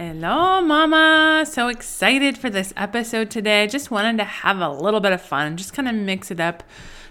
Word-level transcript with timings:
Hello, 0.00 0.60
Mama. 0.60 1.44
So 1.44 1.66
excited 1.66 2.38
for 2.38 2.50
this 2.50 2.72
episode 2.76 3.32
today. 3.32 3.66
Just 3.66 3.90
wanted 3.90 4.16
to 4.18 4.24
have 4.24 4.60
a 4.60 4.68
little 4.68 5.00
bit 5.00 5.10
of 5.10 5.20
fun, 5.20 5.56
just 5.56 5.72
kind 5.72 5.88
of 5.88 5.94
mix 5.96 6.30
it 6.30 6.38
up, 6.38 6.62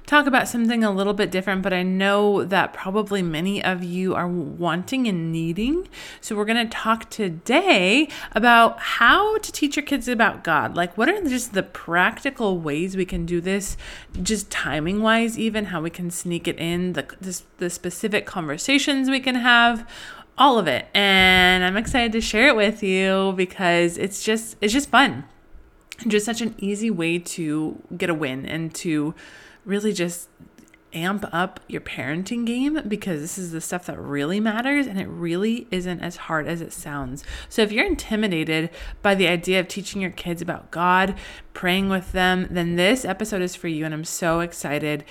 talk 0.05 0.25
about 0.25 0.48
something 0.48 0.85
a 0.85 0.89
little 0.89 1.13
bit 1.13 1.29
different, 1.29 1.63
but 1.63 1.73
I 1.73 1.83
know 1.83 2.45
that 2.45 2.71
probably 2.71 3.21
many 3.21 3.61
of 3.61 3.83
you 3.83 4.15
are 4.15 4.25
wanting 4.25 5.05
and 5.05 5.33
needing. 5.33 5.89
So, 6.21 6.33
we're 6.33 6.45
going 6.45 6.65
to 6.65 6.73
talk 6.73 7.09
today 7.09 8.07
about 8.32 8.80
how 8.80 9.38
to 9.40 9.52
teach 9.52 9.76
your 9.76 9.84
kids 9.84 10.08
about 10.08 10.46
God. 10.46 10.78
Like, 10.78 10.98
what 10.98 11.10
are 11.10 11.22
just 11.24 11.52
the 11.52 11.64
practical 11.64 12.58
ways 12.58 12.96
we 12.96 13.04
can 13.04 13.26
do 13.26 13.42
this, 13.42 13.76
just 14.24 14.50
timing 14.50 15.02
wise, 15.02 15.38
even 15.38 15.66
how 15.66 15.82
we 15.82 15.90
can 15.90 16.10
sneak 16.10 16.48
it 16.48 16.58
in, 16.58 16.94
the, 16.94 17.06
the, 17.20 17.42
the 17.58 17.70
specific 17.70 18.26
conversations 18.26 19.10
we 19.10 19.20
can 19.20 19.36
have 19.36 19.86
all 20.38 20.60
of 20.60 20.68
it. 20.68 20.88
And 20.94 21.64
I'm 21.64 21.78
excited 21.78 22.12
to 22.14 22.22
share 22.22 22.48
it 22.48 22.56
with 22.56 22.84
you 22.84 23.34
because 23.36 23.98
it's 23.98 24.24
just 24.24 24.55
it's 24.62 24.73
just 24.73 24.90
fun. 24.90 25.26
Just 26.08 26.26
such 26.26 26.41
an 26.41 26.55
easy 26.59 26.91
way 26.91 27.18
to 27.20 27.82
get 27.98 28.09
a 28.09 28.14
win 28.14 28.45
and 28.45 28.73
to 28.76 29.16
really 29.66 29.94
just 29.94 30.30
amp 30.94 31.26
up 31.34 31.59
your 31.68 31.81
parenting 31.81 32.45
game 32.45 32.81
because 32.88 33.20
this 33.20 33.38
is 33.38 33.52
the 33.52 33.59
stuff 33.59 33.86
that 33.86 34.00
really 34.00 34.40
matters 34.40 34.88
and 34.88 35.00
it 35.00 35.08
really 35.08 35.68
isn't 35.70 36.00
as 36.00 36.16
hard 36.16 36.48
as 36.48 36.62
it 36.62 36.72
sounds. 36.72 37.23
So 37.50 37.62
if 37.62 37.72
you're 37.72 37.86
intimidated 37.86 38.70
by 39.02 39.14
the 39.16 39.28
idea 39.28 39.59
of 39.59 39.67
teaching 39.67 40.02
your 40.02 40.12
kids 40.12 40.42
about 40.42 40.72
God, 40.72 41.16
praying 41.54 41.90
with 41.90 42.14
them, 42.14 42.48
then 42.50 42.78
this 42.78 43.04
episode 43.04 43.42
is 43.42 43.56
for 43.56 43.67
you 43.67 43.86
and 43.86 43.94
I'm 43.94 44.06
so 44.06 44.40
excited. 44.40 45.04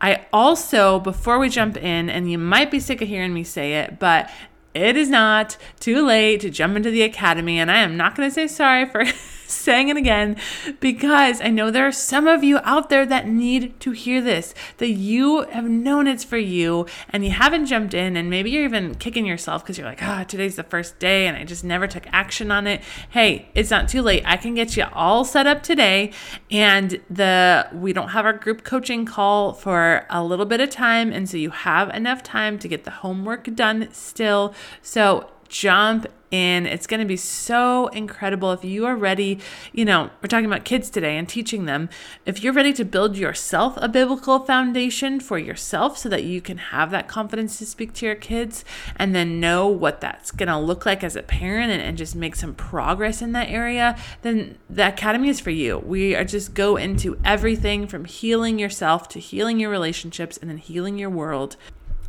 I 0.00 0.26
also, 0.32 1.00
before 1.00 1.38
we 1.38 1.48
jump 1.48 1.76
in, 1.76 2.10
and 2.10 2.30
you 2.30 2.38
might 2.38 2.70
be 2.70 2.78
sick 2.78 3.02
of 3.02 3.08
hearing 3.08 3.34
me 3.34 3.42
say 3.42 3.74
it, 3.74 3.98
but 3.98 4.30
it 4.74 4.96
is 4.96 5.08
not 5.08 5.56
too 5.80 6.04
late 6.04 6.40
to 6.40 6.50
jump 6.50 6.76
into 6.76 6.90
the 6.90 7.02
academy. 7.02 7.58
And 7.58 7.70
I 7.70 7.78
am 7.78 7.96
not 7.96 8.16
going 8.16 8.28
to 8.28 8.34
say 8.34 8.46
sorry 8.48 8.86
for 8.86 9.04
saying 9.54 9.88
it 9.88 9.96
again 9.96 10.36
because 10.80 11.40
I 11.40 11.48
know 11.48 11.70
there 11.70 11.86
are 11.86 11.92
some 11.92 12.26
of 12.26 12.42
you 12.44 12.58
out 12.64 12.90
there 12.90 13.06
that 13.06 13.28
need 13.28 13.78
to 13.80 13.92
hear 13.92 14.20
this, 14.20 14.54
that 14.78 14.90
you 14.90 15.42
have 15.42 15.68
known 15.68 16.06
it's 16.06 16.24
for 16.24 16.38
you 16.38 16.86
and 17.10 17.24
you 17.24 17.30
haven't 17.30 17.66
jumped 17.66 17.94
in, 17.94 18.16
and 18.16 18.30
maybe 18.30 18.50
you're 18.50 18.64
even 18.64 18.94
kicking 18.94 19.26
yourself 19.26 19.62
because 19.62 19.78
you're 19.78 19.86
like, 19.86 20.02
ah, 20.02 20.20
oh, 20.20 20.24
today's 20.24 20.56
the 20.56 20.62
first 20.62 20.98
day 20.98 21.26
and 21.26 21.36
I 21.36 21.44
just 21.44 21.64
never 21.64 21.86
took 21.86 22.06
action 22.12 22.50
on 22.50 22.66
it. 22.66 22.82
Hey, 23.10 23.48
it's 23.54 23.70
not 23.70 23.88
too 23.88 24.02
late. 24.02 24.22
I 24.26 24.36
can 24.36 24.54
get 24.54 24.76
you 24.76 24.84
all 24.92 25.24
set 25.24 25.46
up 25.46 25.62
today. 25.62 26.12
And 26.50 27.00
the 27.10 27.68
we 27.72 27.92
don't 27.92 28.08
have 28.08 28.24
our 28.24 28.32
group 28.32 28.64
coaching 28.64 29.04
call 29.04 29.52
for 29.52 30.06
a 30.10 30.24
little 30.24 30.46
bit 30.46 30.60
of 30.60 30.70
time. 30.70 31.12
And 31.12 31.28
so 31.28 31.36
you 31.36 31.50
have 31.50 31.90
enough 31.90 32.22
time 32.22 32.58
to 32.58 32.68
get 32.68 32.84
the 32.84 32.90
homework 32.90 33.54
done 33.54 33.88
still. 33.92 34.54
So 34.82 35.30
jump 35.48 36.06
in. 36.34 36.66
It's 36.66 36.86
going 36.86 37.00
to 37.00 37.06
be 37.06 37.16
so 37.16 37.86
incredible 37.88 38.52
if 38.52 38.64
you 38.64 38.84
are 38.86 38.96
ready. 38.96 39.38
You 39.72 39.84
know, 39.84 40.10
we're 40.20 40.28
talking 40.28 40.46
about 40.46 40.64
kids 40.64 40.90
today 40.90 41.16
and 41.16 41.28
teaching 41.28 41.66
them. 41.66 41.88
If 42.26 42.42
you're 42.42 42.52
ready 42.52 42.72
to 42.74 42.84
build 42.84 43.16
yourself 43.16 43.74
a 43.76 43.88
biblical 43.88 44.40
foundation 44.40 45.20
for 45.20 45.38
yourself 45.38 45.96
so 45.96 46.08
that 46.08 46.24
you 46.24 46.40
can 46.40 46.58
have 46.58 46.90
that 46.90 47.08
confidence 47.08 47.58
to 47.58 47.66
speak 47.66 47.92
to 47.94 48.06
your 48.06 48.14
kids 48.14 48.64
and 48.96 49.14
then 49.14 49.40
know 49.40 49.68
what 49.68 50.00
that's 50.00 50.30
going 50.30 50.48
to 50.48 50.58
look 50.58 50.84
like 50.84 51.04
as 51.04 51.16
a 51.16 51.22
parent 51.22 51.70
and, 51.70 51.80
and 51.80 51.96
just 51.96 52.16
make 52.16 52.34
some 52.34 52.54
progress 52.54 53.22
in 53.22 53.32
that 53.32 53.48
area, 53.48 53.96
then 54.22 54.58
the 54.68 54.88
Academy 54.88 55.28
is 55.28 55.40
for 55.40 55.50
you. 55.50 55.78
We 55.78 56.14
are 56.16 56.24
just 56.24 56.54
go 56.54 56.76
into 56.76 57.18
everything 57.24 57.86
from 57.86 58.04
healing 58.04 58.58
yourself 58.58 59.08
to 59.10 59.20
healing 59.20 59.60
your 59.60 59.70
relationships 59.70 60.36
and 60.36 60.50
then 60.50 60.58
healing 60.58 60.98
your 60.98 61.10
world. 61.10 61.56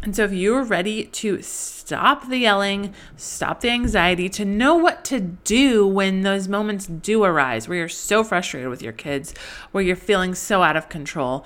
And 0.05 0.15
so, 0.15 0.23
if 0.23 0.31
you're 0.31 0.63
ready 0.63 1.05
to 1.05 1.41
stop 1.41 2.29
the 2.29 2.37
yelling, 2.37 2.93
stop 3.17 3.61
the 3.61 3.71
anxiety, 3.71 4.29
to 4.29 4.45
know 4.45 4.75
what 4.75 5.03
to 5.05 5.19
do 5.19 5.87
when 5.87 6.21
those 6.21 6.47
moments 6.47 6.85
do 6.85 7.23
arise 7.23 7.67
where 7.67 7.79
you're 7.79 7.89
so 7.89 8.23
frustrated 8.23 8.69
with 8.69 8.83
your 8.83 8.93
kids, 8.93 9.33
where 9.71 9.83
you're 9.83 9.95
feeling 9.95 10.35
so 10.35 10.61
out 10.61 10.77
of 10.77 10.89
control, 10.89 11.43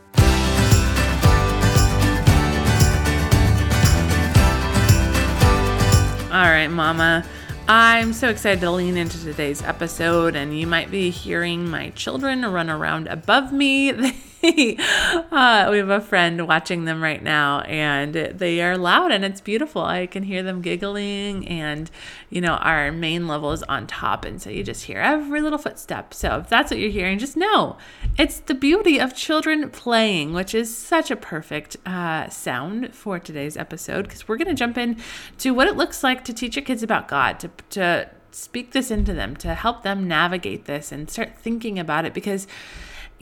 All 6.31 6.37
right, 6.37 6.69
Mama. 6.69 7.25
I'm 7.67 8.13
so 8.13 8.29
excited 8.29 8.61
to 8.61 8.71
lean 8.71 8.95
into 8.95 9.21
today's 9.21 9.61
episode, 9.63 10.33
and 10.33 10.57
you 10.57 10.65
might 10.65 10.89
be 10.89 11.09
hearing 11.09 11.69
my 11.69 11.89
children 11.89 12.45
run 12.45 12.69
around 12.69 13.07
above 13.07 13.51
me. 13.51 14.13
uh, 15.31 15.67
we 15.69 15.77
have 15.77 15.89
a 15.89 16.01
friend 16.01 16.47
watching 16.47 16.85
them 16.85 17.03
right 17.03 17.21
now, 17.21 17.59
and 17.61 18.13
they 18.15 18.59
are 18.61 18.75
loud 18.75 19.11
and 19.11 19.23
it's 19.23 19.39
beautiful. 19.39 19.83
I 19.83 20.07
can 20.07 20.23
hear 20.23 20.41
them 20.41 20.61
giggling, 20.61 21.47
and 21.47 21.91
you 22.31 22.41
know, 22.41 22.53
our 22.55 22.91
main 22.91 23.27
level 23.27 23.51
is 23.51 23.61
on 23.63 23.85
top, 23.85 24.25
and 24.25 24.41
so 24.41 24.49
you 24.49 24.63
just 24.63 24.85
hear 24.85 24.99
every 24.99 25.41
little 25.41 25.59
footstep. 25.59 26.13
So 26.15 26.39
if 26.39 26.49
that's 26.49 26.71
what 26.71 26.79
you're 26.79 26.89
hearing, 26.89 27.19
just 27.19 27.37
know 27.37 27.77
it's 28.17 28.39
the 28.39 28.55
beauty 28.55 28.99
of 28.99 29.15
children 29.15 29.69
playing, 29.69 30.33
which 30.33 30.55
is 30.55 30.75
such 30.75 31.11
a 31.11 31.15
perfect 31.15 31.77
uh, 31.85 32.27
sound 32.29 32.95
for 32.95 33.19
today's 33.19 33.55
episode 33.55 34.03
because 34.03 34.27
we're 34.27 34.37
going 34.37 34.47
to 34.47 34.55
jump 34.55 34.75
in 34.75 34.97
to 35.37 35.51
what 35.51 35.67
it 35.67 35.77
looks 35.77 36.03
like 36.03 36.25
to 36.25 36.33
teach 36.33 36.55
your 36.55 36.65
kids 36.65 36.81
about 36.81 37.07
God, 37.07 37.39
to, 37.41 37.51
to 37.71 38.09
speak 38.31 38.71
this 38.71 38.89
into 38.89 39.13
them, 39.13 39.35
to 39.35 39.53
help 39.53 39.83
them 39.83 40.07
navigate 40.07 40.65
this 40.65 40.91
and 40.91 41.09
start 41.11 41.37
thinking 41.37 41.77
about 41.77 42.05
it 42.05 42.13
because 42.13 42.47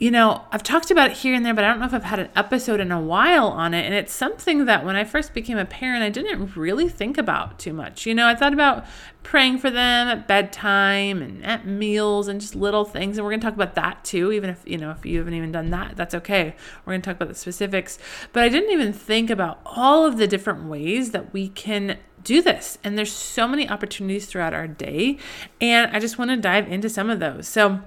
you 0.00 0.10
know, 0.10 0.46
I've 0.50 0.62
talked 0.62 0.90
about 0.90 1.10
it 1.10 1.18
here 1.18 1.34
and 1.34 1.44
there, 1.44 1.52
but 1.52 1.62
I 1.62 1.68
don't 1.68 1.78
know 1.78 1.84
if 1.84 1.92
I've 1.92 2.04
had 2.04 2.20
an 2.20 2.30
episode 2.34 2.80
in 2.80 2.90
a 2.90 2.98
while 2.98 3.48
on 3.48 3.74
it. 3.74 3.84
And 3.84 3.92
it's 3.92 4.14
something 4.14 4.64
that 4.64 4.82
when 4.82 4.96
I 4.96 5.04
first 5.04 5.34
became 5.34 5.58
a 5.58 5.66
parent, 5.66 6.02
I 6.02 6.08
didn't 6.08 6.56
really 6.56 6.88
think 6.88 7.18
about 7.18 7.58
too 7.58 7.74
much. 7.74 8.06
You 8.06 8.14
know, 8.14 8.26
I 8.26 8.34
thought 8.34 8.54
about 8.54 8.86
praying 9.22 9.58
for 9.58 9.68
them 9.68 10.08
at 10.08 10.26
bedtime 10.26 11.20
and 11.20 11.44
at 11.44 11.66
meals 11.66 12.28
and 12.28 12.40
just 12.40 12.54
little 12.54 12.86
things. 12.86 13.18
And 13.18 13.26
we're 13.26 13.32
going 13.32 13.40
to 13.40 13.46
talk 13.46 13.54
about 13.54 13.74
that 13.74 14.02
too, 14.02 14.32
even 14.32 14.48
if, 14.48 14.62
you 14.64 14.78
know, 14.78 14.90
if 14.90 15.04
you 15.04 15.18
haven't 15.18 15.34
even 15.34 15.52
done 15.52 15.68
that, 15.68 15.96
that's 15.96 16.14
okay. 16.14 16.54
We're 16.86 16.94
going 16.94 17.02
to 17.02 17.06
talk 17.06 17.16
about 17.16 17.28
the 17.28 17.34
specifics. 17.34 17.98
But 18.32 18.42
I 18.42 18.48
didn't 18.48 18.70
even 18.70 18.94
think 18.94 19.28
about 19.28 19.60
all 19.66 20.06
of 20.06 20.16
the 20.16 20.26
different 20.26 20.64
ways 20.64 21.10
that 21.10 21.34
we 21.34 21.50
can 21.50 21.98
do 22.24 22.40
this. 22.40 22.78
And 22.82 22.96
there's 22.96 23.12
so 23.12 23.46
many 23.46 23.68
opportunities 23.68 24.24
throughout 24.24 24.54
our 24.54 24.66
day. 24.66 25.18
And 25.60 25.94
I 25.94 26.00
just 26.00 26.16
want 26.16 26.30
to 26.30 26.38
dive 26.38 26.72
into 26.72 26.88
some 26.88 27.10
of 27.10 27.20
those. 27.20 27.46
So, 27.46 27.82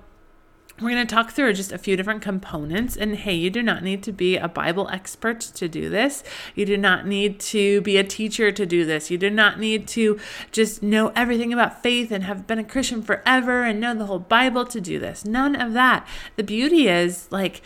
we're 0.82 0.90
going 0.90 1.06
to 1.06 1.16
talk 1.16 1.32
through 1.32 1.54
just 1.54 1.72
a 1.72 1.78
few 1.78 1.96
different 1.96 2.22
components. 2.22 2.98
And 2.98 3.16
hey, 3.16 3.36
you 3.36 3.50
do 3.50 3.62
not 3.62 3.84
need 3.84 4.02
to 4.04 4.12
be 4.12 4.38
a 4.38 4.48
Bible 4.48 4.90
expert 4.90 5.40
to 5.40 5.68
do 5.68 5.90
this. 5.90 6.24
You 6.56 6.66
do 6.66 6.78
not 6.78 7.06
need 7.06 7.40
to 7.42 7.82
be 7.82 7.98
a 7.98 8.04
teacher 8.04 8.52
to 8.52 8.66
do 8.66 8.84
this. 8.84 9.12
You 9.12 9.18
do 9.18 9.30
not 9.30 9.60
need 9.60 9.88
to 9.90 10.20
just 10.52 10.82
know 10.82 11.12
everything 11.16 11.54
about 11.54 11.84
faith 11.84 12.12
and 12.12 12.24
have 12.24 12.48
been 12.48 12.60
a 12.60 12.64
Christian 12.64 13.04
forever 13.04 13.64
and 13.64 13.80
know 13.80 13.94
the 13.94 14.08
whole 14.08 14.20
Bible 14.20 14.66
to 14.66 14.82
do 14.82 14.98
this. 15.00 15.26
None 15.26 15.56
of 15.56 15.74
that. 15.74 16.08
The 16.38 16.44
beauty 16.44 16.88
is 16.88 17.28
like, 17.32 17.62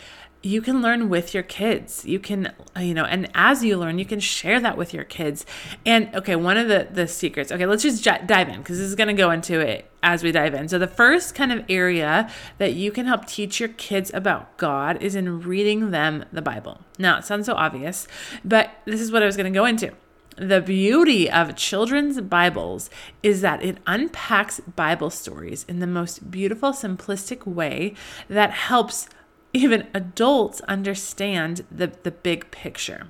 you 0.48 0.62
can 0.62 0.80
learn 0.80 1.10
with 1.10 1.34
your 1.34 1.42
kids. 1.42 2.06
You 2.06 2.18
can, 2.18 2.54
uh, 2.74 2.80
you 2.80 2.94
know, 2.94 3.04
and 3.04 3.30
as 3.34 3.62
you 3.62 3.76
learn, 3.76 3.98
you 3.98 4.06
can 4.06 4.18
share 4.18 4.58
that 4.60 4.78
with 4.78 4.94
your 4.94 5.04
kids. 5.04 5.44
And 5.84 6.14
okay, 6.14 6.36
one 6.36 6.56
of 6.56 6.68
the 6.68 6.88
the 6.90 7.06
secrets. 7.06 7.52
Okay, 7.52 7.66
let's 7.66 7.82
just 7.82 8.02
j- 8.02 8.22
dive 8.24 8.48
in 8.48 8.58
because 8.58 8.78
this 8.78 8.86
is 8.86 8.94
going 8.94 9.08
to 9.08 9.14
go 9.14 9.30
into 9.30 9.60
it 9.60 9.90
as 10.02 10.22
we 10.22 10.32
dive 10.32 10.54
in. 10.54 10.66
So 10.68 10.78
the 10.78 10.86
first 10.86 11.34
kind 11.34 11.52
of 11.52 11.64
area 11.68 12.30
that 12.56 12.72
you 12.72 12.90
can 12.90 13.04
help 13.04 13.26
teach 13.26 13.60
your 13.60 13.68
kids 13.68 14.10
about 14.14 14.56
God 14.56 15.02
is 15.02 15.14
in 15.14 15.42
reading 15.42 15.90
them 15.90 16.24
the 16.32 16.42
Bible. 16.42 16.80
Now, 16.98 17.18
it 17.18 17.24
sounds 17.24 17.44
so 17.44 17.54
obvious, 17.54 18.08
but 18.42 18.70
this 18.86 19.02
is 19.02 19.12
what 19.12 19.22
I 19.22 19.26
was 19.26 19.36
going 19.36 19.52
to 19.52 19.56
go 19.56 19.66
into. 19.66 19.92
The 20.36 20.60
beauty 20.60 21.28
of 21.28 21.56
children's 21.56 22.20
Bibles 22.20 22.90
is 23.24 23.40
that 23.40 23.62
it 23.62 23.78
unpacks 23.86 24.60
Bible 24.60 25.10
stories 25.10 25.66
in 25.68 25.80
the 25.80 25.86
most 25.86 26.30
beautiful, 26.30 26.70
simplistic 26.70 27.44
way 27.44 27.94
that 28.28 28.52
helps 28.52 29.08
even 29.54 29.86
adults 29.94 30.60
understand 30.62 31.64
the, 31.70 31.90
the 32.02 32.10
big 32.10 32.50
picture. 32.50 33.06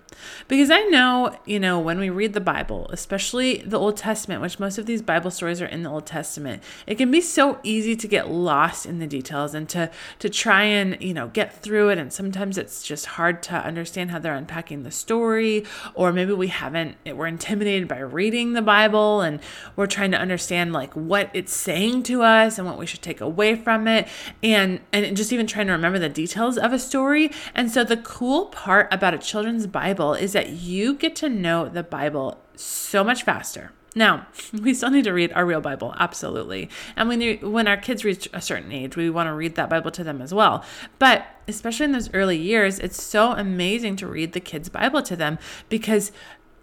Because 0.47 0.71
I 0.71 0.83
know, 0.85 1.37
you 1.45 1.59
know, 1.59 1.81
when 1.81 1.99
we 1.99 2.11
read 2.11 2.33
the 2.33 2.41
Bible, 2.41 2.89
especially 2.93 3.59
the 3.59 3.79
Old 3.79 3.97
Testament, 3.97 4.41
which 4.41 4.61
most 4.61 4.79
of 4.79 4.87
these 4.87 5.03
Bible 5.03 5.33
stories 5.33 5.61
are 5.61 5.67
in 5.67 5.83
the 5.83 5.91
Old 5.91 6.07
Testament, 6.07 6.63
it 6.87 6.95
can 6.95 7.11
be 7.11 7.21
so 7.21 7.59
easy 7.65 7.97
to 7.97 8.07
get 8.07 8.31
lost 8.31 8.87
in 8.87 9.01
the 9.01 9.07
details 9.07 9.53
and 9.53 9.69
to 9.71 9.91
to 10.21 10.31
try 10.31 10.63
and, 10.63 10.97
you 11.03 11.13
know, 11.13 11.29
get 11.29 11.61
through 11.61 11.91
it. 11.91 11.99
And 11.99 12.13
sometimes 12.13 12.57
it's 12.57 12.85
just 12.85 13.07
hard 13.07 13.43
to 13.45 13.55
understand 13.55 14.13
how 14.13 14.21
they're 14.21 14.35
unpacking 14.35 14.85
the 14.85 14.93
story, 14.93 15.65
or 15.95 16.13
maybe 16.13 16.33
we 16.33 16.49
haven't, 16.49 16.97
we're 17.05 17.27
intimidated 17.27 17.89
by 17.89 17.99
reading 17.99 18.53
the 18.53 18.63
Bible 18.63 19.23
and 19.23 19.41
we're 19.75 19.87
trying 19.87 20.13
to 20.13 20.19
understand 20.19 20.73
like 20.73 20.95
what 20.95 21.31
it's 21.35 21.53
saying 21.53 22.05
to 22.05 22.23
us 22.23 22.59
and 22.59 22.67
what 22.67 22.79
we 22.79 22.87
should 22.87 23.03
take 23.03 23.21
away 23.21 23.57
from 23.57 23.89
it. 23.89 24.07
And 24.41 24.81
and 24.93 25.17
just 25.17 25.33
even 25.33 25.49
trying 25.49 25.67
to 25.67 25.73
remember 25.73 25.99
the 25.99 26.09
details 26.09 26.28
details 26.29 26.59
of 26.59 26.73
a 26.73 26.79
story. 26.79 27.31
And 27.55 27.71
so 27.71 27.85
the 27.85 27.97
cool 27.97 28.47
part 28.47 28.93
about 28.93 29.15
a 29.15 29.19
children's 29.19 29.67
Bible 29.67 30.15
is 30.15 30.33
that 30.33 30.51
you 30.51 30.95
get 30.95 31.17
to 31.17 31.29
know 31.29 31.69
the 31.69 31.83
Bible 31.83 32.39
so 32.55 33.03
much 33.03 33.23
faster. 33.23 33.73
Now, 33.95 34.27
we 34.53 34.75
still 34.75 34.91
need 34.91 35.05
to 35.05 35.13
read 35.13 35.33
our 35.33 35.47
real 35.47 35.61
Bible, 35.61 35.95
absolutely. 35.99 36.69
And 36.97 37.09
when 37.09 37.21
you, 37.21 37.39
when 37.39 37.67
our 37.67 37.79
kids 37.79 38.05
reach 38.05 38.29
a 38.33 38.43
certain 38.43 38.71
age, 38.73 38.97
we 38.97 39.09
want 39.09 39.29
to 39.29 39.33
read 39.33 39.55
that 39.55 39.71
Bible 39.71 39.91
to 39.93 40.05
them 40.05 40.21
as 40.21 40.35
well. 40.35 40.65
But 40.99 41.27
especially 41.47 41.85
in 41.85 41.93
those 41.93 42.13
early 42.13 42.37
years, 42.37 42.79
it's 42.79 43.03
so 43.03 43.33
amazing 43.33 43.97
to 43.97 44.07
read 44.07 44.35
the 44.35 44.41
kids' 44.41 44.69
Bible 44.69 45.03
to 45.03 45.17
them 45.17 45.39
because 45.69 46.13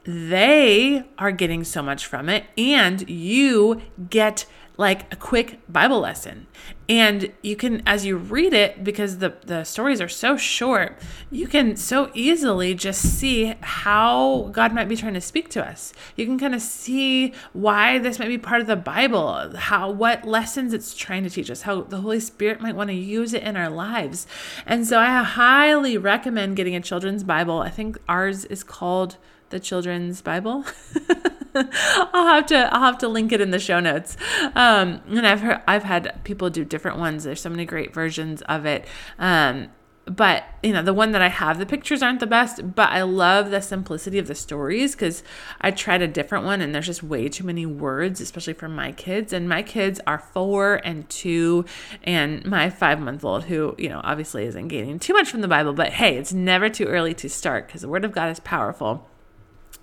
they 0.04 1.04
are 1.18 1.32
getting 1.32 1.64
so 1.64 1.82
much 1.82 2.06
from 2.06 2.30
it 2.30 2.46
and 2.56 3.10
you 3.10 3.82
get 4.12 4.46
like 4.78 5.12
a 5.12 5.16
quick 5.16 5.60
Bible 5.70 6.00
lesson. 6.00 6.48
And 6.88 7.32
you 7.42 7.56
can, 7.56 7.82
as 7.88 8.06
you 8.06 8.18
read 8.18 8.54
it, 8.54 8.84
because 8.84 9.18
the, 9.18 9.34
the 9.46 9.64
stories 9.64 10.02
are 10.02 10.08
so 10.08 10.38
short, 10.38 11.00
you 11.32 11.48
can 11.48 11.76
so 11.76 12.12
easily 12.14 12.76
just 12.76 13.02
see 13.02 13.56
how 13.62 14.50
God 14.52 14.74
might 14.74 14.88
be 14.88 14.96
trying 14.96 15.16
to 15.16 15.22
speak 15.22 15.50
to 15.50 15.66
us. 15.66 15.94
You 16.16 16.26
can 16.26 16.38
kind 16.38 16.54
of 16.54 16.62
see 16.62 17.34
why 17.54 17.98
this 17.98 18.20
might 18.20 18.28
be 18.28 18.38
part 18.38 18.62
of 18.62 18.68
the 18.68 18.76
Bible, 18.76 19.56
how 19.58 19.90
what 19.90 20.26
lessons 20.26 20.74
it's 20.74 20.94
trying 20.94 21.24
to 21.24 21.30
teach 21.30 21.50
us, 21.50 21.64
how 21.64 21.82
the 21.82 22.02
Holy 22.02 22.20
Spirit 22.20 22.62
might 22.62 22.76
want 22.76 22.90
to 22.90 22.96
use 22.96 23.34
it 23.34 23.44
in 23.44 23.58
our 23.58 23.70
lives. 23.70 24.28
And 24.66 24.86
so 24.86 25.00
I 25.00 25.24
highly 25.24 25.98
recommend 25.98 26.56
getting 26.56 26.76
a 26.76 26.82
children's 26.82 27.24
Bible. 27.24 27.60
I 27.62 27.70
think 27.70 27.98
ours 28.08 28.46
is 28.46 28.64
called 28.64 29.18
the 29.50 29.60
Children's 29.60 30.22
Bible. 30.22 30.66
I'll 32.14 32.28
have 32.28 32.46
to 32.48 32.74
I'll 32.74 32.82
have 32.82 32.98
to 33.00 33.08
link 33.08 33.32
it 33.32 33.42
in 33.42 33.52
the 33.52 33.60
show 33.60 33.80
notes. 33.80 34.18
Um, 34.56 35.02
and 35.08 35.26
I've 35.26 35.42
heard 35.42 35.62
I've 35.68 35.84
had 35.84 36.24
people 36.24 36.50
do 36.50 36.66
different 36.66 36.98
ones. 36.98 37.24
There's 37.24 37.42
so 37.42 37.50
many 37.50 37.66
great 37.66 37.94
versions 37.94 38.42
of 38.44 38.66
it. 38.66 38.86
Um, 39.20 39.70
but 40.06 40.44
you 40.62 40.72
know 40.72 40.84
the 40.84 40.94
one 40.94 41.12
that 41.12 41.22
i 41.22 41.28
have 41.28 41.58
the 41.58 41.66
pictures 41.66 42.04
aren't 42.04 42.20
the 42.20 42.28
best 42.28 42.76
but 42.76 42.90
i 42.90 43.02
love 43.02 43.50
the 43.50 43.62
simplicity 43.62 44.20
of 44.20 44.28
the 44.28 44.36
stories 44.36 44.94
because 44.94 45.24
i 45.62 45.72
tried 45.72 46.02
a 46.02 46.08
different 46.08 46.46
one 46.46 46.62
and 46.62 46.74
there's 46.74 46.86
just 46.86 47.02
way 47.02 47.28
too 47.28 47.44
many 47.44 47.66
words 47.66 48.22
especially 48.22 48.54
for 48.54 48.70
my 48.70 48.92
kids 48.92 49.34
and 49.34 49.50
my 49.50 49.64
kids 49.64 50.00
are 50.06 50.20
four 50.20 50.76
and 50.84 51.10
two 51.10 51.66
and 52.04 52.46
my 52.46 52.70
five 52.70 53.00
month 53.00 53.24
old 53.24 53.46
who 53.46 53.74
you 53.80 53.90
know 53.90 54.02
obviously 54.04 54.46
isn't 54.46 54.68
gaining 54.68 55.00
too 55.00 55.14
much 55.14 55.30
from 55.30 55.42
the 55.42 55.48
bible 55.48 55.74
but 55.74 55.94
hey 55.94 56.18
it's 56.18 56.34
never 56.34 56.70
too 56.70 56.86
early 56.86 57.14
to 57.14 57.28
start 57.28 57.66
because 57.66 57.82
the 57.82 57.90
word 57.90 58.06
of 58.06 58.12
god 58.12 58.30
is 58.30 58.40
powerful 58.42 59.10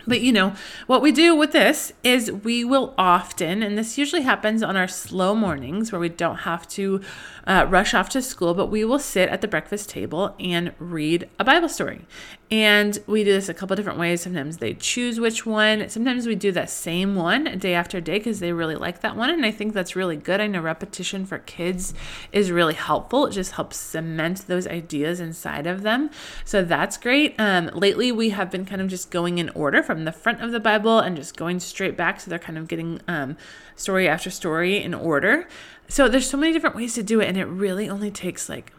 but 0.07 0.21
you 0.21 0.33
know, 0.33 0.55
what 0.87 1.03
we 1.03 1.13
do 1.13 1.35
with 1.35 1.53
this 1.53 1.93
is 2.03 2.31
we 2.31 2.65
will 2.65 2.95
often, 2.97 3.63
and 3.63 3.77
this 3.77 3.99
usually 3.99 4.23
happens 4.23 4.63
on 4.63 4.77
our 4.77 4.89
slow 4.89 5.35
mornings 5.35 5.93
where 5.93 6.01
we 6.01 6.09
don't 6.09 6.39
have 6.39 6.69
to 6.71 7.01
uh, 7.47 7.67
rush 7.69 7.95
off 7.95 8.09
to 8.11 8.23
school, 8.23 8.55
but 8.55 8.67
we 8.67 8.85
will 8.85 8.99
sit 8.99 9.29
at 9.29 9.41
the 9.41 9.49
breakfast 9.49 9.89
table 9.89 10.35
and 10.39 10.73
read 10.79 11.29
a 11.39 11.45
Bible 11.45 11.69
story. 11.69 12.07
And 12.53 12.99
we 13.07 13.25
do 13.25 13.33
this 13.33 13.49
a 13.49 13.55
couple 13.55 13.75
different 13.77 13.99
ways. 13.99 14.21
Sometimes 14.21 14.59
they 14.59 14.75
choose 14.75 15.19
which 15.19 15.47
one. 15.47 15.89
Sometimes 15.89 16.27
we 16.27 16.35
do 16.35 16.53
that 16.53 16.69
same 16.69 17.15
one 17.17 17.59
day 17.59 17.73
after 17.73 17.99
day 17.99 18.19
because 18.19 18.41
they 18.41 18.53
really 18.53 18.75
like 18.75 19.01
that 19.01 19.17
one. 19.17 19.31
And 19.31 19.47
I 19.47 19.51
think 19.51 19.73
that's 19.73 19.97
really 19.97 20.17
good. 20.17 20.39
I 20.39 20.49
know 20.49 20.61
repetition 20.61 21.25
for 21.25 21.39
kids 21.39 21.95
is 22.31 22.51
really 22.51 22.75
helpful. 22.75 23.25
It 23.25 23.31
just 23.31 23.53
helps 23.53 23.79
cement 23.79 24.47
those 24.49 24.67
ideas 24.67 25.19
inside 25.19 25.67
of 25.67 25.81
them. 25.81 26.11
So 26.45 26.63
that's 26.63 26.99
great. 26.99 27.35
Um, 27.39 27.71
lately, 27.73 28.13
we 28.13 28.29
have 28.31 28.51
been 28.51 28.67
kind 28.67 28.83
of 28.83 28.89
just 28.89 29.11
going 29.11 29.39
in 29.39 29.49
order 29.51 29.83
from 29.93 30.05
the 30.05 30.12
front 30.12 30.41
of 30.41 30.53
the 30.53 30.61
Bible 30.61 30.99
and 31.00 31.17
just 31.17 31.37
going 31.37 31.61
straight 31.61 31.97
back. 31.97 32.19
So 32.21 32.31
they're 32.31 32.39
kind 32.39 32.56
of 32.56 32.67
getting 32.67 33.00
um, 33.09 33.37
story 33.77 34.09
after 34.09 34.31
story 34.31 34.83
in 34.83 34.94
order. 34.94 35.47
So 35.89 36.09
there's 36.09 36.29
so 36.29 36.39
many 36.39 36.53
different 36.53 36.75
ways 36.75 36.94
to 36.94 37.03
do 37.03 37.21
it, 37.21 37.29
and 37.29 37.37
it 37.37 37.44
really 37.44 37.91
only 37.91 38.11
takes 38.11 38.49
like 38.49 38.73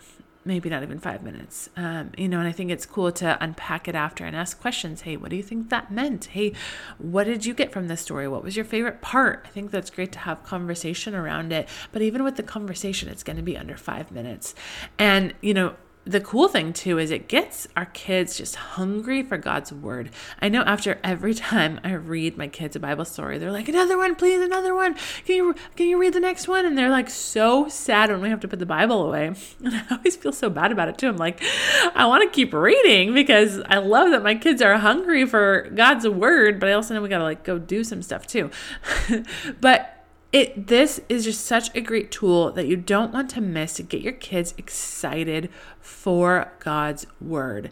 maybe 0.46 0.70
not 0.70 0.84
even 0.84 1.00
five 1.00 1.24
minutes. 1.24 1.70
Um, 1.78 2.12
you 2.18 2.28
know, 2.28 2.40
and 2.40 2.48
I 2.48 2.52
think 2.52 2.72
it's 2.72 2.86
cool 2.86 3.12
to 3.14 3.38
unpack 3.42 3.88
it 3.88 3.96
after 3.96 4.26
and 4.26 4.36
ask 4.36 4.60
questions. 4.60 5.02
Hey, 5.02 5.16
what 5.16 5.30
do 5.30 5.36
you 5.36 5.44
think 5.44 5.70
that 5.70 5.92
meant? 5.92 6.26
Hey, 6.26 6.54
what 6.98 7.26
did 7.26 7.46
you 7.46 7.54
get 7.54 7.72
from 7.72 7.88
this 7.88 8.02
story? 8.02 8.28
What 8.28 8.44
was 8.44 8.56
your 8.56 8.66
favorite 8.66 9.02
part? 9.02 9.46
I 9.46 9.50
think 9.50 9.72
that's 9.72 9.90
great 9.90 10.12
to 10.14 10.20
have 10.20 10.44
conversation 10.44 11.16
around 11.16 11.54
it. 11.54 11.70
But 11.92 12.02
even 12.02 12.24
with 12.24 12.36
the 12.36 12.44
conversation, 12.44 13.08
it's 13.08 13.24
going 13.24 13.38
to 13.38 13.44
be 13.44 13.56
under 13.56 13.78
five 13.78 14.12
minutes. 14.12 14.54
And, 14.98 15.34
you 15.42 15.54
know, 15.54 15.76
the 16.06 16.20
cool 16.20 16.48
thing 16.48 16.74
too 16.74 16.98
is 17.00 17.12
it 17.12 17.28
gets 17.28 17.68
our 17.78 17.86
kids 17.86 18.38
just 18.38 18.56
hungry 18.56 19.24
for 19.24 19.38
God's 19.38 19.72
word. 19.72 20.10
I 20.42 20.50
know 20.50 20.62
after 20.64 21.00
every 21.04 21.34
time 21.34 21.80
I 21.84 21.94
read 21.94 22.38
my 22.38 22.48
kids 22.48 22.76
a 22.76 22.80
Bible 22.80 23.06
story, 23.06 23.38
they're 23.38 23.52
like, 23.52 23.70
"Another 23.70 23.98
one, 23.98 24.16
please, 24.16 24.42
another 24.42 24.76
one. 24.76 24.96
Can 25.26 25.36
you 25.36 25.56
can 25.76 25.88
you 25.88 25.98
read 25.98 26.14
the 26.14 26.20
next 26.20 26.48
one?" 26.48 26.66
And 26.66 26.78
they're 26.78 26.90
like 26.90 27.10
so 27.10 27.68
sad 27.70 28.12
when 28.12 28.22
we 28.22 28.30
have 28.30 28.42
to 28.42 28.48
put 28.48 28.60
the 28.60 28.66
Bible 28.66 29.06
away. 29.06 29.34
And 29.64 29.76
I 29.76 29.96
always 29.96 30.16
feel 30.18 30.34
so 30.34 30.50
bad 30.50 30.72
about 30.72 30.90
it 30.90 30.98
too. 30.98 31.08
I'm 31.08 31.18
like, 31.18 31.42
I 31.96 32.06
want 32.06 32.24
to 32.24 32.30
keep 32.30 32.54
reading 32.54 33.14
because 33.14 33.62
I 33.70 33.78
love 33.78 34.12
that 34.12 34.22
my 34.22 34.36
kids 34.36 34.62
are 34.62 34.78
hungry 34.78 35.26
for 35.26 35.70
God's 35.74 36.08
word, 36.08 36.60
but 36.60 36.68
I 36.68 36.74
also 36.74 36.94
know 36.94 37.02
we 37.02 37.08
got 37.08 37.20
to 37.20 37.24
like 37.24 37.44
go 37.44 37.58
do 37.58 37.84
some 37.84 38.02
stuff 38.02 38.28
too. 38.28 38.52
but 39.62 40.03
it 40.34 40.68
this 40.68 41.00
is 41.08 41.24
just 41.24 41.46
such 41.46 41.74
a 41.76 41.80
great 41.80 42.12
tool 42.12 42.52
that 42.52 42.68
you 42.68 42.76
don't 42.76 43.14
want 43.14 43.30
to 43.30 43.40
miss 43.40 43.76
to 43.76 43.84
get 43.84 44.02
your 44.02 44.14
kids 44.14 44.56
excited 44.58 45.50
for 45.80 46.52
God's 46.60 47.06
word. 47.22 47.70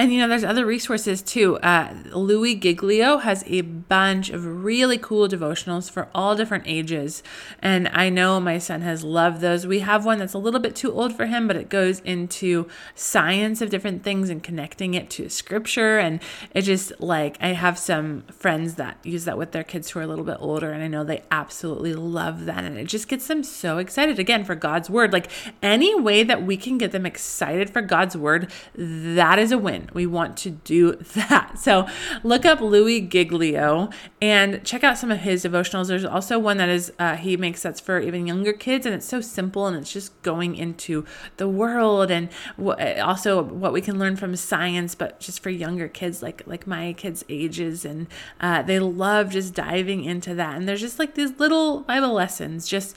And 0.00 0.10
you 0.10 0.18
know, 0.18 0.28
there's 0.28 0.44
other 0.44 0.64
resources 0.64 1.20
too. 1.20 1.58
Uh, 1.58 1.92
Louie 2.14 2.54
Giglio 2.54 3.18
has 3.18 3.44
a 3.46 3.60
bunch 3.60 4.30
of 4.30 4.64
really 4.64 4.96
cool 4.96 5.28
devotionals 5.28 5.90
for 5.90 6.08
all 6.14 6.34
different 6.34 6.64
ages. 6.66 7.22
And 7.60 7.86
I 7.88 8.08
know 8.08 8.40
my 8.40 8.56
son 8.56 8.80
has 8.80 9.04
loved 9.04 9.42
those. 9.42 9.66
We 9.66 9.80
have 9.80 10.06
one 10.06 10.18
that's 10.18 10.32
a 10.32 10.38
little 10.38 10.58
bit 10.58 10.74
too 10.74 10.90
old 10.90 11.14
for 11.14 11.26
him, 11.26 11.46
but 11.46 11.54
it 11.54 11.68
goes 11.68 12.00
into 12.00 12.66
science 12.94 13.60
of 13.60 13.68
different 13.68 14.02
things 14.02 14.30
and 14.30 14.42
connecting 14.42 14.94
it 14.94 15.10
to 15.10 15.28
scripture. 15.28 15.98
And 15.98 16.20
it 16.54 16.62
just 16.62 16.98
like, 16.98 17.36
I 17.38 17.48
have 17.48 17.78
some 17.78 18.22
friends 18.32 18.76
that 18.76 18.96
use 19.02 19.26
that 19.26 19.36
with 19.36 19.52
their 19.52 19.64
kids 19.64 19.90
who 19.90 19.98
are 19.98 20.04
a 20.04 20.06
little 20.06 20.24
bit 20.24 20.38
older. 20.40 20.72
And 20.72 20.82
I 20.82 20.88
know 20.88 21.04
they 21.04 21.24
absolutely 21.30 21.92
love 21.92 22.46
that. 22.46 22.64
And 22.64 22.78
it 22.78 22.86
just 22.86 23.06
gets 23.06 23.26
them 23.26 23.42
so 23.42 23.76
excited 23.76 24.18
again 24.18 24.44
for 24.44 24.54
God's 24.54 24.88
word. 24.88 25.12
Like 25.12 25.30
any 25.62 25.94
way 25.94 26.22
that 26.22 26.42
we 26.42 26.56
can 26.56 26.78
get 26.78 26.92
them 26.92 27.04
excited 27.04 27.68
for 27.68 27.82
God's 27.82 28.16
word, 28.16 28.50
that 28.74 29.38
is 29.38 29.52
a 29.52 29.58
win 29.58 29.89
we 29.94 30.06
want 30.06 30.36
to 30.38 30.50
do 30.50 30.92
that. 31.14 31.58
So 31.58 31.86
look 32.22 32.44
up 32.44 32.60
Louie 32.60 33.00
Giglio 33.00 33.90
and 34.20 34.64
check 34.64 34.84
out 34.84 34.98
some 34.98 35.10
of 35.10 35.20
his 35.20 35.44
devotionals. 35.44 35.88
There's 35.88 36.04
also 36.04 36.38
one 36.38 36.56
that 36.58 36.68
is 36.68 36.92
uh, 36.98 37.16
he 37.16 37.36
makes 37.36 37.62
that's 37.62 37.80
for 37.80 38.00
even 38.00 38.26
younger 38.26 38.52
kids, 38.52 38.86
and 38.86 38.94
it's 38.94 39.06
so 39.06 39.20
simple 39.20 39.66
and 39.66 39.76
it's 39.76 39.92
just 39.92 40.20
going 40.22 40.56
into 40.56 41.04
the 41.36 41.48
world 41.48 42.10
and 42.10 42.28
w- 42.58 43.00
also 43.00 43.42
what 43.42 43.72
we 43.72 43.80
can 43.80 43.98
learn 43.98 44.16
from 44.16 44.34
science, 44.36 44.94
but 44.94 45.20
just 45.20 45.42
for 45.42 45.50
younger 45.50 45.88
kids 45.88 46.22
like 46.22 46.42
like 46.46 46.66
my 46.66 46.92
kids' 46.92 47.24
ages, 47.28 47.84
and 47.84 48.06
uh, 48.40 48.62
they 48.62 48.78
love 48.78 49.30
just 49.30 49.54
diving 49.54 50.04
into 50.04 50.34
that. 50.34 50.56
And 50.56 50.68
there's 50.68 50.80
just 50.80 50.98
like 50.98 51.14
these 51.14 51.38
little 51.38 51.80
Bible 51.80 52.12
lessons, 52.12 52.66
just 52.66 52.96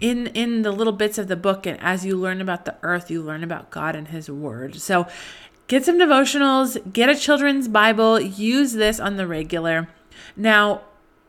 in 0.00 0.28
in 0.28 0.62
the 0.62 0.72
little 0.72 0.92
bits 0.92 1.18
of 1.18 1.28
the 1.28 1.36
book 1.36 1.66
and 1.66 1.78
as 1.80 2.04
you 2.04 2.16
learn 2.16 2.40
about 2.40 2.64
the 2.64 2.76
earth 2.82 3.10
you 3.10 3.22
learn 3.22 3.42
about 3.42 3.70
god 3.70 3.96
and 3.96 4.08
his 4.08 4.30
word 4.30 4.76
so 4.76 5.06
Get 5.70 5.84
some 5.84 6.00
devotionals, 6.00 6.92
get 6.92 7.08
a 7.08 7.14
children's 7.14 7.68
Bible, 7.68 8.18
use 8.18 8.72
this 8.72 8.98
on 8.98 9.18
the 9.18 9.24
regular. 9.24 9.86
Now, 10.36 10.80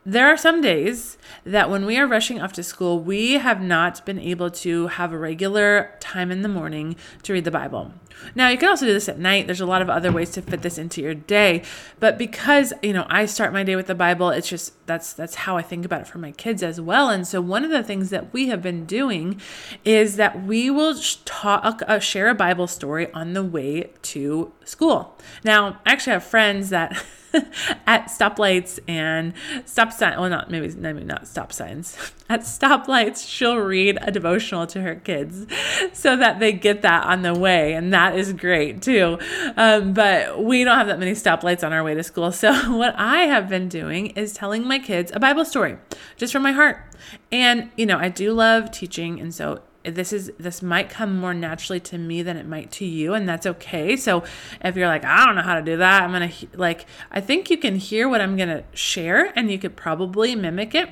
there 0.04 0.26
are 0.26 0.36
some 0.36 0.60
days 0.60 1.16
that 1.44 1.70
when 1.70 1.86
we 1.86 1.96
are 1.96 2.06
rushing 2.06 2.40
off 2.40 2.52
to 2.54 2.62
school, 2.62 2.98
we 2.98 3.34
have 3.34 3.62
not 3.62 4.04
been 4.04 4.18
able 4.18 4.50
to 4.50 4.88
have 4.88 5.12
a 5.12 5.18
regular 5.18 5.94
time 6.00 6.32
in 6.32 6.42
the 6.42 6.48
morning 6.48 6.96
to 7.22 7.32
read 7.32 7.44
the 7.44 7.50
Bible. 7.50 7.92
Now, 8.34 8.48
you 8.48 8.58
can 8.58 8.68
also 8.68 8.86
do 8.86 8.92
this 8.92 9.08
at 9.08 9.18
night. 9.18 9.46
There's 9.46 9.60
a 9.60 9.66
lot 9.66 9.82
of 9.82 9.88
other 9.88 10.12
ways 10.12 10.30
to 10.30 10.42
fit 10.42 10.62
this 10.62 10.78
into 10.78 11.00
your 11.00 11.14
day, 11.14 11.62
but 12.00 12.18
because, 12.18 12.72
you 12.82 12.92
know, 12.92 13.06
I 13.08 13.26
start 13.26 13.52
my 13.52 13.62
day 13.62 13.76
with 13.76 13.86
the 13.86 13.94
Bible, 13.94 14.30
it's 14.30 14.48
just 14.48 14.74
that's 14.86 15.12
that's 15.12 15.34
how 15.34 15.56
I 15.56 15.62
think 15.62 15.84
about 15.84 16.02
it 16.02 16.06
for 16.06 16.18
my 16.18 16.32
kids 16.32 16.62
as 16.62 16.80
well. 16.80 17.08
And 17.08 17.26
so 17.26 17.40
one 17.40 17.64
of 17.64 17.70
the 17.70 17.82
things 17.82 18.10
that 18.10 18.32
we 18.32 18.48
have 18.48 18.62
been 18.62 18.84
doing 18.84 19.40
is 19.84 20.16
that 20.16 20.44
we 20.44 20.70
will 20.70 20.94
talk 21.24 21.82
uh, 21.86 21.98
share 21.98 22.28
a 22.28 22.34
Bible 22.34 22.66
story 22.66 23.12
on 23.12 23.32
the 23.32 23.42
way 23.42 23.90
to 24.02 24.52
school. 24.64 25.16
Now, 25.44 25.80
I 25.86 25.92
actually 25.92 26.14
have 26.14 26.24
friends 26.24 26.70
that 26.70 27.04
at 27.86 28.06
stoplights 28.06 28.78
and 28.88 29.32
stop 29.64 29.92
sign 29.92 30.18
well 30.18 30.28
not 30.28 30.50
maybe 30.50 30.68
maybe 30.74 31.04
not 31.04 31.26
stop 31.26 31.52
signs. 31.52 31.96
At 32.28 32.40
stoplights 32.40 33.28
she'll 33.28 33.58
read 33.58 33.98
a 34.00 34.10
devotional 34.10 34.66
to 34.68 34.80
her 34.80 34.94
kids 34.94 35.46
so 35.92 36.16
that 36.16 36.40
they 36.40 36.52
get 36.52 36.80
that 36.80 37.04
on 37.04 37.20
the 37.20 37.34
way 37.34 37.74
and 37.74 37.92
that 37.92 38.16
is 38.16 38.32
great 38.32 38.80
too. 38.80 39.18
Um, 39.56 39.92
but 39.92 40.42
we 40.42 40.64
don't 40.64 40.78
have 40.78 40.86
that 40.86 40.98
many 40.98 41.12
stoplights 41.12 41.62
on 41.62 41.74
our 41.74 41.84
way 41.84 41.94
to 41.94 42.02
school. 42.02 42.32
So 42.42 42.52
what 42.76 42.94
i 42.96 43.18
have 43.18 43.48
been 43.48 43.68
doing 43.68 44.08
is 44.08 44.32
telling 44.32 44.66
my 44.66 44.78
kids 44.78 45.12
a 45.14 45.20
bible 45.20 45.44
story 45.44 45.76
just 46.16 46.32
from 46.32 46.42
my 46.42 46.52
heart. 46.52 46.78
And 47.30 47.70
you 47.76 47.86
know 47.86 47.98
i 47.98 48.08
do 48.08 48.32
love 48.32 48.70
teaching 48.70 49.20
and 49.20 49.34
so 49.34 49.60
this 49.84 50.12
is 50.12 50.32
this 50.38 50.62
might 50.62 50.88
come 50.88 51.18
more 51.18 51.34
naturally 51.34 51.80
to 51.80 51.98
me 51.98 52.22
than 52.22 52.36
it 52.36 52.46
might 52.46 52.70
to 52.70 52.84
you 52.84 53.14
and 53.14 53.28
that's 53.28 53.46
okay 53.46 53.96
so 53.96 54.22
if 54.62 54.76
you're 54.76 54.86
like 54.86 55.04
i 55.04 55.24
don't 55.26 55.34
know 55.34 55.42
how 55.42 55.54
to 55.54 55.62
do 55.62 55.76
that 55.76 56.02
i'm 56.02 56.12
gonna 56.12 56.30
like 56.54 56.86
i 57.10 57.20
think 57.20 57.50
you 57.50 57.56
can 57.56 57.76
hear 57.76 58.08
what 58.08 58.20
i'm 58.20 58.36
gonna 58.36 58.64
share 58.72 59.32
and 59.36 59.50
you 59.50 59.58
could 59.58 59.76
probably 59.76 60.34
mimic 60.34 60.74
it 60.74 60.88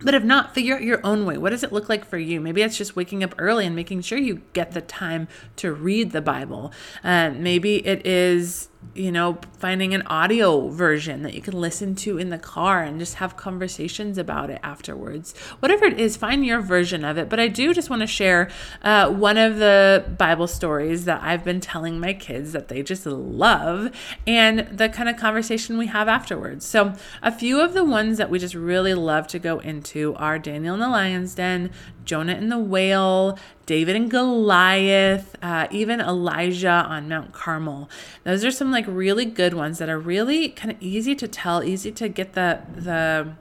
but 0.00 0.14
if 0.14 0.22
not, 0.22 0.54
figure 0.54 0.76
out 0.76 0.82
your 0.82 1.00
own 1.04 1.24
way. 1.24 1.38
What 1.38 1.50
does 1.50 1.62
it 1.62 1.72
look 1.72 1.88
like 1.88 2.04
for 2.04 2.18
you? 2.18 2.40
Maybe 2.40 2.62
it's 2.62 2.78
just 2.78 2.94
waking 2.94 3.24
up 3.24 3.34
early 3.38 3.66
and 3.66 3.74
making 3.74 4.02
sure 4.02 4.18
you 4.18 4.42
get 4.52 4.72
the 4.72 4.80
time 4.80 5.28
to 5.56 5.72
read 5.72 6.12
the 6.12 6.20
Bible. 6.20 6.72
Uh, 7.02 7.30
maybe 7.30 7.84
it 7.86 8.06
is 8.06 8.68
you 8.94 9.12
know, 9.12 9.38
finding 9.58 9.94
an 9.94 10.02
audio 10.02 10.68
version 10.68 11.22
that 11.22 11.34
you 11.34 11.40
can 11.40 11.58
listen 11.58 11.94
to 11.94 12.18
in 12.18 12.30
the 12.30 12.38
car 12.38 12.82
and 12.82 12.98
just 12.98 13.14
have 13.14 13.36
conversations 13.36 14.18
about 14.18 14.50
it 14.50 14.60
afterwards. 14.62 15.36
Whatever 15.60 15.84
it 15.84 16.00
is, 16.00 16.16
find 16.16 16.44
your 16.44 16.60
version 16.60 17.04
of 17.04 17.16
it. 17.18 17.28
But 17.28 17.40
I 17.40 17.48
do 17.48 17.72
just 17.72 17.90
want 17.90 18.00
to 18.00 18.06
share 18.06 18.50
uh, 18.82 19.10
one 19.10 19.36
of 19.36 19.58
the 19.58 20.04
Bible 20.18 20.46
stories 20.46 21.04
that 21.04 21.22
I've 21.22 21.44
been 21.44 21.60
telling 21.60 22.00
my 22.00 22.12
kids 22.12 22.52
that 22.52 22.68
they 22.68 22.82
just 22.82 23.06
love 23.06 23.90
and 24.26 24.60
the 24.76 24.88
kind 24.88 25.08
of 25.08 25.16
conversation 25.16 25.78
we 25.78 25.86
have 25.86 26.08
afterwards. 26.08 26.66
So, 26.66 26.94
a 27.22 27.30
few 27.30 27.60
of 27.60 27.74
the 27.74 27.84
ones 27.84 28.18
that 28.18 28.30
we 28.30 28.38
just 28.38 28.54
really 28.54 28.94
love 28.94 29.26
to 29.28 29.38
go 29.38 29.60
into 29.60 30.14
are 30.16 30.38
Daniel 30.38 30.74
in 30.74 30.80
the 30.80 30.88
Lion's 30.88 31.34
Den, 31.34 31.70
Jonah 32.04 32.32
and 32.32 32.50
the 32.50 32.58
whale, 32.58 33.38
David 33.68 33.96
and 33.96 34.10
Goliath, 34.10 35.36
uh, 35.42 35.68
even 35.70 36.00
Elijah 36.00 36.86
on 36.88 37.06
Mount 37.06 37.32
Carmel. 37.32 37.90
Those 38.24 38.42
are 38.42 38.50
some 38.50 38.72
like 38.72 38.86
really 38.88 39.26
good 39.26 39.52
ones 39.52 39.76
that 39.76 39.90
are 39.90 39.98
really 39.98 40.48
kind 40.48 40.70
of 40.70 40.78
easy 40.80 41.14
to 41.16 41.28
tell, 41.28 41.62
easy 41.62 41.92
to 41.92 42.08
get 42.08 42.32
the 42.32 42.60
the 42.74 43.34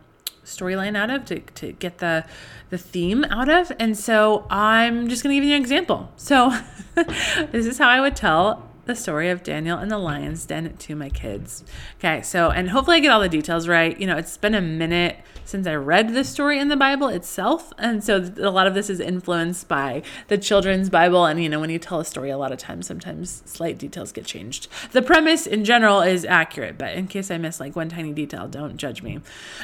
storyline 0.43 0.97
out 0.97 1.09
of, 1.09 1.23
to, 1.25 1.39
to 1.39 1.71
get 1.71 1.99
the 1.99 2.25
the 2.69 2.77
theme 2.77 3.23
out 3.29 3.47
of. 3.47 3.71
And 3.79 3.97
so 3.97 4.45
I'm 4.49 5.07
just 5.07 5.23
going 5.23 5.33
to 5.33 5.39
give 5.39 5.47
you 5.47 5.55
an 5.55 5.61
example. 5.61 6.11
So 6.17 6.51
this 6.95 7.65
is 7.65 7.77
how 7.77 7.87
I 7.87 8.01
would 8.01 8.17
tell 8.17 8.69
the 8.87 8.95
story 8.95 9.29
of 9.29 9.43
Daniel 9.43 9.77
and 9.77 9.91
the 9.91 9.97
lion's 9.97 10.45
den 10.45 10.75
to 10.77 10.95
my 10.95 11.09
kids. 11.09 11.63
Okay, 11.99 12.21
so, 12.21 12.49
and 12.49 12.69
hopefully 12.69 12.97
I 12.97 12.99
get 12.99 13.11
all 13.11 13.19
the 13.19 13.29
details 13.29 13.67
right. 13.67 13.99
You 13.99 14.07
know, 14.07 14.17
it's 14.17 14.37
been 14.37 14.55
a 14.55 14.61
minute 14.61 15.17
since 15.45 15.65
I 15.65 15.75
read 15.75 16.13
the 16.13 16.23
story 16.23 16.59
in 16.59 16.67
the 16.67 16.75
Bible 16.75 17.07
itself. 17.07 17.71
And 17.77 18.03
so 18.03 18.31
a 18.37 18.49
lot 18.49 18.67
of 18.67 18.73
this 18.73 18.89
is 18.89 18.99
influenced 18.99 19.67
by 19.67 20.01
the 20.27 20.37
children's 20.37 20.89
Bible. 20.89 21.25
And, 21.25 21.41
you 21.41 21.49
know, 21.49 21.59
when 21.59 21.69
you 21.69 21.79
tell 21.79 21.99
a 21.99 22.05
story, 22.05 22.29
a 22.29 22.37
lot 22.37 22.51
of 22.51 22.57
times, 22.57 22.87
sometimes 22.87 23.43
slight 23.45 23.77
details 23.77 24.11
get 24.11 24.25
changed. 24.25 24.67
The 24.91 25.01
premise 25.01 25.47
in 25.47 25.63
general 25.63 26.01
is 26.01 26.25
accurate, 26.25 26.77
but 26.77 26.95
in 26.95 27.07
case 27.07 27.31
I 27.31 27.37
miss 27.37 27.59
like 27.59 27.75
one 27.75 27.89
tiny 27.89 28.13
detail, 28.13 28.47
don't 28.47 28.77
judge 28.77 29.01
me. 29.01 29.19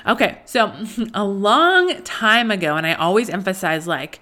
Okay, 0.08 0.42
so 0.46 0.74
a 1.14 1.26
long 1.26 2.02
time 2.04 2.52
ago, 2.52 2.76
and 2.76 2.88
I 2.88 2.94
always 2.94 3.30
emphasize 3.30 3.88
like, 3.88 4.20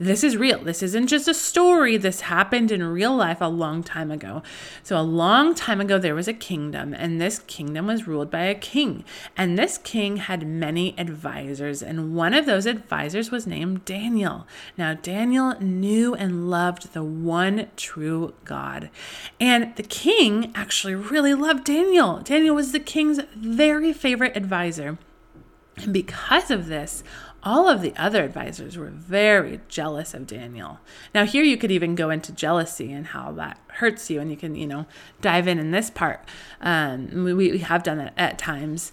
this 0.00 0.24
is 0.24 0.34
real. 0.34 0.64
This 0.64 0.82
isn't 0.82 1.08
just 1.08 1.28
a 1.28 1.34
story. 1.34 1.98
This 1.98 2.22
happened 2.22 2.72
in 2.72 2.82
real 2.82 3.14
life 3.14 3.42
a 3.42 3.48
long 3.48 3.82
time 3.82 4.10
ago. 4.10 4.42
So, 4.82 4.98
a 4.98 5.02
long 5.02 5.54
time 5.54 5.78
ago, 5.78 5.98
there 5.98 6.14
was 6.14 6.26
a 6.26 6.32
kingdom, 6.32 6.94
and 6.94 7.20
this 7.20 7.40
kingdom 7.40 7.86
was 7.86 8.06
ruled 8.06 8.30
by 8.30 8.44
a 8.44 8.54
king. 8.54 9.04
And 9.36 9.58
this 9.58 9.76
king 9.76 10.16
had 10.16 10.46
many 10.46 10.98
advisors, 10.98 11.82
and 11.82 12.16
one 12.16 12.32
of 12.32 12.46
those 12.46 12.64
advisors 12.64 13.30
was 13.30 13.46
named 13.46 13.84
Daniel. 13.84 14.46
Now, 14.78 14.94
Daniel 14.94 15.60
knew 15.60 16.14
and 16.14 16.48
loved 16.48 16.94
the 16.94 17.04
one 17.04 17.68
true 17.76 18.32
God. 18.46 18.88
And 19.38 19.76
the 19.76 19.82
king 19.82 20.50
actually 20.54 20.94
really 20.94 21.34
loved 21.34 21.64
Daniel. 21.64 22.20
Daniel 22.20 22.54
was 22.54 22.72
the 22.72 22.80
king's 22.80 23.20
very 23.36 23.92
favorite 23.92 24.34
advisor. 24.34 24.96
And 25.76 25.92
because 25.92 26.50
of 26.50 26.66
this, 26.68 27.02
all 27.42 27.68
of 27.68 27.82
the 27.82 27.94
other 27.96 28.22
advisors 28.22 28.76
were 28.76 28.90
very 28.90 29.60
jealous 29.68 30.14
of 30.14 30.26
Daniel. 30.26 30.78
Now, 31.14 31.24
here 31.24 31.42
you 31.42 31.56
could 31.56 31.70
even 31.70 31.94
go 31.94 32.10
into 32.10 32.32
jealousy 32.32 32.92
and 32.92 33.08
how 33.08 33.32
that 33.32 33.58
hurts 33.74 34.10
you, 34.10 34.20
and 34.20 34.30
you 34.30 34.36
can, 34.36 34.54
you 34.54 34.66
know, 34.66 34.86
dive 35.20 35.48
in 35.48 35.58
in 35.58 35.70
this 35.70 35.90
part. 35.90 36.24
Um, 36.60 37.24
we, 37.24 37.34
we 37.34 37.58
have 37.58 37.82
done 37.82 37.98
that 37.98 38.14
at 38.16 38.38
times. 38.38 38.92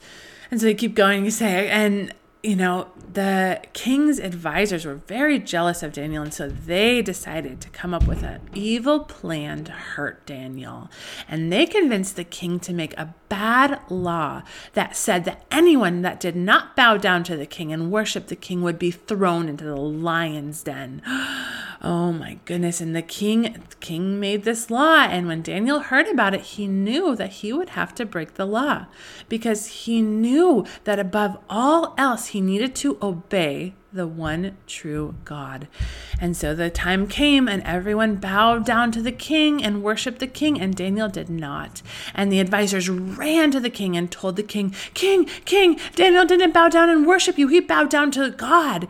And 0.49 0.61
so 0.61 0.67
you 0.67 0.75
keep 0.75 0.95
going, 0.95 1.25
you 1.25 1.31
say, 1.31 1.67
and 1.69 2.13
you 2.47 2.55
know, 2.55 2.87
the 3.11 3.59
king's 3.73 4.19
advisors 4.19 4.85
were 4.85 4.95
very 4.95 5.37
jealous 5.37 5.83
of 5.83 5.91
Daniel, 5.91 6.23
and 6.23 6.33
so 6.33 6.47
they 6.47 7.01
decided 7.01 7.59
to 7.59 7.69
come 7.69 7.93
up 7.93 8.07
with 8.07 8.23
an 8.23 8.39
evil 8.53 9.01
plan 9.01 9.65
to 9.65 9.73
hurt 9.73 10.25
Daniel. 10.25 10.89
And 11.27 11.51
they 11.51 11.65
convinced 11.65 12.15
the 12.15 12.23
king 12.23 12.61
to 12.61 12.71
make 12.71 12.97
a 12.97 13.13
bad 13.27 13.81
law 13.89 14.43
that 14.75 14.95
said 14.95 15.25
that 15.25 15.43
anyone 15.51 16.03
that 16.03 16.21
did 16.21 16.37
not 16.37 16.73
bow 16.73 16.95
down 16.95 17.25
to 17.25 17.35
the 17.35 17.45
king 17.45 17.73
and 17.73 17.91
worship 17.91 18.27
the 18.27 18.35
king 18.37 18.61
would 18.61 18.79
be 18.79 18.91
thrown 18.91 19.49
into 19.49 19.65
the 19.65 19.75
lion's 19.75 20.63
den. 20.63 21.01
Oh 21.81 22.11
my 22.11 22.39
goodness. 22.45 22.81
And 22.81 22.95
the 22.95 23.01
king 23.01 23.63
king 23.79 24.19
made 24.19 24.43
this 24.43 24.69
law 24.69 25.01
and 25.01 25.27
when 25.27 25.41
Daniel 25.41 25.79
heard 25.79 26.07
about 26.07 26.33
it, 26.33 26.41
he 26.41 26.67
knew 26.67 27.15
that 27.15 27.33
he 27.33 27.53
would 27.53 27.69
have 27.69 27.93
to 27.95 28.05
break 28.05 28.33
the 28.33 28.45
law 28.45 28.87
because 29.29 29.67
he 29.67 30.01
knew 30.01 30.65
that 30.83 30.99
above 30.99 31.37
all 31.49 31.93
else 31.97 32.27
he 32.27 32.41
needed 32.41 32.75
to 32.75 32.97
obey 33.01 33.73
the 33.93 34.07
one 34.07 34.57
true 34.67 35.15
God. 35.25 35.67
And 36.19 36.35
so 36.35 36.53
the 36.55 36.69
time 36.69 37.07
came, 37.07 37.47
and 37.47 37.63
everyone 37.63 38.15
bowed 38.15 38.65
down 38.65 38.91
to 38.93 39.01
the 39.01 39.11
king 39.11 39.63
and 39.63 39.83
worshiped 39.83 40.19
the 40.19 40.27
king, 40.27 40.59
and 40.59 40.75
Daniel 40.75 41.09
did 41.09 41.29
not. 41.29 41.81
And 42.13 42.31
the 42.31 42.39
advisors 42.39 42.89
ran 42.89 43.51
to 43.51 43.59
the 43.59 43.69
king 43.69 43.97
and 43.97 44.11
told 44.11 44.35
the 44.35 44.43
king, 44.43 44.73
King, 44.93 45.25
King, 45.45 45.79
Daniel 45.95 46.25
didn't 46.25 46.53
bow 46.53 46.69
down 46.69 46.89
and 46.89 47.05
worship 47.05 47.37
you, 47.37 47.47
he 47.47 47.59
bowed 47.59 47.89
down 47.89 48.11
to 48.11 48.29
God. 48.29 48.87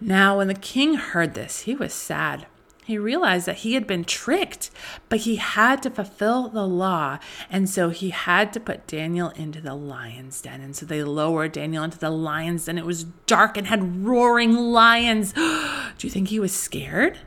Now, 0.00 0.38
when 0.38 0.48
the 0.48 0.54
king 0.54 0.94
heard 0.94 1.34
this, 1.34 1.60
he 1.60 1.74
was 1.74 1.92
sad. 1.92 2.46
He 2.88 2.96
realized 2.96 3.44
that 3.44 3.58
he 3.58 3.74
had 3.74 3.86
been 3.86 4.04
tricked, 4.04 4.70
but 5.10 5.20
he 5.20 5.36
had 5.36 5.82
to 5.82 5.90
fulfill 5.90 6.48
the 6.48 6.66
law. 6.66 7.18
And 7.50 7.68
so 7.68 7.90
he 7.90 8.08
had 8.08 8.50
to 8.54 8.60
put 8.60 8.86
Daniel 8.86 9.28
into 9.30 9.60
the 9.60 9.74
lion's 9.74 10.40
den. 10.40 10.62
And 10.62 10.74
so 10.74 10.86
they 10.86 11.04
lowered 11.04 11.52
Daniel 11.52 11.84
into 11.84 11.98
the 11.98 12.08
lion's 12.08 12.64
den. 12.64 12.78
It 12.78 12.86
was 12.86 13.04
dark 13.04 13.58
and 13.58 13.66
had 13.66 14.06
roaring 14.06 14.54
lions. 14.54 15.32
Do 15.34 16.06
you 16.06 16.10
think 16.10 16.28
he 16.28 16.40
was 16.40 16.52
scared? 16.52 17.18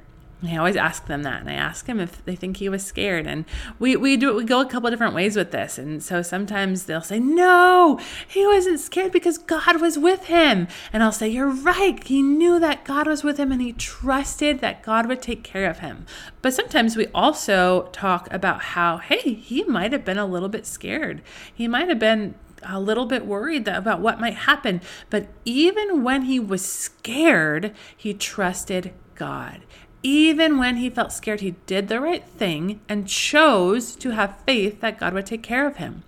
I 0.43 0.57
always 0.57 0.75
ask 0.75 1.05
them 1.05 1.21
that, 1.23 1.41
and 1.41 1.49
I 1.49 1.53
ask 1.53 1.85
him 1.85 1.99
if 1.99 2.25
they 2.25 2.35
think 2.35 2.57
he 2.57 2.67
was 2.67 2.83
scared. 2.83 3.27
And 3.27 3.45
we 3.77 3.95
we 3.95 4.17
do 4.17 4.35
we 4.35 4.43
go 4.43 4.59
a 4.59 4.65
couple 4.65 4.89
different 4.89 5.13
ways 5.13 5.35
with 5.35 5.51
this. 5.51 5.77
And 5.77 6.01
so 6.01 6.23
sometimes 6.23 6.85
they'll 6.85 7.01
say, 7.01 7.19
"No, 7.19 7.99
he 8.27 8.45
wasn't 8.47 8.79
scared 8.79 9.11
because 9.11 9.37
God 9.37 9.79
was 9.79 9.99
with 9.99 10.25
him." 10.25 10.67
And 10.91 11.03
I'll 11.03 11.11
say, 11.11 11.29
"You're 11.29 11.51
right. 11.51 12.03
He 12.03 12.23
knew 12.23 12.59
that 12.59 12.85
God 12.85 13.05
was 13.05 13.23
with 13.23 13.37
him, 13.37 13.51
and 13.51 13.61
he 13.61 13.73
trusted 13.73 14.59
that 14.59 14.81
God 14.81 15.07
would 15.07 15.21
take 15.21 15.43
care 15.43 15.69
of 15.69 15.79
him." 15.79 16.05
But 16.41 16.55
sometimes 16.55 16.97
we 16.97 17.07
also 17.13 17.89
talk 17.91 18.27
about 18.33 18.61
how, 18.61 18.97
hey, 18.97 19.33
he 19.35 19.63
might 19.63 19.91
have 19.91 20.03
been 20.03 20.17
a 20.17 20.25
little 20.25 20.49
bit 20.49 20.65
scared. 20.65 21.21
He 21.53 21.67
might 21.67 21.87
have 21.87 21.99
been 21.99 22.33
a 22.63 22.79
little 22.79 23.05
bit 23.05 23.25
worried 23.25 23.67
about 23.67 24.01
what 24.01 24.19
might 24.19 24.33
happen. 24.33 24.81
But 25.09 25.27
even 25.45 26.03
when 26.03 26.23
he 26.23 26.39
was 26.39 26.65
scared, 26.65 27.73
he 27.95 28.13
trusted 28.13 28.93
God. 29.15 29.61
Even 30.03 30.57
when 30.57 30.77
he 30.77 30.89
felt 30.89 31.11
scared, 31.11 31.41
he 31.41 31.55
did 31.65 31.87
the 31.87 32.01
right 32.01 32.25
thing 32.25 32.81
and 32.89 33.07
chose 33.07 33.95
to 33.97 34.11
have 34.11 34.39
faith 34.45 34.81
that 34.81 34.99
God 34.99 35.13
would 35.13 35.25
take 35.25 35.43
care 35.43 35.67
of 35.67 35.77
him. 35.77 36.03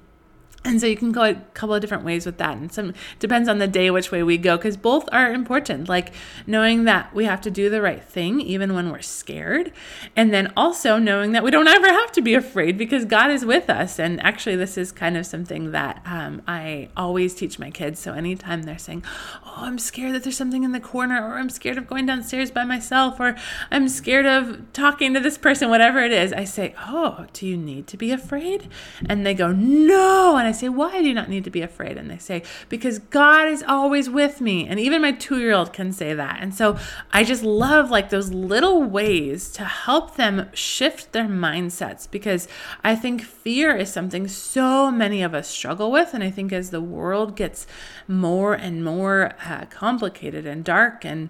And 0.65 0.79
so 0.79 0.87
you 0.87 0.95
can 0.95 1.11
go 1.11 1.23
a 1.23 1.35
couple 1.53 1.75
of 1.75 1.81
different 1.81 2.05
ways 2.05 2.25
with 2.25 2.37
that. 2.37 2.55
And 2.55 2.71
some 2.71 2.93
depends 3.19 3.49
on 3.49 3.57
the 3.57 3.67
day 3.67 3.91
which 3.91 4.11
way 4.11 4.23
we 4.23 4.37
go 4.37 4.55
because 4.55 4.77
both 4.77 5.09
are 5.11 5.31
important. 5.31 5.89
Like 5.89 6.13
knowing 6.47 6.85
that 6.85 7.13
we 7.13 7.25
have 7.25 7.41
to 7.41 7.51
do 7.51 7.69
the 7.69 7.81
right 7.81 8.03
thing 8.03 8.39
even 8.39 8.73
when 8.73 8.89
we're 8.89 9.01
scared. 9.01 9.73
And 10.15 10.33
then 10.33 10.53
also 10.55 10.97
knowing 10.97 11.33
that 11.33 11.43
we 11.43 11.51
don't 11.51 11.67
ever 11.67 11.87
have 11.87 12.13
to 12.13 12.21
be 12.21 12.33
afraid 12.33 12.77
because 12.77 13.03
God 13.03 13.29
is 13.29 13.43
with 13.43 13.69
us. 13.69 13.99
And 13.99 14.23
actually 14.23 14.55
this 14.55 14.77
is 14.77 14.93
kind 14.93 15.17
of 15.17 15.25
something 15.25 15.71
that 15.71 16.01
um, 16.05 16.41
I 16.47 16.89
always 16.95 17.35
teach 17.35 17.59
my 17.59 17.69
kids. 17.69 17.99
So 17.99 18.13
anytime 18.13 18.63
they're 18.63 18.77
saying, 18.77 19.03
Oh, 19.45 19.55
I'm 19.57 19.77
scared 19.77 20.15
that 20.15 20.23
there's 20.23 20.37
something 20.37 20.63
in 20.63 20.71
the 20.71 20.79
corner, 20.79 21.21
or 21.21 21.37
I'm 21.37 21.49
scared 21.49 21.77
of 21.77 21.87
going 21.87 22.05
downstairs 22.05 22.51
by 22.51 22.63
myself, 22.63 23.19
or 23.19 23.35
I'm 23.69 23.89
scared 23.89 24.25
of 24.25 24.71
talking 24.71 25.13
to 25.13 25.19
this 25.19 25.37
person, 25.37 25.69
whatever 25.69 25.99
it 25.99 26.11
is, 26.11 26.31
I 26.31 26.45
say, 26.45 26.73
Oh, 26.87 27.25
do 27.33 27.45
you 27.45 27.57
need 27.57 27.85
to 27.87 27.97
be 27.97 28.11
afraid? 28.11 28.69
And 29.05 29.25
they 29.25 29.33
go, 29.33 29.51
No. 29.51 30.37
And 30.37 30.47
I 30.47 30.52
say, 30.53 30.69
Why 30.69 31.01
do 31.01 31.07
you 31.07 31.13
not 31.13 31.29
need 31.29 31.43
to 31.43 31.49
be 31.49 31.61
afraid? 31.61 31.97
And 31.97 32.09
they 32.09 32.17
say, 32.17 32.43
Because 32.69 32.99
God 32.99 33.47
is 33.47 33.63
always 33.67 34.09
with 34.09 34.39
me. 34.39 34.67
And 34.67 34.79
even 34.79 35.01
my 35.01 35.11
two 35.11 35.39
year 35.39 35.53
old 35.53 35.73
can 35.73 35.91
say 35.91 36.13
that. 36.13 36.39
And 36.41 36.53
so 36.53 36.77
I 37.11 37.23
just 37.23 37.43
love 37.43 37.91
like 37.91 38.09
those 38.09 38.31
little 38.31 38.83
ways 38.83 39.51
to 39.51 39.65
help 39.65 40.15
them 40.15 40.49
shift 40.53 41.11
their 41.11 41.27
mindsets 41.27 42.09
because 42.09 42.47
I 42.83 42.95
think 42.95 43.21
fear 43.21 43.75
is 43.75 43.91
something 43.91 44.27
so 44.27 44.89
many 44.89 45.21
of 45.21 45.33
us 45.33 45.47
struggle 45.47 45.91
with. 45.91 46.13
And 46.13 46.23
I 46.23 46.31
think 46.31 46.53
as 46.53 46.69
the 46.69 46.81
world 46.81 47.35
gets 47.35 47.67
more 48.07 48.53
and 48.53 48.83
more 48.83 49.33
uh, 49.45 49.65
complicated 49.69 50.45
and 50.45 50.63
dark 50.63 51.05
and, 51.05 51.29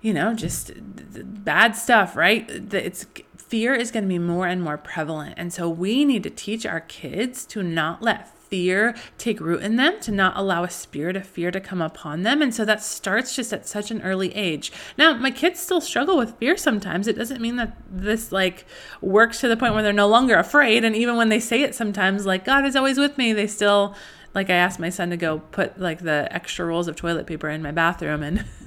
you 0.00 0.14
know, 0.14 0.34
just 0.34 0.72
bad 0.76 1.76
stuff, 1.76 2.16
right? 2.16 2.48
It's 2.72 3.06
fear 3.50 3.74
is 3.74 3.90
going 3.90 4.04
to 4.04 4.08
be 4.08 4.18
more 4.18 4.46
and 4.46 4.62
more 4.62 4.78
prevalent. 4.78 5.34
And 5.36 5.52
so 5.52 5.68
we 5.68 6.04
need 6.04 6.22
to 6.22 6.30
teach 6.30 6.64
our 6.64 6.80
kids 6.80 7.44
to 7.46 7.64
not 7.64 8.00
let 8.00 8.28
fear 8.50 8.94
take 9.16 9.40
root 9.40 9.62
in 9.62 9.76
them, 9.76 9.98
to 10.00 10.12
not 10.12 10.36
allow 10.36 10.64
a 10.64 10.70
spirit 10.70 11.16
of 11.16 11.26
fear 11.26 11.50
to 11.50 11.60
come 11.60 11.80
upon 11.80 12.22
them. 12.22 12.42
And 12.42 12.54
so 12.54 12.64
that 12.64 12.82
starts 12.82 13.34
just 13.34 13.52
at 13.52 13.66
such 13.66 13.90
an 13.90 14.02
early 14.02 14.34
age. 14.34 14.72
Now, 14.98 15.14
my 15.14 15.30
kids 15.30 15.60
still 15.60 15.80
struggle 15.80 16.18
with 16.18 16.36
fear 16.36 16.56
sometimes. 16.56 17.06
It 17.06 17.16
doesn't 17.16 17.40
mean 17.40 17.56
that 17.56 17.76
this 17.90 18.32
like 18.32 18.66
works 19.00 19.40
to 19.40 19.48
the 19.48 19.56
point 19.56 19.74
where 19.74 19.82
they're 19.82 19.92
no 19.92 20.08
longer 20.08 20.36
afraid. 20.36 20.84
And 20.84 20.94
even 20.94 21.16
when 21.16 21.28
they 21.28 21.40
say 21.40 21.62
it 21.62 21.74
sometimes, 21.74 22.26
like, 22.26 22.44
God 22.44 22.66
is 22.66 22.76
always 22.76 22.98
with 22.98 23.16
me, 23.16 23.32
they 23.32 23.46
still 23.46 23.94
like 24.34 24.48
I 24.48 24.54
asked 24.54 24.78
my 24.78 24.90
son 24.90 25.10
to 25.10 25.16
go 25.16 25.40
put 25.50 25.80
like 25.80 26.00
the 26.00 26.28
extra 26.30 26.64
rolls 26.64 26.88
of 26.88 26.96
toilet 26.96 27.26
paper 27.26 27.48
in 27.48 27.62
my 27.62 27.72
bathroom 27.72 28.22
and 28.22 28.44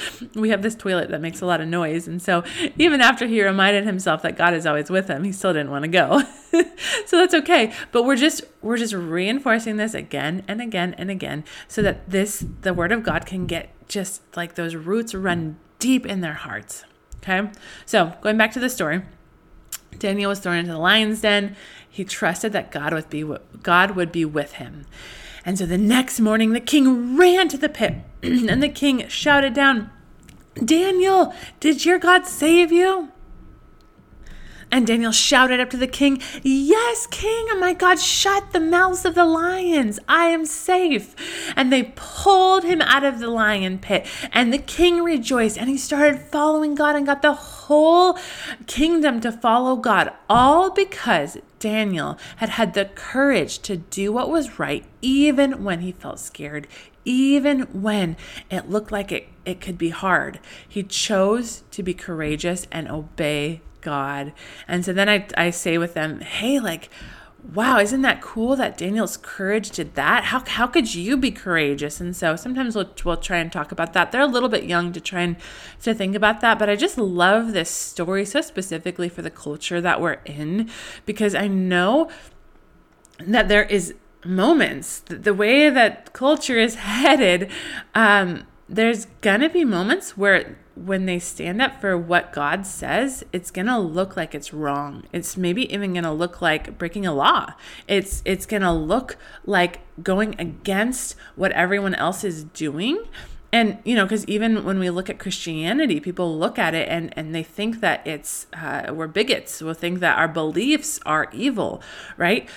we 0.34 0.50
have 0.50 0.62
this 0.62 0.74
toilet 0.74 1.10
that 1.10 1.20
makes 1.20 1.40
a 1.40 1.46
lot 1.46 1.60
of 1.60 1.68
noise 1.68 2.06
and 2.08 2.20
so 2.20 2.44
even 2.78 3.00
after 3.00 3.26
he 3.26 3.42
reminded 3.42 3.84
himself 3.84 4.22
that 4.22 4.36
God 4.36 4.54
is 4.54 4.66
always 4.66 4.90
with 4.90 5.08
him, 5.08 5.24
he 5.24 5.32
still 5.32 5.52
didn't 5.52 5.70
want 5.70 5.84
to 5.84 5.88
go. 5.88 6.22
so 7.06 7.16
that's 7.16 7.34
okay, 7.34 7.72
but 7.90 8.04
we're 8.04 8.16
just 8.16 8.42
we're 8.60 8.76
just 8.76 8.94
reinforcing 8.94 9.76
this 9.76 9.94
again 9.94 10.44
and 10.48 10.60
again 10.60 10.94
and 10.98 11.10
again 11.10 11.44
so 11.68 11.82
that 11.82 12.08
this 12.10 12.44
the 12.62 12.74
word 12.74 12.92
of 12.92 13.02
God 13.02 13.26
can 13.26 13.46
get 13.46 13.70
just 13.88 14.22
like 14.36 14.54
those 14.54 14.74
roots 14.74 15.14
run 15.14 15.58
deep 15.78 16.06
in 16.06 16.20
their 16.20 16.34
hearts. 16.34 16.84
Okay? 17.18 17.50
So, 17.86 18.14
going 18.20 18.36
back 18.36 18.52
to 18.52 18.60
the 18.60 18.70
story, 18.70 19.02
Daniel 19.98 20.30
was 20.30 20.40
thrown 20.40 20.56
into 20.56 20.72
the 20.72 20.78
lion's 20.78 21.20
den. 21.20 21.56
He 21.88 22.04
trusted 22.04 22.52
that 22.52 22.70
God 22.70 22.92
would 22.92 23.10
be 23.10 23.24
God 23.62 23.92
would 23.92 24.12
be 24.12 24.24
with 24.24 24.54
him. 24.54 24.86
And 25.44 25.58
so 25.58 25.66
the 25.66 25.78
next 25.78 26.20
morning 26.20 26.52
the 26.52 26.60
king 26.60 27.16
ran 27.16 27.48
to 27.48 27.58
the 27.58 27.68
pit 27.68 27.94
and 28.22 28.62
the 28.62 28.68
king 28.68 29.08
shouted 29.08 29.54
down, 29.54 29.90
"Daniel, 30.64 31.34
did 31.60 31.84
your 31.84 31.98
God 31.98 32.26
save 32.26 32.70
you?" 32.70 33.12
And 34.72 34.86
Daniel 34.86 35.12
shouted 35.12 35.60
up 35.60 35.68
to 35.70 35.76
the 35.76 35.86
king, 35.86 36.22
Yes, 36.42 37.06
king, 37.08 37.46
oh 37.50 37.58
my 37.60 37.74
God, 37.74 38.00
shut 38.00 38.52
the 38.52 38.58
mouths 38.58 39.04
of 39.04 39.14
the 39.14 39.26
lions. 39.26 40.00
I 40.08 40.28
am 40.28 40.46
safe. 40.46 41.14
And 41.54 41.70
they 41.70 41.92
pulled 41.94 42.64
him 42.64 42.80
out 42.80 43.04
of 43.04 43.18
the 43.18 43.28
lion 43.28 43.78
pit. 43.80 44.06
And 44.32 44.50
the 44.50 44.58
king 44.58 45.02
rejoiced 45.02 45.58
and 45.58 45.68
he 45.68 45.76
started 45.76 46.22
following 46.22 46.74
God 46.74 46.96
and 46.96 47.04
got 47.04 47.20
the 47.20 47.34
whole 47.34 48.18
kingdom 48.66 49.20
to 49.20 49.30
follow 49.30 49.76
God, 49.76 50.10
all 50.30 50.70
because 50.70 51.36
Daniel 51.62 52.18
had 52.38 52.48
had 52.48 52.74
the 52.74 52.86
courage 52.86 53.60
to 53.60 53.76
do 53.76 54.12
what 54.12 54.28
was 54.28 54.58
right, 54.58 54.84
even 55.00 55.62
when 55.62 55.78
he 55.78 55.92
felt 55.92 56.18
scared, 56.18 56.66
even 57.04 57.60
when 57.72 58.16
it 58.50 58.68
looked 58.68 58.90
like 58.90 59.12
it, 59.12 59.28
it 59.44 59.60
could 59.60 59.78
be 59.78 59.90
hard. 59.90 60.40
He 60.68 60.82
chose 60.82 61.62
to 61.70 61.84
be 61.84 61.94
courageous 61.94 62.66
and 62.72 62.90
obey 62.90 63.60
God. 63.80 64.32
And 64.66 64.84
so 64.84 64.92
then 64.92 65.08
I, 65.08 65.28
I 65.36 65.50
say 65.50 65.78
with 65.78 65.94
them, 65.94 66.20
hey, 66.20 66.58
like, 66.58 66.90
wow, 67.54 67.78
isn't 67.78 68.02
that 68.02 68.22
cool 68.22 68.54
that 68.56 68.78
Daniel's 68.78 69.16
courage 69.16 69.70
did 69.70 69.94
that? 69.94 70.24
How, 70.24 70.44
how 70.46 70.66
could 70.66 70.94
you 70.94 71.16
be 71.16 71.30
courageous? 71.30 72.00
And 72.00 72.14
so 72.14 72.36
sometimes 72.36 72.76
we'll, 72.76 72.90
we'll 73.04 73.16
try 73.16 73.38
and 73.38 73.50
talk 73.50 73.72
about 73.72 73.92
that. 73.94 74.12
They're 74.12 74.20
a 74.20 74.26
little 74.26 74.48
bit 74.48 74.64
young 74.64 74.92
to 74.92 75.00
try 75.00 75.22
and 75.22 75.36
to 75.82 75.92
think 75.92 76.14
about 76.14 76.40
that, 76.40 76.58
but 76.58 76.70
I 76.70 76.76
just 76.76 76.96
love 76.96 77.52
this 77.52 77.70
story 77.70 78.24
so 78.24 78.40
specifically 78.40 79.08
for 79.08 79.22
the 79.22 79.30
culture 79.30 79.80
that 79.80 80.00
we're 80.00 80.20
in 80.24 80.70
because 81.04 81.34
I 81.34 81.48
know 81.48 82.08
that 83.18 83.48
there 83.48 83.64
is 83.64 83.94
moments, 84.24 85.00
the 85.00 85.34
way 85.34 85.68
that 85.68 86.12
culture 86.12 86.58
is 86.58 86.74
headed, 86.76 87.50
um, 87.94 88.46
there's 88.68 89.06
gonna 89.20 89.50
be 89.50 89.64
moments 89.64 90.16
where 90.16 90.56
when 90.74 91.06
they 91.06 91.18
stand 91.18 91.60
up 91.60 91.80
for 91.80 91.96
what 91.96 92.32
God 92.32 92.66
says, 92.66 93.24
it's 93.32 93.50
going 93.50 93.66
to 93.66 93.78
look 93.78 94.16
like 94.16 94.34
it's 94.34 94.52
wrong. 94.52 95.04
It's 95.12 95.36
maybe 95.36 95.72
even 95.72 95.92
going 95.92 96.04
to 96.04 96.12
look 96.12 96.40
like 96.40 96.78
breaking 96.78 97.06
a 97.06 97.14
law. 97.14 97.54
It's 97.86 98.22
it's 98.24 98.46
going 98.46 98.62
to 98.62 98.72
look 98.72 99.16
like 99.44 99.80
going 100.02 100.34
against 100.38 101.16
what 101.36 101.52
everyone 101.52 101.94
else 101.94 102.24
is 102.24 102.44
doing. 102.44 103.04
And 103.52 103.78
you 103.84 103.94
know, 103.94 104.06
because 104.06 104.24
even 104.26 104.64
when 104.64 104.78
we 104.78 104.88
look 104.88 105.10
at 105.10 105.18
Christianity, 105.18 106.00
people 106.00 106.38
look 106.38 106.58
at 106.58 106.74
it 106.74 106.88
and 106.88 107.12
and 107.16 107.34
they 107.34 107.42
think 107.42 107.80
that 107.80 108.06
it's 108.06 108.46
uh, 108.54 108.92
we're 108.94 109.08
bigots. 109.08 109.60
We'll 109.60 109.74
think 109.74 110.00
that 110.00 110.16
our 110.16 110.28
beliefs 110.28 110.98
are 111.04 111.28
evil, 111.32 111.82
right? 112.16 112.48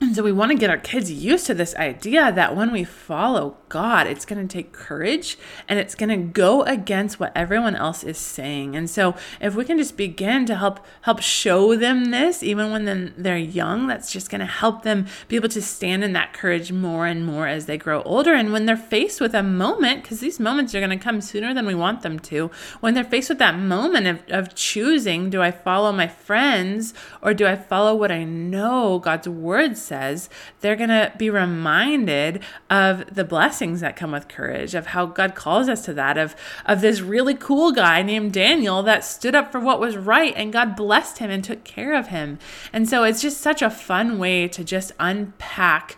And 0.00 0.14
so 0.16 0.22
we 0.22 0.32
want 0.32 0.52
to 0.52 0.58
get 0.58 0.70
our 0.70 0.78
kids 0.78 1.10
used 1.10 1.46
to 1.46 1.54
this 1.54 1.74
idea 1.74 2.30
that 2.32 2.54
when 2.54 2.70
we 2.70 2.84
follow 2.84 3.56
God, 3.68 4.06
it's 4.06 4.24
going 4.24 4.46
to 4.46 4.52
take 4.52 4.72
courage 4.72 5.36
and 5.68 5.78
it's 5.78 5.94
going 5.94 6.08
to 6.08 6.16
go 6.16 6.62
against 6.62 7.18
what 7.18 7.32
everyone 7.34 7.74
else 7.74 8.04
is 8.04 8.16
saying. 8.16 8.76
And 8.76 8.88
so 8.88 9.16
if 9.40 9.54
we 9.54 9.64
can 9.64 9.76
just 9.76 9.96
begin 9.96 10.46
to 10.46 10.56
help 10.56 10.84
help 11.02 11.20
show 11.20 11.74
them 11.76 12.06
this 12.06 12.42
even 12.42 12.70
when 12.70 13.14
they're 13.16 13.36
young, 13.36 13.86
that's 13.86 14.12
just 14.12 14.30
going 14.30 14.40
to 14.40 14.46
help 14.46 14.82
them 14.82 15.06
be 15.26 15.36
able 15.36 15.48
to 15.50 15.62
stand 15.62 16.04
in 16.04 16.12
that 16.12 16.32
courage 16.32 16.70
more 16.70 17.06
and 17.06 17.26
more 17.26 17.46
as 17.48 17.66
they 17.66 17.76
grow 17.76 18.02
older 18.02 18.34
and 18.34 18.52
when 18.52 18.66
they're 18.66 18.76
faced 18.76 19.20
with 19.20 19.34
a 19.34 19.42
moment 19.42 20.02
because 20.02 20.20
these 20.20 20.38
moments 20.38 20.74
are 20.74 20.80
going 20.80 20.96
to 20.96 21.04
come 21.04 21.20
sooner 21.20 21.52
than 21.52 21.66
we 21.66 21.74
want 21.74 22.02
them 22.02 22.18
to. 22.20 22.50
When 22.80 22.94
they're 22.94 23.04
faced 23.04 23.28
with 23.28 23.38
that 23.38 23.58
moment 23.58 24.06
of, 24.06 24.22
of 24.28 24.54
choosing, 24.54 25.28
do 25.28 25.42
I 25.42 25.50
follow 25.50 25.92
my 25.92 26.06
friends 26.06 26.94
or 27.20 27.34
do 27.34 27.46
I 27.46 27.56
follow 27.56 27.94
what 27.94 28.12
I 28.12 28.24
know 28.24 29.00
God's 29.00 29.28
word 29.28 29.76
says, 29.88 30.28
they're 30.60 30.76
going 30.76 30.88
to 30.90 31.12
be 31.18 31.30
reminded 31.30 32.42
of 32.70 33.14
the 33.14 33.24
blessings 33.24 33.80
that 33.80 33.96
come 33.96 34.12
with 34.12 34.28
courage, 34.28 34.74
of 34.74 34.88
how 34.88 35.06
God 35.06 35.34
calls 35.34 35.68
us 35.68 35.84
to 35.86 35.94
that, 35.94 36.16
of, 36.16 36.36
of 36.66 36.80
this 36.80 37.00
really 37.00 37.34
cool 37.34 37.72
guy 37.72 38.02
named 38.02 38.32
Daniel 38.32 38.82
that 38.84 39.04
stood 39.04 39.34
up 39.34 39.50
for 39.50 39.60
what 39.60 39.80
was 39.80 39.96
right 39.96 40.34
and 40.36 40.52
God 40.52 40.76
blessed 40.76 41.18
him 41.18 41.30
and 41.30 41.42
took 41.42 41.64
care 41.64 41.94
of 41.94 42.08
him. 42.08 42.38
And 42.72 42.88
so 42.88 43.04
it's 43.04 43.22
just 43.22 43.40
such 43.40 43.62
a 43.62 43.70
fun 43.70 44.18
way 44.18 44.46
to 44.48 44.62
just 44.62 44.92
unpack 45.00 45.96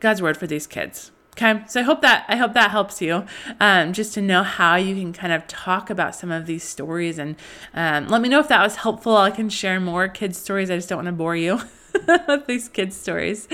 God's 0.00 0.22
word 0.22 0.36
for 0.36 0.46
these 0.46 0.66
kids. 0.66 1.10
Okay, 1.36 1.64
so 1.66 1.80
I 1.80 1.82
hope 1.82 2.00
that 2.02 2.24
I 2.28 2.36
hope 2.36 2.52
that 2.54 2.70
helps 2.70 3.02
you, 3.02 3.24
um, 3.58 3.92
just 3.92 4.14
to 4.14 4.22
know 4.22 4.44
how 4.44 4.76
you 4.76 4.94
can 4.94 5.12
kind 5.12 5.32
of 5.32 5.48
talk 5.48 5.90
about 5.90 6.14
some 6.14 6.30
of 6.30 6.46
these 6.46 6.62
stories, 6.62 7.18
and 7.18 7.34
um, 7.74 8.06
let 8.06 8.20
me 8.20 8.28
know 8.28 8.38
if 8.38 8.46
that 8.46 8.62
was 8.62 8.76
helpful. 8.76 9.16
I 9.16 9.32
can 9.32 9.48
share 9.48 9.80
more 9.80 10.06
kids 10.06 10.38
stories. 10.38 10.70
I 10.70 10.76
just 10.76 10.88
don't 10.88 10.98
want 10.98 11.06
to 11.06 11.12
bore 11.12 11.34
you. 11.34 11.60
these 12.46 12.68
kids 12.68 12.96
stories. 12.96 13.48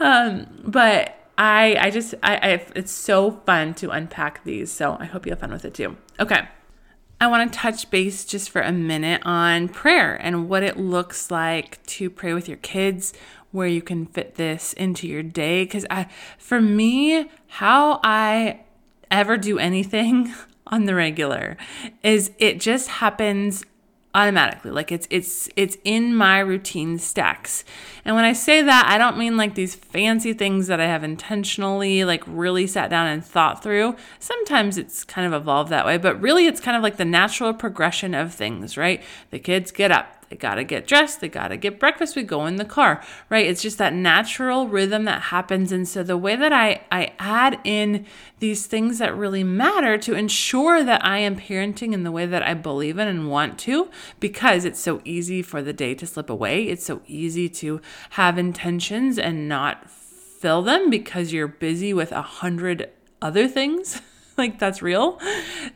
Um, 0.00 0.46
but 0.64 1.16
I, 1.36 1.76
I 1.80 1.90
just, 1.90 2.14
I, 2.22 2.36
I, 2.36 2.66
it's 2.74 2.92
so 2.92 3.40
fun 3.46 3.74
to 3.74 3.90
unpack 3.90 4.44
these. 4.44 4.70
So 4.72 4.96
I 4.98 5.04
hope 5.04 5.26
you 5.26 5.30
have 5.30 5.40
fun 5.40 5.52
with 5.52 5.64
it 5.64 5.74
too. 5.74 5.96
Okay. 6.18 6.48
I 7.20 7.26
want 7.26 7.52
to 7.52 7.58
touch 7.58 7.90
base 7.90 8.24
just 8.24 8.50
for 8.50 8.60
a 8.60 8.70
minute 8.70 9.22
on 9.24 9.68
prayer 9.68 10.14
and 10.14 10.48
what 10.48 10.62
it 10.62 10.76
looks 10.76 11.30
like 11.30 11.84
to 11.86 12.10
pray 12.10 12.32
with 12.32 12.46
your 12.46 12.58
kids, 12.58 13.12
where 13.50 13.66
you 13.66 13.82
can 13.82 14.06
fit 14.06 14.36
this 14.36 14.72
into 14.74 15.08
your 15.08 15.24
day. 15.24 15.64
Because 15.64 15.84
I, 15.90 16.06
for 16.38 16.60
me, 16.60 17.28
how 17.48 17.98
I 18.04 18.60
ever 19.10 19.36
do 19.36 19.58
anything 19.58 20.32
on 20.66 20.84
the 20.84 20.94
regular 20.94 21.56
is 22.02 22.30
it 22.38 22.60
just 22.60 22.88
happens 22.88 23.64
automatically. 24.14 24.70
Like 24.70 24.90
it's 24.90 25.06
it's 25.10 25.48
it's 25.54 25.76
in 25.84 26.14
my 26.14 26.38
routine 26.40 26.98
stacks. 26.98 27.64
And 28.04 28.16
when 28.16 28.24
i 28.24 28.32
say 28.32 28.62
that 28.62 28.86
i 28.88 28.96
don't 28.96 29.18
mean 29.18 29.36
like 29.36 29.54
these 29.54 29.74
fancy 29.74 30.32
things 30.32 30.66
that 30.68 30.80
i 30.80 30.86
have 30.86 31.04
intentionally 31.04 32.04
like 32.04 32.24
really 32.26 32.66
sat 32.66 32.88
down 32.90 33.06
and 33.06 33.24
thought 33.24 33.62
through. 33.62 33.96
Sometimes 34.18 34.78
it's 34.78 35.04
kind 35.04 35.26
of 35.32 35.40
evolved 35.40 35.70
that 35.70 35.84
way 35.84 35.98
but 35.98 36.20
really 36.20 36.46
it's 36.46 36.60
kind 36.60 36.76
of 36.76 36.82
like 36.82 36.96
the 36.96 37.04
natural 37.04 37.52
progression 37.52 38.14
of 38.14 38.32
things 38.32 38.76
right? 38.76 39.02
The 39.30 39.38
kids 39.38 39.70
get 39.70 39.92
up 39.92 40.17
They 40.28 40.36
got 40.36 40.56
to 40.56 40.64
get 40.64 40.86
dressed, 40.86 41.20
they 41.20 41.28
got 41.28 41.48
to 41.48 41.56
get 41.56 41.80
breakfast, 41.80 42.14
we 42.14 42.22
go 42.22 42.44
in 42.44 42.56
the 42.56 42.64
car, 42.64 43.02
right? 43.30 43.46
It's 43.46 43.62
just 43.62 43.78
that 43.78 43.94
natural 43.94 44.68
rhythm 44.68 45.04
that 45.04 45.22
happens. 45.22 45.72
And 45.72 45.88
so 45.88 46.02
the 46.02 46.18
way 46.18 46.36
that 46.36 46.52
I, 46.52 46.82
I 46.92 47.12
add 47.18 47.58
in 47.64 48.04
these 48.38 48.66
things 48.66 48.98
that 48.98 49.16
really 49.16 49.42
matter 49.42 49.96
to 49.98 50.14
ensure 50.14 50.84
that 50.84 51.02
I 51.04 51.18
am 51.18 51.36
parenting 51.36 51.94
in 51.94 52.02
the 52.02 52.12
way 52.12 52.26
that 52.26 52.42
I 52.42 52.52
believe 52.54 52.98
in 52.98 53.08
and 53.08 53.30
want 53.30 53.58
to, 53.60 53.90
because 54.20 54.66
it's 54.66 54.80
so 54.80 55.00
easy 55.04 55.40
for 55.40 55.62
the 55.62 55.72
day 55.72 55.94
to 55.94 56.06
slip 56.06 56.28
away. 56.28 56.64
It's 56.64 56.84
so 56.84 57.00
easy 57.06 57.48
to 57.50 57.80
have 58.10 58.36
intentions 58.36 59.18
and 59.18 59.48
not 59.48 59.90
fill 59.90 60.62
them 60.62 60.90
because 60.90 61.32
you're 61.32 61.48
busy 61.48 61.94
with 61.94 62.12
a 62.12 62.22
hundred 62.22 62.90
other 63.22 63.48
things. 63.48 64.02
like 64.38 64.58
that's 64.58 64.82
real. 64.82 65.18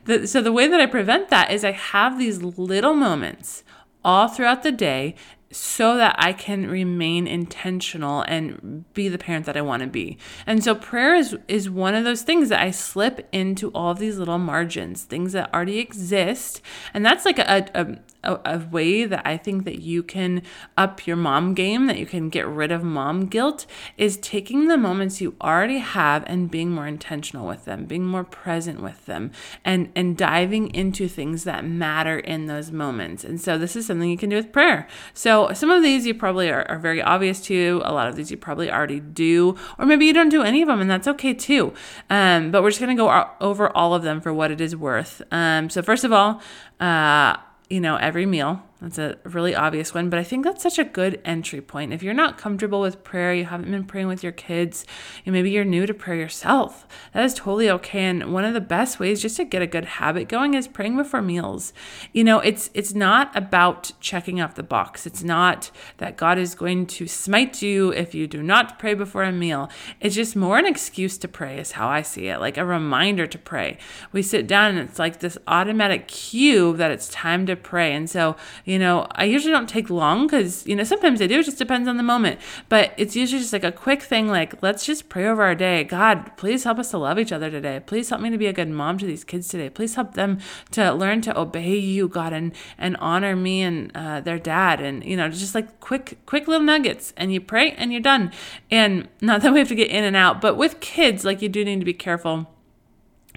The, 0.05 0.27
so 0.27 0.41
the 0.41 0.53
way 0.53 0.69
that 0.69 0.81
I 0.81 0.87
prevent 0.87 1.31
that 1.31 1.51
is 1.51 1.65
I 1.65 1.73
have 1.73 2.19
these 2.19 2.43
little 2.43 2.95
moments 2.95 3.65
all 4.05 4.29
throughout 4.29 4.63
the 4.63 4.73
day 4.73 5.15
so 5.53 5.97
that 5.97 6.17
I 6.19 6.33
can 6.33 6.69
remain 6.69 7.27
intentional 7.27 8.23
and 8.23 8.85
be 8.95 9.09
the 9.09 9.19
parent 9.19 9.47
that 9.47 9.57
I 9.57 9.61
want 9.61 9.83
to 9.83 9.89
be. 9.89 10.17
And 10.47 10.65
so 10.65 10.75
prayer 10.75 11.15
is 11.15 11.37
is 11.47 11.69
one 11.69 11.95
of 11.95 12.05
those 12.05 12.23
things 12.23 12.49
that 12.49 12.61
I 12.61 12.71
slip 12.71 13.29
into 13.33 13.71
all 13.73 13.95
these 13.95 14.19
little 14.19 14.39
margins, 14.39 15.05
things 15.05 15.33
that 15.33 15.53
already 15.53 15.79
exist. 15.79 16.63
And 16.95 17.05
that's 17.05 17.25
like 17.25 17.39
a, 17.39 17.69
a, 17.75 17.99
a, 18.25 18.39
a 18.45 18.59
way 18.71 19.05
that 19.05 19.23
I 19.27 19.37
think 19.37 19.65
that 19.65 19.81
you 19.81 20.03
can 20.03 20.43
up 20.77 21.07
your 21.07 21.17
mom 21.17 21.55
game, 21.55 21.87
that 21.87 21.99
you 21.99 22.07
can 22.07 22.29
get 22.29 22.47
rid 22.47 22.73
of 22.73 22.83
mom 22.83 23.27
guilt, 23.27 23.67
is 23.97 24.17
taking 24.19 24.69
the 24.69 24.77
moments 24.77 25.21
you 25.21 25.35
already 25.41 25.79
have 25.79 26.25
and 26.27 26.51
being 26.51 26.71
more 26.71 26.87
intentional 26.87 27.47
with 27.47 27.65
them, 27.65 27.85
being 27.85 28.05
more 28.05 28.25
present 28.25 28.83
with 28.83 29.07
them, 29.07 29.31
and 29.65 29.91
and 29.95 30.17
diving 30.17 30.75
into 30.75 31.09
things 31.09 31.45
that 31.45 31.65
matter 31.65 32.19
in 32.19 32.47
those 32.47 32.71
moments. 32.71 33.25
And 33.25 33.41
so 33.41 33.59
this 33.59 33.77
is 33.77 33.87
something 33.87 34.11
you 34.11 34.19
can 34.19 34.31
do 34.31 34.37
with 34.37 34.53
prayer. 34.53 34.87
So 35.15 35.53
some 35.53 35.71
of 35.71 35.83
these 35.83 36.07
you 36.07 36.15
probably 36.15 36.51
are, 36.51 36.69
are 36.71 36.79
very 36.79 37.03
obvious 37.03 37.41
to 37.43 37.55
you. 37.55 37.83
A 37.85 37.93
lot 37.93 38.09
of 38.09 38.17
these 38.17 38.31
you 38.31 38.37
probably 38.37 38.71
already 38.71 39.01
do, 39.01 39.57
or 39.79 39.87
maybe 39.87 40.07
you 40.07 40.13
don't 40.13 40.29
do 40.29 40.43
any 40.43 40.63
of 40.63 40.69
them, 40.69 40.81
and 40.81 40.91
that's 40.91 41.09
okay 41.09 41.35
too. 41.35 41.73
Um, 42.11 42.51
but 42.51 42.63
we're 42.63 42.71
just 42.71 42.81
gonna 42.81 42.95
go 42.95 43.27
over 43.41 43.75
all 43.77 43.95
of 43.95 44.03
them 44.03 44.21
for 44.21 44.33
what 44.33 44.51
it 44.51 44.61
is 44.61 44.77
worth. 44.77 45.23
Um, 45.31 45.71
so 45.71 45.83
first 45.83 46.05
of 46.05 46.13
all, 46.13 46.41
uh, 46.81 47.37
you 47.73 47.81
know, 47.81 47.97
every 47.97 48.27
meal 48.27 48.63
that's 48.83 48.99
a 48.99 49.17
really 49.23 49.55
obvious 49.55 49.95
one, 49.95 50.11
but 50.11 50.19
I 50.19 50.25
think 50.25 50.45
that's 50.45 50.63
such 50.63 50.77
a 50.77 50.85
good 50.85 51.21
entry 51.25 51.61
point. 51.61 51.93
If 51.93 52.03
you're 52.03 52.13
not 52.13 52.37
comfortable 52.37 52.81
with 52.81 53.05
prayer, 53.05 53.33
you 53.33 53.45
haven't 53.45 53.71
been 53.71 53.85
praying 53.85 54.09
with 54.09 54.25
your 54.25 54.33
kids, 54.33 54.85
and 55.25 55.33
maybe 55.33 55.53
you're 55.53 55.65
new 55.65 55.87
to 55.87 55.95
prayer 55.95 56.17
yourself, 56.17 56.85
that 57.15 57.25
is 57.25 57.33
totally 57.33 57.71
okay. 57.71 58.07
And 58.07 58.33
one 58.33 58.45
of 58.45 58.55
the 58.55 58.61
best 58.61 58.99
ways 58.99 59.23
just 59.23 59.37
to 59.37 59.45
get 59.45 59.63
a 59.63 59.69
good 59.69 59.85
habit 59.85 60.29
going 60.29 60.55
is 60.55 60.67
praying 60.67 60.97
before 60.97 61.23
meals. 61.23 61.73
You 62.13 62.25
know, 62.25 62.41
it's 62.41 62.71
it's 62.75 62.93
not 62.93 63.31
about 63.37 63.93
checking 64.01 64.41
off 64.41 64.57
the 64.57 64.65
box. 64.65 65.07
It's 65.07 65.23
not 65.23 65.71
that 65.99 66.17
God 66.17 66.37
is 66.37 66.57
going 66.57 66.87
to 66.87 67.07
smite 67.07 67.63
you 67.63 67.93
if 67.93 68.17
you 68.17 68.27
do 68.27 68.43
not 68.43 68.81
pray 68.81 68.95
before 68.95 69.23
a 69.23 69.31
meal. 69.31 69.71
It's 70.01 70.17
just 70.17 70.35
more 70.35 70.59
an 70.59 70.67
excuse 70.67 71.19
to 71.19 71.29
pray, 71.29 71.61
is 71.61 71.73
how 71.73 71.87
I 71.87 72.03
see 72.03 72.27
it, 72.27 72.41
like 72.41 72.57
a 72.57 72.65
reminder 72.65 73.29
to 73.29 73.39
pray. 73.39 73.79
We 74.11 74.23
sit 74.23 74.49
down 74.49 74.77
and 74.77 74.89
it's 74.89 74.99
like 74.99 75.21
this 75.21 75.39
automatic 75.47 76.09
cue 76.09 76.77
that 76.79 76.91
it's 76.91 77.09
time 77.11 77.47
to 77.47 77.55
pray. 77.55 77.95
And 77.95 78.11
so, 78.11 78.35
you 78.65 78.72
know, 78.79 79.07
I 79.13 79.25
usually 79.25 79.53
don't 79.53 79.69
take 79.69 79.91
long 79.91 80.27
because, 80.27 80.67
you 80.67 80.77
know, 80.77 80.85
sometimes 80.85 81.21
I 81.21 81.27
do. 81.27 81.41
It 81.41 81.45
just 81.45 81.59
depends 81.59 81.89
on 81.89 81.97
the 81.97 82.03
moment. 82.03 82.41
But 82.69 82.93
it's 82.97 83.17
usually 83.17 83.41
just 83.41 83.53
like 83.53 83.65
a 83.65 83.73
quick 83.73 84.03
thing 84.03 84.29
like, 84.29 84.63
let's 84.63 84.85
just 84.85 85.09
pray 85.09 85.27
over 85.27 85.43
our 85.43 85.55
day. 85.55 85.85
God, 85.85 86.37
please 86.37 86.65
help 86.65 86.79
us 86.79 86.91
to 86.91 86.99
love 86.99 87.19
each 87.19 87.33
other 87.33 87.51
today. 87.51 87.81
Please 87.85 88.09
help 88.09 88.21
me 88.21 88.31
to 88.31 88.39
be 88.39 88.47
a 88.47 88.53
good 88.53 88.69
mom 88.69 88.99
to 88.99 89.07
these 89.07 89.25
kids 89.25 89.49
today. 89.49 89.71
Please 89.71 89.95
help 89.95 90.15
them 90.15 90.39
to 90.73 90.93
learn 90.93 91.21
to 91.23 91.39
obey 91.39 91.77
you, 91.77 92.09
God, 92.09 92.33
and, 92.33 92.55
and 92.79 92.97
honor 92.99 93.35
me 93.35 93.63
and 93.63 93.91
uh, 93.95 94.21
their 94.21 94.39
dad. 94.39 94.81
And, 94.81 95.05
you 95.05 95.17
know, 95.17 95.29
just 95.29 95.55
like 95.55 95.81
quick, 95.81 96.19
quick 96.27 96.49
little 96.49 96.65
nuggets. 96.65 97.13
And 97.17 97.33
you 97.33 97.41
pray 97.41 97.73
and 97.73 97.93
you're 97.93 98.01
done. 98.01 98.33
And 98.71 99.09
not 99.21 99.43
that 99.43 99.53
we 99.53 99.59
have 99.59 99.69
to 99.69 99.75
get 99.75 99.91
in 99.91 100.05
and 100.05 100.17
out, 100.17 100.41
but 100.41 100.57
with 100.57 100.81
kids, 100.81 101.25
like 101.25 101.43
you 101.43 101.49
do 101.49 101.65
need 101.65 101.81
to 101.81 101.85
be 101.85 101.95
careful 101.95 102.49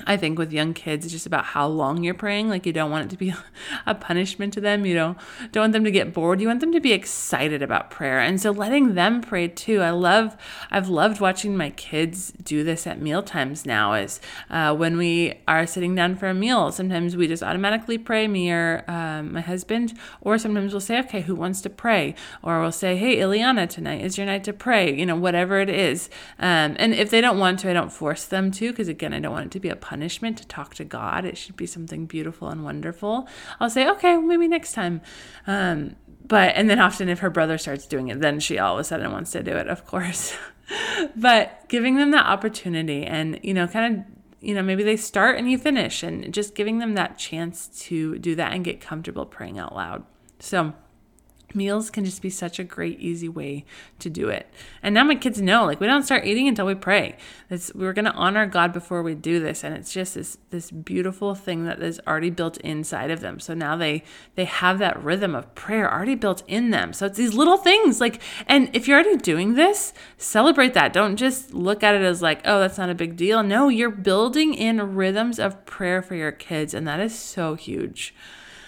I 0.06 0.18
think 0.18 0.38
with 0.38 0.52
young 0.52 0.74
kids, 0.74 1.06
it's 1.06 1.14
just 1.14 1.26
about 1.26 1.46
how 1.46 1.68
long 1.68 2.04
you're 2.04 2.14
praying. 2.14 2.50
Like 2.50 2.66
you 2.66 2.74
don't 2.74 2.92
want 2.92 3.06
it 3.06 3.10
to 3.12 3.18
be 3.18 3.34
a 3.86 3.96
punishment 3.96 4.54
to 4.54 4.62
them. 4.62 4.86
You 4.86 4.94
don't 4.94 5.18
don't 5.52 5.62
want 5.62 5.74
them 5.74 5.86
to 5.86 5.92
get 5.92 6.14
bored. 6.14 6.42
You 6.42 6.48
want 6.48 6.60
them 6.60 6.74
to 6.74 6.82
be 6.82 6.92
excited 6.92 7.62
about 7.62 7.90
prayer. 7.90 8.20
And 8.20 8.40
so 8.42 8.52
letting 8.52 8.96
them 8.96 9.22
pray 9.22 9.48
too. 9.48 9.82
I 9.82 9.92
love 9.92 10.36
I've 10.70 10.90
loved 10.90 11.22
watching 11.22 11.56
my 11.56 11.70
kids 11.72 12.34
do 12.44 12.64
this 12.64 12.86
at 12.86 13.00
meal 13.02 13.24
times 13.24 13.66
now. 13.66 13.94
Is 13.94 14.20
uh, 14.50 14.76
when 14.76 14.98
we 14.98 15.36
are 15.48 15.66
sitting 15.66 15.96
down 15.96 16.16
for 16.16 16.28
a 16.28 16.34
meal. 16.34 16.72
Sometimes 16.72 17.16
we 17.16 17.28
just 17.28 17.44
automatically 17.44 17.98
pray, 17.98 18.28
me 18.28 18.52
or 18.52 18.84
um, 18.88 19.34
my 19.34 19.42
husband, 19.42 19.94
or 20.22 20.38
sometimes 20.38 20.74
we'll 20.74 20.82
say, 20.82 21.00
okay, 21.00 21.22
who 21.22 21.36
wants 21.36 21.62
to 21.62 21.70
pray? 21.70 22.16
Or 22.44 22.62
we'll 22.62 22.72
say, 22.72 22.98
hey, 22.98 23.18
Ileana, 23.18 23.70
tonight 23.70 24.02
is 24.02 24.18
your 24.18 24.28
night 24.28 24.44
to 24.44 24.54
pray. 24.54 24.94
You 24.94 25.06
know, 25.06 25.16
whatever 25.16 25.60
it 25.60 25.70
is. 25.70 26.10
Um, 26.40 26.76
and 26.78 26.94
if 26.94 27.10
they 27.10 27.22
don't 27.22 27.40
want 27.40 27.60
to, 27.60 27.70
I 27.70 27.74
don't 27.74 27.92
force 27.92 28.26
them 28.26 28.52
to, 28.52 28.72
because 28.72 28.88
again, 28.88 29.14
I 29.14 29.20
don't 29.20 29.32
want 29.32 29.48
it 29.48 29.52
to 29.52 29.60
be 29.60 29.70
a 29.70 29.76
punishment 29.86 30.36
to 30.40 30.48
talk 30.48 30.74
to 30.74 30.84
God. 30.84 31.26
It 31.26 31.38
should 31.38 31.56
be 31.56 31.68
something 31.68 32.08
beautiful 32.08 32.48
and 32.48 32.64
wonderful. 32.64 33.28
I'll 33.60 33.70
say, 33.70 33.88
okay, 33.88 34.18
well, 34.18 34.26
maybe 34.26 34.48
next 34.48 34.74
time. 34.74 35.02
Um, 35.46 35.96
but, 36.28 36.56
and 36.56 36.68
then 36.68 36.80
often 36.80 37.08
if 37.08 37.20
her 37.20 37.30
brother 37.30 37.60
starts 37.60 37.86
doing 37.86 38.08
it, 38.08 38.20
then 38.20 38.40
she 38.40 38.58
all 38.58 38.74
of 38.74 38.80
a 38.80 38.84
sudden 38.84 39.12
wants 39.12 39.32
to 39.32 39.44
do 39.44 39.52
it, 39.52 39.68
of 39.68 39.86
course. 39.86 40.36
but 41.16 41.70
giving 41.70 41.98
them 41.98 42.10
that 42.12 42.26
opportunity 42.26 43.06
and, 43.06 43.40
you 43.44 43.54
know, 43.54 43.68
kind 43.68 44.00
of 44.00 44.06
you 44.42 44.54
know, 44.54 44.62
maybe 44.62 44.84
they 44.84 44.98
start 44.98 45.40
and 45.40 45.50
you 45.50 45.58
finish, 45.58 46.04
and 46.04 46.32
just 46.32 46.54
giving 46.54 46.78
them 46.78 46.94
that 46.94 47.18
chance 47.18 47.66
to 47.86 48.20
do 48.20 48.36
that 48.36 48.54
and 48.54 48.64
get 48.64 48.80
comfortable 48.80 49.26
praying 49.26 49.58
out 49.58 49.74
loud. 49.74 50.06
So, 50.38 50.74
meals 51.56 51.90
can 51.90 52.06
just 52.06 52.22
be 52.22 52.30
such 52.30 52.60
a 52.60 52.64
great 52.64 53.00
easy 53.00 53.30
way 53.30 53.66
to 54.00 54.10
do 54.10 54.30
it. 54.30 54.48
And 54.84 54.94
now 54.94 55.04
my 55.04 55.16
kids 55.16 55.42
know 55.42 55.66
like 55.66 55.80
we 55.80 55.88
don't 55.88 56.04
start 56.04 56.26
eating 56.26 56.48
until 56.48 56.66
we 56.66 56.76
pray. 56.76 57.18
It's, 57.50 57.74
we're 57.74 57.94
going 57.94 58.06
to 58.06 58.14
honor 58.14 58.46
god 58.46 58.74
before 58.74 59.02
we 59.02 59.16
do 59.16 59.40
this 59.40 59.64
and 59.64 59.76
it's 59.76 59.94
just 59.94 60.16
this 60.16 60.38
this 60.50 60.72
beautiful 60.72 61.36
thing 61.36 61.66
that 61.66 61.82
is 61.82 62.00
already 62.08 62.30
built 62.30 62.58
inside 62.58 63.12
of 63.12 63.22
them. 63.22 63.40
So 63.40 63.54
now 63.54 63.76
they 63.76 64.04
they 64.36 64.46
have 64.46 64.80
that 64.80 65.02
rhythm 65.02 65.36
of 65.36 65.54
prayer 65.56 65.92
already 65.92 66.16
built 66.16 66.44
in 66.48 66.72
them. 66.72 66.94
So 66.94 67.06
it's 67.06 67.18
these 67.18 67.34
little 67.34 67.58
things 67.58 68.02
like 68.02 68.22
and 68.48 68.70
if 68.74 68.88
you're 68.88 69.00
already 69.00 69.18
doing 69.18 69.54
this 69.54 69.94
celebrate 70.18 70.74
that. 70.74 70.94
Don't 70.94 71.16
just 71.16 71.54
look 71.54 71.84
at 71.84 71.96
it 71.96 72.02
as 72.02 72.22
like 72.22 72.42
oh 72.46 72.60
that's 72.60 72.78
not 72.78 72.90
a 72.90 72.96
big 72.96 73.16
deal. 73.16 73.44
No 73.44 73.70
you're 73.70 73.90
building 73.90 74.54
in 74.54 74.96
rhythms 74.96 75.40
of 75.40 75.66
prayer 75.66 76.02
for 76.02 76.16
your 76.16 76.32
kids 76.32 76.74
and 76.74 76.88
that 76.88 77.00
is 77.00 77.18
so 77.18 77.56
huge 77.56 78.14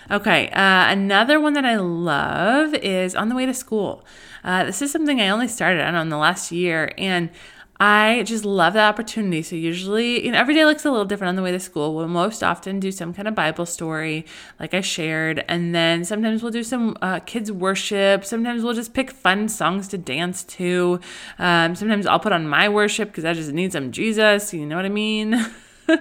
Okay, 0.10 0.48
uh, 0.52 0.90
another 0.90 1.38
one 1.38 1.52
that 1.54 1.66
I 1.66 1.76
love 1.76 2.74
is 2.76 3.14
on 3.14 3.28
the 3.28 3.36
way 3.36 3.46
to 3.46 3.54
school. 3.54 4.06
Uh, 4.42 4.64
this 4.64 4.82
is 4.82 4.90
something 4.90 5.20
I 5.20 5.28
only 5.28 5.50
started, 5.50 5.80
know, 5.92 6.00
in 6.00 6.08
the 6.08 6.18
last 6.18 6.50
year, 6.50 6.94
and 6.98 7.30
I 7.78 8.24
just 8.24 8.46
love 8.46 8.72
that 8.74 8.88
opportunity. 8.88 9.44
So 9.44 9.58
usually, 9.58 10.26
you 10.26 10.32
know, 10.32 10.40
every 10.40 10.54
day 10.54 10.64
looks 10.64 10.86
a 10.86 10.92
little 10.92 11.06
different 11.06 11.30
on 11.30 11.36
the 11.36 11.42
way 11.42 11.52
to 11.52 11.60
school. 11.60 11.94
We'll 11.94 12.08
most 12.08 12.42
often 12.42 12.80
do 12.80 12.90
some 12.90 13.14
kind 13.14 13.28
of 13.28 13.36
Bible 13.36 13.66
story, 13.66 14.26
like 14.62 14.74
I 14.74 14.80
shared, 14.80 15.44
and 15.50 15.76
then 15.76 16.06
sometimes 16.06 16.42
we'll 16.42 16.54
do 16.54 16.64
some 16.64 16.98
uh, 17.02 17.20
kids 17.20 17.52
worship. 17.52 18.24
Sometimes 18.24 18.64
we'll 18.64 18.76
just 18.76 18.94
pick 18.94 19.12
fun 19.12 19.50
songs 19.50 19.90
to 19.90 19.98
dance 19.98 20.46
to. 20.46 21.02
Um, 21.38 21.76
sometimes 21.76 22.08
I'll 22.08 22.22
put 22.22 22.32
on 22.32 22.48
my 22.48 22.70
worship 22.70 23.10
because 23.10 23.26
I 23.26 23.34
just 23.34 23.52
need 23.52 23.74
some 23.74 23.92
Jesus. 23.92 24.54
You 24.54 24.66
know 24.66 24.78
what 24.78 24.86
I 24.86 24.90
mean? 24.90 25.34
uh, 25.90 26.00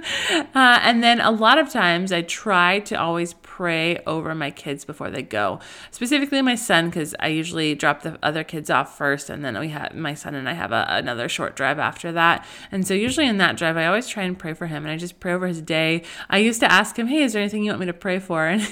and 0.55 1.03
then 1.03 1.21
a 1.21 1.31
lot 1.31 1.59
of 1.59 1.71
times 1.71 2.13
I 2.13 2.23
try 2.23 2.81
to 2.81 2.95
always 2.95 3.35
pray 3.57 3.97
over 4.07 4.35
my 4.35 4.51
kids 4.51 4.85
before 4.85 5.09
they 5.09 5.23
go, 5.23 5.59
specifically 5.91 6.43
my 6.43 6.55
son, 6.55 6.91
because 6.91 7.15
I 7.19 7.29
usually 7.29 7.75
drop 7.75 8.03
the 8.03 8.19
other 8.23 8.45
kids 8.45 8.69
off 8.69 8.99
first, 8.99 9.31
and 9.31 9.43
then 9.43 9.59
we 9.59 9.69
have 9.69 9.95
my 9.95 10.13
son 10.13 10.35
and 10.35 10.47
I 10.47 10.53
have 10.53 10.73
a, 10.73 10.85
another 10.91 11.27
short 11.27 11.57
drive 11.57 11.79
after 11.79 12.13
that. 12.13 12.45
And 12.71 12.87
so 12.87 12.93
usually 12.93 13.27
in 13.27 13.39
that 13.39 13.57
drive, 13.57 13.79
I 13.79 13.87
always 13.87 14.09
try 14.09 14.25
and 14.25 14.39
pray 14.39 14.53
for 14.53 14.67
him, 14.67 14.85
and 14.85 14.93
I 14.93 14.99
just 14.99 15.21
pray 15.21 15.33
over 15.33 15.47
his 15.47 15.63
day. 15.63 16.03
I 16.29 16.37
used 16.37 16.61
to 16.61 16.71
ask 16.71 16.99
him, 16.99 17.07
"Hey, 17.07 17.23
is 17.23 17.33
there 17.33 17.41
anything 17.41 17.65
you 17.65 17.71
want 17.71 17.81
me 17.81 17.87
to 17.87 17.95
pray 17.95 18.19
for?" 18.19 18.47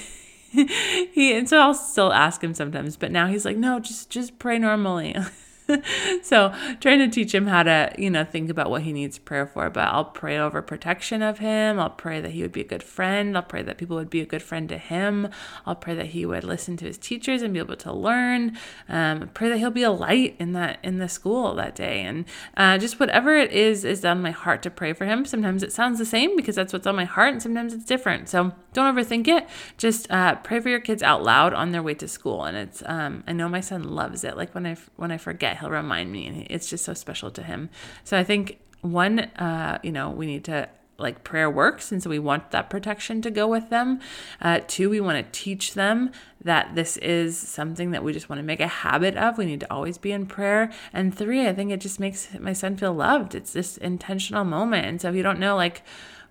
And 0.55 0.69
he 1.11 1.33
and 1.33 1.49
so 1.49 1.59
I'll 1.59 1.73
still 1.73 2.13
ask 2.13 2.41
him 2.41 2.53
sometimes, 2.53 2.95
but 2.95 3.11
now 3.11 3.27
he's 3.27 3.43
like, 3.43 3.57
"No, 3.57 3.79
just 3.79 4.11
just 4.11 4.37
pray 4.37 4.59
normally." 4.59 5.15
so 6.21 6.53
trying 6.79 6.99
to 6.99 7.07
teach 7.07 7.33
him 7.33 7.47
how 7.47 7.63
to 7.63 7.93
you 7.97 8.09
know 8.09 8.23
think 8.23 8.49
about 8.49 8.69
what 8.69 8.83
he 8.83 8.93
needs 8.93 9.17
prayer 9.17 9.47
for 9.47 9.69
but 9.69 9.87
i'll 9.87 10.05
pray 10.05 10.37
over 10.37 10.61
protection 10.61 11.21
of 11.21 11.39
him. 11.39 11.79
I'll 11.79 11.89
pray 11.89 12.21
that 12.21 12.31
he 12.31 12.41
would 12.41 12.51
be 12.51 12.61
a 12.61 12.65
good 12.65 12.83
friend. 12.83 13.35
I'll 13.35 13.43
pray 13.43 13.61
that 13.61 13.77
people 13.77 13.95
would 13.97 14.09
be 14.09 14.21
a 14.21 14.25
good 14.25 14.41
friend 14.41 14.67
to 14.69 14.77
him. 14.77 15.29
I'll 15.65 15.75
pray 15.75 15.95
that 15.95 16.07
he 16.07 16.25
would 16.25 16.43
listen 16.43 16.77
to 16.77 16.85
his 16.85 16.97
teachers 16.97 17.41
and 17.41 17.53
be 17.53 17.59
able 17.59 17.75
to 17.77 17.93
learn. 17.93 18.57
Um, 18.89 19.29
pray 19.33 19.49
that 19.49 19.57
he'll 19.57 19.71
be 19.71 19.83
a 19.83 19.91
light 19.91 20.35
in 20.39 20.53
that 20.53 20.79
in 20.83 20.97
the 20.97 21.09
school 21.09 21.55
that 21.55 21.75
day. 21.75 22.01
And 22.01 22.25
uh, 22.57 22.77
just 22.77 22.99
whatever 22.99 23.35
it 23.35 23.51
is 23.51 23.85
is 23.85 24.03
on 24.03 24.21
my 24.21 24.31
heart 24.31 24.63
to 24.63 24.69
pray 24.69 24.93
for 24.93 25.05
him. 25.05 25.25
Sometimes 25.25 25.63
it 25.63 25.71
sounds 25.71 25.99
the 25.99 26.05
same 26.05 26.35
because 26.35 26.55
that's 26.55 26.73
what's 26.73 26.87
on 26.87 26.95
my 26.95 27.05
heart 27.05 27.33
and 27.33 27.41
sometimes 27.41 27.73
it's 27.73 27.85
different. 27.85 28.29
So 28.29 28.51
don't 28.73 28.95
overthink 28.95 29.27
it. 29.27 29.47
Just 29.77 30.09
uh, 30.11 30.35
pray 30.35 30.59
for 30.59 30.69
your 30.69 30.79
kids 30.79 31.01
out 31.01 31.23
loud 31.23 31.53
on 31.53 31.71
their 31.71 31.83
way 31.83 31.93
to 31.95 32.07
school. 32.07 32.43
And 32.43 32.57
it's 32.57 32.83
um, 32.85 33.23
i 33.27 33.33
know 33.33 33.47
my 33.47 33.61
son 33.61 33.83
loves 33.83 34.23
it. 34.23 34.37
Like 34.37 34.53
when 34.53 34.65
i 34.65 34.75
when 34.95 35.11
i 35.11 35.17
forget 35.17 35.54
he'll 35.55 35.69
remind 35.69 36.11
me, 36.11 36.27
and 36.27 36.47
it's 36.49 36.69
just 36.69 36.85
so 36.85 36.93
special 36.93 37.31
to 37.31 37.43
him. 37.43 37.69
So 38.03 38.17
I 38.17 38.23
think 38.23 38.59
one, 38.81 39.19
uh, 39.19 39.79
you 39.83 39.91
know, 39.91 40.09
we 40.09 40.25
need 40.25 40.43
to 40.45 40.69
like 40.97 41.23
prayer 41.23 41.49
works 41.49 41.91
and 41.91 42.01
so 42.01 42.09
we 42.09 42.19
want 42.19 42.51
that 42.51 42.69
protection 42.69 43.21
to 43.21 43.29
go 43.29 43.47
with 43.47 43.69
them. 43.69 43.99
Uh, 44.41 44.61
two 44.67 44.89
we 44.89 45.01
want 45.01 45.17
to 45.17 45.39
teach 45.39 45.73
them 45.73 46.11
that 46.41 46.73
this 46.75 46.97
is 46.97 47.37
something 47.37 47.91
that 47.91 48.03
we 48.03 48.13
just 48.13 48.29
want 48.29 48.39
to 48.39 48.43
make 48.43 48.61
a 48.61 48.67
habit 48.67 49.17
of. 49.17 49.37
We 49.37 49.45
need 49.45 49.59
to 49.61 49.73
always 49.73 49.97
be 49.97 50.11
in 50.11 50.25
prayer. 50.25 50.71
And 50.93 51.15
three 51.15 51.47
i 51.47 51.53
think 51.53 51.71
it 51.71 51.81
just 51.81 51.99
makes 51.99 52.29
my 52.39 52.53
son 52.53 52.77
feel 52.77 52.93
loved. 52.93 53.35
It's 53.35 53.53
this 53.53 53.77
intentional 53.77 54.45
moment. 54.45 54.85
And 54.85 55.01
so 55.01 55.09
if 55.09 55.15
you 55.15 55.23
don't 55.23 55.39
know 55.39 55.55
like 55.55 55.83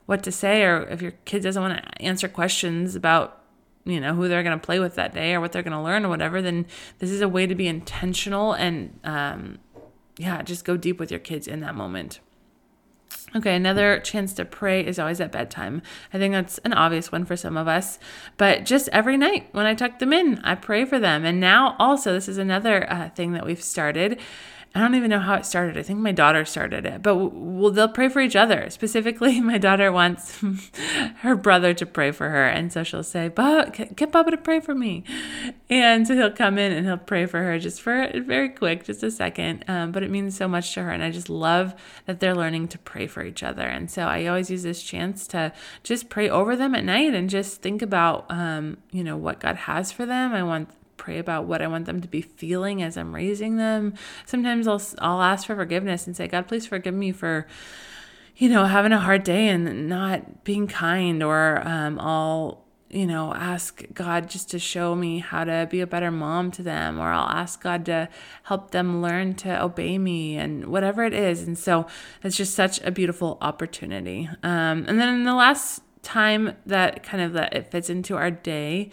what 0.06 0.22
to 0.22 0.32
say 0.32 0.62
or 0.62 0.82
if 0.84 1.02
your 1.02 1.12
kid 1.24 1.42
doesn't 1.42 1.62
want 1.62 1.82
to 1.82 2.02
answer 2.02 2.28
questions 2.28 2.94
about 2.94 3.43
you 3.84 4.00
know 4.00 4.14
who 4.14 4.28
they're 4.28 4.42
going 4.42 4.58
to 4.58 4.64
play 4.64 4.78
with 4.78 4.94
that 4.94 5.12
day 5.12 5.34
or 5.34 5.40
what 5.40 5.52
they're 5.52 5.62
going 5.62 5.72
to 5.72 5.82
learn 5.82 6.04
or 6.04 6.08
whatever 6.08 6.40
then 6.40 6.66
this 6.98 7.10
is 7.10 7.20
a 7.20 7.28
way 7.28 7.46
to 7.46 7.54
be 7.54 7.66
intentional 7.66 8.52
and 8.52 8.98
um, 9.04 9.58
yeah 10.16 10.42
just 10.42 10.64
go 10.64 10.76
deep 10.76 10.98
with 10.98 11.10
your 11.10 11.20
kids 11.20 11.46
in 11.46 11.60
that 11.60 11.74
moment 11.74 12.20
Okay, 13.36 13.56
another 13.56 13.98
chance 13.98 14.32
to 14.34 14.44
pray 14.44 14.84
is 14.86 14.98
always 15.00 15.20
at 15.20 15.32
bedtime. 15.32 15.82
I 16.12 16.18
think 16.18 16.34
that's 16.34 16.58
an 16.58 16.72
obvious 16.72 17.10
one 17.10 17.24
for 17.24 17.36
some 17.36 17.56
of 17.56 17.66
us, 17.66 17.98
but 18.36 18.64
just 18.64 18.88
every 18.92 19.16
night 19.16 19.48
when 19.50 19.66
I 19.66 19.74
tuck 19.74 19.98
them 19.98 20.12
in, 20.12 20.38
I 20.44 20.54
pray 20.54 20.84
for 20.84 21.00
them. 21.00 21.24
And 21.24 21.40
now, 21.40 21.74
also, 21.80 22.12
this 22.12 22.28
is 22.28 22.38
another 22.38 22.88
uh, 22.90 23.08
thing 23.08 23.32
that 23.32 23.44
we've 23.44 23.62
started 23.62 24.20
I 24.76 24.80
don't 24.80 24.96
even 24.96 25.10
know 25.10 25.20
how 25.20 25.34
it 25.34 25.46
started. 25.46 25.78
I 25.78 25.84
think 25.84 26.00
my 26.00 26.10
daughter 26.10 26.44
started 26.44 26.84
it, 26.84 27.00
but 27.00 27.14
well, 27.14 27.70
they'll 27.70 27.86
pray 27.86 28.08
for 28.08 28.20
each 28.20 28.34
other. 28.34 28.68
Specifically, 28.70 29.40
my 29.42 29.56
daughter 29.56 29.92
wants 29.92 30.42
her 31.18 31.36
brother 31.36 31.72
to 31.74 31.86
pray 31.86 32.10
for 32.10 32.28
her, 32.28 32.48
and 32.48 32.72
so 32.72 32.82
she'll 32.82 33.04
say, 33.04 33.28
"But 33.28 33.72
get 33.94 34.10
Bubba 34.10 34.30
to 34.30 34.36
pray 34.36 34.58
for 34.58 34.74
me," 34.74 35.04
and 35.70 36.08
so 36.08 36.16
he'll 36.16 36.32
come 36.32 36.58
in 36.58 36.72
and 36.72 36.86
he'll 36.86 36.96
pray 36.96 37.26
for 37.26 37.40
her 37.40 37.56
just 37.60 37.80
for 37.82 38.10
very 38.16 38.48
quick, 38.48 38.84
just 38.84 39.04
a 39.04 39.12
second. 39.12 39.64
Um, 39.68 39.92
but 39.92 40.02
it 40.02 40.10
means 40.10 40.36
so 40.36 40.48
much 40.48 40.74
to 40.74 40.82
her, 40.82 40.90
and 40.90 41.04
I 41.04 41.12
just 41.12 41.30
love 41.30 41.74
that 42.06 42.18
they're 42.18 42.34
learning 42.34 42.66
to 42.68 42.78
pray 42.78 43.06
for 43.06 43.22
each 43.22 43.44
other. 43.44 43.62
And 43.62 43.88
so 43.88 44.02
I 44.02 44.26
always 44.26 44.50
use 44.50 44.64
this 44.64 44.82
chance 44.82 45.28
to 45.28 45.52
just 45.84 46.08
pray 46.08 46.28
over 46.28 46.56
them 46.56 46.74
at 46.74 46.84
night 46.84 47.14
and 47.14 47.30
just 47.30 47.62
think 47.62 47.80
about, 47.80 48.26
um, 48.28 48.78
you 48.90 49.04
know, 49.04 49.16
what 49.16 49.38
God 49.38 49.54
has 49.54 49.92
for 49.92 50.04
them. 50.04 50.32
I 50.32 50.42
want 50.42 50.68
pray 51.04 51.18
about 51.18 51.44
what 51.44 51.60
I 51.60 51.66
want 51.66 51.84
them 51.84 52.00
to 52.00 52.08
be 52.08 52.22
feeling 52.22 52.82
as 52.82 52.96
I'm 52.96 53.14
raising 53.14 53.58
them. 53.58 53.92
Sometimes 54.24 54.66
I'll 54.66 54.80
I'll 55.00 55.20
ask 55.20 55.46
for 55.46 55.54
forgiveness 55.54 56.06
and 56.06 56.16
say, 56.16 56.26
God, 56.26 56.48
please 56.48 56.66
forgive 56.66 56.94
me 56.94 57.12
for 57.12 57.46
you 58.36 58.48
know 58.48 58.64
having 58.64 58.92
a 58.92 58.98
hard 58.98 59.22
day 59.22 59.48
and 59.48 59.86
not 59.86 60.44
being 60.44 60.66
kind, 60.66 61.22
or 61.22 61.60
um, 61.68 62.00
I'll 62.00 62.64
you 62.88 63.06
know 63.06 63.34
ask 63.34 63.82
God 63.92 64.30
just 64.30 64.50
to 64.52 64.58
show 64.58 64.94
me 64.94 65.18
how 65.18 65.44
to 65.44 65.68
be 65.70 65.82
a 65.82 65.86
better 65.86 66.10
mom 66.10 66.50
to 66.52 66.62
them, 66.62 66.98
or 66.98 67.08
I'll 67.08 67.28
ask 67.28 67.62
God 67.62 67.84
to 67.84 68.08
help 68.44 68.70
them 68.70 69.02
learn 69.02 69.34
to 69.34 69.62
obey 69.62 69.98
me 69.98 70.38
and 70.38 70.68
whatever 70.68 71.04
it 71.04 71.12
is. 71.12 71.42
And 71.42 71.58
so 71.58 71.86
it's 72.22 72.36
just 72.36 72.54
such 72.54 72.80
a 72.80 72.90
beautiful 72.90 73.36
opportunity. 73.42 74.30
Um, 74.42 74.86
and 74.88 74.98
then 74.98 75.24
the 75.24 75.34
last 75.34 75.82
time 76.00 76.56
that 76.64 77.02
kind 77.02 77.22
of 77.22 77.34
that 77.34 77.54
it 77.54 77.70
fits 77.70 77.90
into 77.90 78.16
our 78.16 78.30
day 78.30 78.90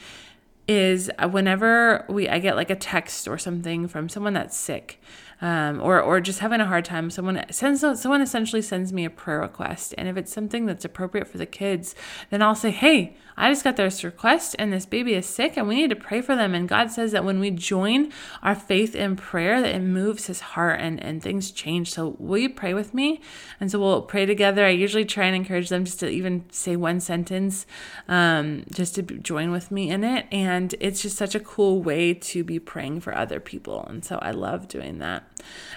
is 0.72 1.12
whenever 1.30 2.06
we 2.08 2.30
I 2.30 2.40
get 2.40 2.56
like 2.56 2.70
a 2.70 2.76
text 2.76 3.28
or 3.28 3.38
something 3.38 3.88
from 3.88 4.08
someone 4.08 4.34
that's 4.34 4.56
sick 4.56 5.02
um, 5.42 5.82
or 5.82 6.00
or 6.00 6.22
just 6.22 6.40
having 6.40 6.62
a 6.62 6.66
hard 6.66 6.86
time, 6.86 7.10
someone 7.10 7.44
sends 7.50 7.82
someone 7.82 8.22
essentially 8.22 8.62
sends 8.62 8.94
me 8.94 9.06
a 9.06 9.10
prayer 9.10 9.42
request, 9.42 9.94
and 9.98 10.08
if 10.08 10.16
it's 10.16 10.32
something 10.32 10.66
that's 10.66 10.86
appropriate 10.86 11.28
for 11.28 11.38
the 11.38 11.46
kids, 11.46 11.96
then 12.30 12.42
I'll 12.42 12.56
say, 12.56 12.72
"Hey, 12.72 13.18
I 13.42 13.50
just 13.50 13.64
got 13.64 13.76
this 13.76 14.04
request, 14.04 14.56
and 14.60 14.72
this 14.72 14.86
baby 14.86 15.16
is 15.16 15.26
sick, 15.26 15.58
and 15.58 15.68
we 15.68 15.76
need 15.76 15.90
to 15.90 15.96
pray 15.96 16.22
for 16.22 16.36
them." 16.36 16.54
And 16.56 16.70
God 16.70 16.92
says 16.92 17.12
that 17.12 17.26
when 17.26 17.40
we 17.40 17.52
join 17.52 18.12
our 18.42 18.56
faith 18.56 18.96
in 18.96 19.16
prayer, 19.16 19.62
that 19.62 19.76
it 19.76 19.82
moves 19.82 20.28
His 20.28 20.40
heart 20.40 20.80
and 20.80 21.04
and 21.04 21.22
things 21.22 21.52
change. 21.52 21.92
So 21.92 22.16
will 22.20 22.38
you 22.38 22.50
pray 22.50 22.74
with 22.74 22.94
me? 22.94 23.20
And 23.60 23.70
so 23.72 23.80
we'll 23.80 24.04
pray 24.04 24.26
together. 24.26 24.66
I 24.66 24.70
usually 24.70 25.06
try 25.06 25.26
and 25.26 25.36
encourage 25.36 25.70
them 25.70 25.86
just 25.86 26.00
to 26.02 26.08
even 26.08 26.46
say 26.52 26.76
one 26.76 27.00
sentence, 27.00 27.66
um, 28.08 28.64
just 28.72 28.96
to 28.96 29.02
join 29.02 29.52
with 29.52 29.72
me 29.72 29.90
in 29.90 30.04
it, 30.04 30.28
and 30.32 30.76
it's 30.80 31.02
just 31.02 31.18
such 31.18 31.36
a 31.36 31.40
cool 31.40 31.82
way 31.82 32.14
to 32.14 32.44
be 32.44 32.60
praying 32.60 33.02
for 33.02 33.16
other 33.16 33.40
people, 33.40 33.86
and 33.90 34.06
so 34.06 34.20
I 34.22 34.32
love 34.32 34.68
doing 34.68 35.00
that. 35.00 35.24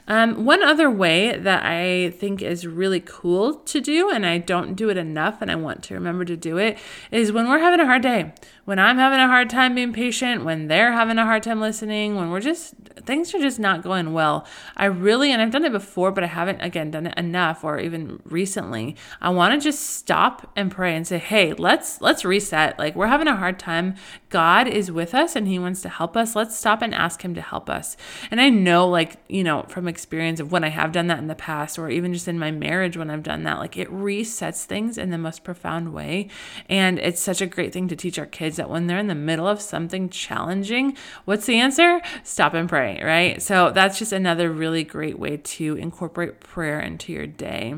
Um, 0.06 0.44
one 0.44 0.62
other 0.62 0.90
way 0.90 1.36
that 1.36 1.64
I 1.64 2.10
think 2.10 2.42
is 2.42 2.66
really 2.66 3.00
cool 3.00 3.54
to 3.54 3.80
do, 3.80 4.10
and 4.10 4.26
I 4.26 4.38
don't 4.38 4.74
do 4.74 4.90
it 4.90 4.98
enough, 4.98 5.40
and 5.40 5.50
I 5.50 5.54
want 5.54 5.82
to 5.84 5.94
remember 5.94 6.24
to 6.26 6.36
do 6.36 6.58
it, 6.58 6.78
is 7.10 7.32
when 7.32 7.48
we're 7.48 7.53
having 7.58 7.80
a 7.80 7.86
hard 7.86 8.02
day, 8.02 8.32
when 8.64 8.78
I'm 8.78 8.96
having 8.96 9.20
a 9.20 9.26
hard 9.26 9.50
time 9.50 9.74
being 9.74 9.92
patient, 9.92 10.44
when 10.44 10.68
they're 10.68 10.92
having 10.92 11.18
a 11.18 11.24
hard 11.24 11.42
time 11.42 11.60
listening, 11.60 12.16
when 12.16 12.30
we're 12.30 12.40
just, 12.40 12.74
things 13.04 13.34
are 13.34 13.40
just 13.40 13.58
not 13.58 13.82
going 13.82 14.12
well. 14.12 14.46
I 14.76 14.86
really, 14.86 15.30
and 15.30 15.42
I've 15.42 15.50
done 15.50 15.64
it 15.64 15.72
before, 15.72 16.12
but 16.12 16.24
I 16.24 16.28
haven't, 16.28 16.62
again, 16.62 16.90
done 16.90 17.06
it 17.06 17.18
enough 17.18 17.62
or 17.62 17.78
even 17.78 18.20
recently. 18.24 18.96
I 19.20 19.28
want 19.30 19.52
to 19.54 19.62
just 19.62 19.80
stop 19.80 20.50
and 20.56 20.70
pray 20.70 20.96
and 20.96 21.06
say, 21.06 21.18
hey, 21.18 21.52
let's, 21.52 22.00
let's 22.00 22.24
reset. 22.24 22.78
Like 22.78 22.96
we're 22.96 23.08
having 23.08 23.28
a 23.28 23.36
hard 23.36 23.58
time. 23.58 23.96
God 24.30 24.66
is 24.66 24.90
with 24.90 25.14
us 25.14 25.36
and 25.36 25.46
he 25.46 25.58
wants 25.58 25.82
to 25.82 25.88
help 25.88 26.16
us. 26.16 26.34
Let's 26.34 26.56
stop 26.56 26.80
and 26.80 26.94
ask 26.94 27.22
him 27.22 27.34
to 27.34 27.42
help 27.42 27.68
us. 27.68 27.96
And 28.30 28.40
I 28.40 28.48
know, 28.48 28.88
like, 28.88 29.16
you 29.28 29.44
know, 29.44 29.64
from 29.68 29.86
experience 29.86 30.40
of 30.40 30.52
when 30.52 30.64
I 30.64 30.68
have 30.68 30.92
done 30.92 31.08
that 31.08 31.18
in 31.18 31.26
the 31.26 31.34
past, 31.34 31.78
or 31.78 31.90
even 31.90 32.14
just 32.14 32.28
in 32.28 32.38
my 32.38 32.50
marriage 32.50 32.96
when 32.96 33.10
I've 33.10 33.22
done 33.22 33.42
that, 33.42 33.58
like 33.58 33.76
it 33.76 33.90
resets 33.90 34.64
things 34.64 34.96
in 34.96 35.10
the 35.10 35.18
most 35.18 35.44
profound 35.44 35.92
way. 35.92 36.28
And 36.68 36.98
it's 36.98 37.20
such 37.20 37.33
a 37.40 37.46
great 37.46 37.72
thing 37.72 37.88
to 37.88 37.96
teach 37.96 38.18
our 38.18 38.26
kids 38.26 38.56
that 38.56 38.70
when 38.70 38.86
they're 38.86 38.98
in 38.98 39.08
the 39.08 39.14
middle 39.14 39.46
of 39.46 39.60
something 39.60 40.08
challenging, 40.08 40.96
what's 41.24 41.46
the 41.46 41.58
answer? 41.58 42.00
Stop 42.22 42.54
and 42.54 42.68
pray, 42.68 43.00
right? 43.02 43.40
So 43.42 43.70
that's 43.70 43.98
just 43.98 44.12
another 44.12 44.50
really 44.50 44.84
great 44.84 45.18
way 45.18 45.36
to 45.36 45.76
incorporate 45.76 46.40
prayer 46.40 46.80
into 46.80 47.12
your 47.12 47.26
day. 47.26 47.76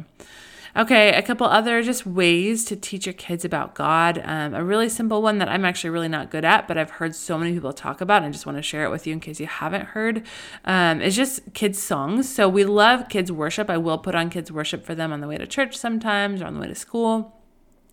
Okay, 0.77 1.15
a 1.15 1.23
couple 1.23 1.47
other 1.47 1.83
just 1.83 2.05
ways 2.05 2.63
to 2.67 2.77
teach 2.77 3.07
your 3.07 3.15
kids 3.15 3.47
about 3.47 3.75
God. 3.75 4.21
Um, 4.23 4.53
a 4.53 4.63
really 4.63 4.91
simple 4.91 5.23
one 5.23 5.39
that 5.39 5.49
I'm 5.49 5.65
actually 5.65 5.89
really 5.89 6.09
not 6.09 6.31
good 6.31 6.45
at, 6.45 6.69
but 6.69 6.77
I've 6.77 6.91
heard 6.91 7.15
so 7.15 7.39
many 7.39 7.55
people 7.55 7.73
talk 7.73 8.03
about, 8.03 8.23
and 8.23 8.31
just 8.31 8.45
want 8.45 8.59
to 8.59 8.63
share 8.63 8.85
it 8.85 8.91
with 8.91 9.07
you 9.07 9.15
in 9.15 9.21
case 9.21 9.41
you 9.41 9.47
haven't 9.47 9.87
heard. 9.87 10.27
Um, 10.67 11.01
is 11.01 11.17
just 11.17 11.55
kids' 11.55 11.79
songs. 11.79 12.29
So 12.29 12.47
we 12.47 12.65
love 12.65 13.09
kids' 13.09 13.33
worship. 13.33 13.71
I 13.71 13.79
will 13.79 13.97
put 13.97 14.15
on 14.15 14.29
kids' 14.29 14.53
worship 14.53 14.85
for 14.85 14.95
them 14.95 15.15
on 15.15 15.23
the 15.23 15.29
way 15.29 15.39
to 15.39 15.47
church 15.47 15.79
sometimes 15.79 16.43
or 16.43 16.45
on 16.45 16.53
the 16.53 16.61
way 16.61 16.69
to 16.69 16.75
school. 16.75 17.36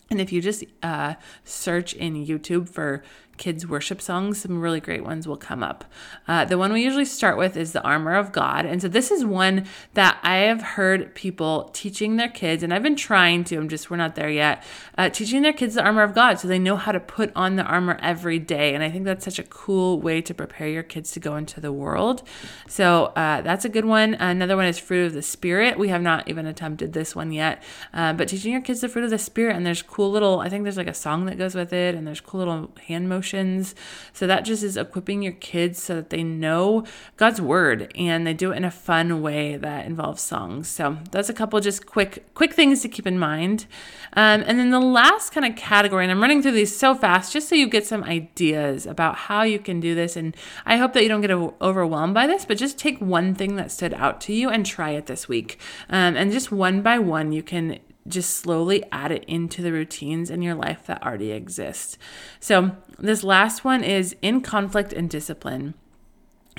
And 0.09 0.21
if 0.21 0.31
you 0.31 0.41
just 0.41 0.63
uh, 0.81 1.15
search 1.43 1.93
in 1.93 2.25
YouTube 2.25 2.69
for 2.69 3.03
kids' 3.37 3.67
worship 3.67 4.01
songs, 4.01 4.41
some 4.41 4.61
really 4.61 4.79
great 4.79 5.03
ones 5.03 5.27
will 5.27 5.37
come 5.37 5.63
up. 5.63 5.85
Uh, 6.27 6.45
the 6.45 6.57
one 6.57 6.71
we 6.71 6.83
usually 6.83 7.05
start 7.05 7.37
with 7.37 7.57
is 7.57 7.71
The 7.71 7.81
Armor 7.81 8.15
of 8.15 8.31
God. 8.31 8.65
And 8.65 8.81
so 8.81 8.87
this 8.87 9.09
is 9.09 9.25
one 9.25 9.65
that 9.95 10.19
I 10.21 10.35
have 10.37 10.61
heard 10.61 11.15
people 11.15 11.69
teaching 11.73 12.17
their 12.17 12.29
kids, 12.29 12.63
and 12.63 12.73
I've 12.73 12.83
been 12.83 12.95
trying 12.95 13.43
to, 13.45 13.57
I'm 13.57 13.69
just, 13.69 13.89
we're 13.89 13.97
not 13.97 14.15
there 14.15 14.29
yet, 14.29 14.63
uh, 14.97 15.09
teaching 15.09 15.41
their 15.41 15.51
kids 15.51 15.73
the 15.73 15.83
armor 15.83 16.03
of 16.03 16.13
God 16.13 16.39
so 16.39 16.47
they 16.47 16.59
know 16.59 16.75
how 16.75 16.91
to 16.91 16.99
put 16.99 17.31
on 17.35 17.55
the 17.55 17.63
armor 17.63 17.97
every 18.01 18.37
day. 18.37 18.75
And 18.75 18.83
I 18.83 18.91
think 18.91 19.05
that's 19.05 19.25
such 19.25 19.39
a 19.39 19.43
cool 19.43 19.99
way 19.99 20.21
to 20.21 20.33
prepare 20.33 20.67
your 20.67 20.83
kids 20.83 21.11
to 21.13 21.19
go 21.19 21.35
into 21.35 21.59
the 21.59 21.73
world. 21.73 22.21
So 22.67 23.05
uh, 23.15 23.41
that's 23.41 23.65
a 23.65 23.69
good 23.69 23.85
one. 23.85 24.13
Another 24.13 24.55
one 24.55 24.67
is 24.67 24.77
Fruit 24.77 25.07
of 25.07 25.13
the 25.13 25.23
Spirit. 25.23 25.79
We 25.79 25.89
have 25.89 26.03
not 26.03 26.27
even 26.27 26.45
attempted 26.45 26.93
this 26.93 27.15
one 27.15 27.31
yet, 27.31 27.63
uh, 27.93 28.13
but 28.13 28.27
teaching 28.27 28.51
your 28.51 28.61
kids 28.61 28.81
the 28.81 28.89
fruit 28.89 29.05
of 29.05 29.09
the 29.09 29.17
Spirit, 29.17 29.55
and 29.55 29.65
there's 29.65 29.81
cool 29.81 30.11
little, 30.11 30.39
I 30.39 30.49
think 30.49 30.63
there's 30.63 30.77
like 30.77 30.87
a 30.87 30.93
song 30.93 31.25
that 31.25 31.39
goes 31.39 31.55
with 31.55 31.73
it, 31.73 31.95
and 31.95 32.05
there's 32.05 32.21
cool 32.21 32.39
little 32.39 32.71
hand 32.87 33.09
motions 33.09 33.22
emotions. 33.23 33.75
So 34.11 34.27
that 34.27 34.45
just 34.45 34.63
is 34.63 34.77
equipping 34.77 35.21
your 35.23 35.33
kids 35.33 35.81
so 35.81 35.95
that 35.95 36.09
they 36.09 36.23
know 36.23 36.85
God's 37.17 37.41
word 37.41 37.91
and 37.95 38.27
they 38.27 38.33
do 38.33 38.51
it 38.51 38.57
in 38.57 38.65
a 38.65 38.71
fun 38.71 39.21
way 39.21 39.55
that 39.57 39.85
involves 39.85 40.21
songs. 40.21 40.67
So 40.67 40.97
that's 41.11 41.29
a 41.29 41.33
couple 41.33 41.59
just 41.59 41.85
quick 41.85 42.33
quick 42.33 42.53
things 42.53 42.81
to 42.81 42.89
keep 42.89 43.07
in 43.07 43.17
mind. 43.17 43.65
Um, 44.13 44.43
and 44.45 44.59
then 44.59 44.71
the 44.71 44.79
last 44.79 45.31
kind 45.31 45.45
of 45.45 45.55
category, 45.55 46.03
and 46.03 46.11
I'm 46.11 46.21
running 46.21 46.41
through 46.41 46.51
these 46.51 46.75
so 46.75 46.95
fast 46.95 47.33
just 47.33 47.49
so 47.49 47.55
you 47.55 47.67
get 47.67 47.87
some 47.87 48.03
ideas 48.03 48.85
about 48.85 49.15
how 49.15 49.43
you 49.43 49.59
can 49.59 49.79
do 49.79 49.95
this. 49.95 50.15
And 50.15 50.35
I 50.65 50.77
hope 50.77 50.93
that 50.93 51.03
you 51.03 51.09
don't 51.09 51.21
get 51.21 51.31
overwhelmed 51.31 52.13
by 52.13 52.27
this, 52.27 52.45
but 52.45 52.57
just 52.57 52.77
take 52.77 52.99
one 52.99 53.35
thing 53.35 53.55
that 53.55 53.71
stood 53.71 53.93
out 53.93 54.21
to 54.21 54.33
you 54.33 54.49
and 54.49 54.65
try 54.65 54.91
it 54.91 55.05
this 55.05 55.27
week. 55.27 55.59
Um, 55.89 56.15
and 56.15 56.31
just 56.31 56.51
one 56.51 56.81
by 56.81 56.99
one, 56.99 57.31
you 57.31 57.43
can 57.43 57.79
just 58.07 58.37
slowly 58.37 58.83
add 58.91 59.11
it 59.11 59.23
into 59.25 59.61
the 59.61 59.71
routines 59.71 60.29
in 60.29 60.41
your 60.41 60.55
life 60.55 60.85
that 60.85 61.03
already 61.03 61.31
exist. 61.31 61.97
So, 62.39 62.75
this 62.99 63.23
last 63.23 63.63
one 63.63 63.83
is 63.83 64.15
in 64.21 64.41
conflict 64.41 64.93
and 64.93 65.09
discipline. 65.09 65.73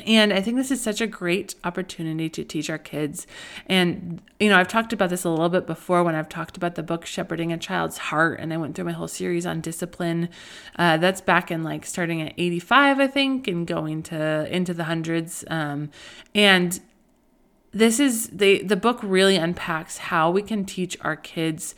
And 0.07 0.33
I 0.33 0.41
think 0.41 0.57
this 0.57 0.71
is 0.71 0.83
such 0.83 1.01
a 1.01 1.07
great 1.07 1.55
opportunity 1.63 2.29
to 2.29 2.45
teach 2.45 2.69
our 2.69 2.79
kids. 2.79 3.27
And, 3.67 4.21
you 4.41 4.49
know, 4.49 4.59
I've 4.59 4.69
talked 4.69 4.93
about 4.93 5.09
this 5.09 5.25
a 5.25 5.31
little 5.31 5.49
bit 5.49 5.67
before 5.67 6.03
when 6.03 6.17
I've 6.17 6.29
talked 6.29 6.57
about 6.57 6.75
the 6.75 6.83
book 6.83 7.07
Shepherding 7.07 7.53
a 7.53 7.59
Child's 7.59 7.99
Heart, 7.99 8.41
and 8.41 8.53
I 8.53 8.57
went 8.57 8.75
through 8.75 8.87
my 8.87 8.93
whole 8.93 9.09
series 9.09 9.47
on 9.47 9.61
discipline. 9.61 10.31
Uh, 10.77 10.97
that's 10.97 11.21
back 11.21 11.51
in 11.51 11.63
like 11.63 11.87
starting 11.87 12.21
at 12.21 12.35
85, 12.37 12.99
I 12.99 13.07
think, 13.07 13.47
and 13.47 13.67
going 13.67 14.03
to 14.05 14.49
into 14.51 14.75
the 14.75 14.85
hundreds. 14.85 15.45
Um, 15.49 15.91
and 16.35 16.81
this 17.75 17.99
is 18.01 18.29
the 18.29 18.63
the 18.63 18.77
book 18.77 19.01
really 19.03 19.37
unpacks 19.37 19.99
how 19.99 20.31
we 20.31 20.43
can 20.43 20.65
teach 20.65 20.97
our 21.01 21.17
kids 21.17 21.75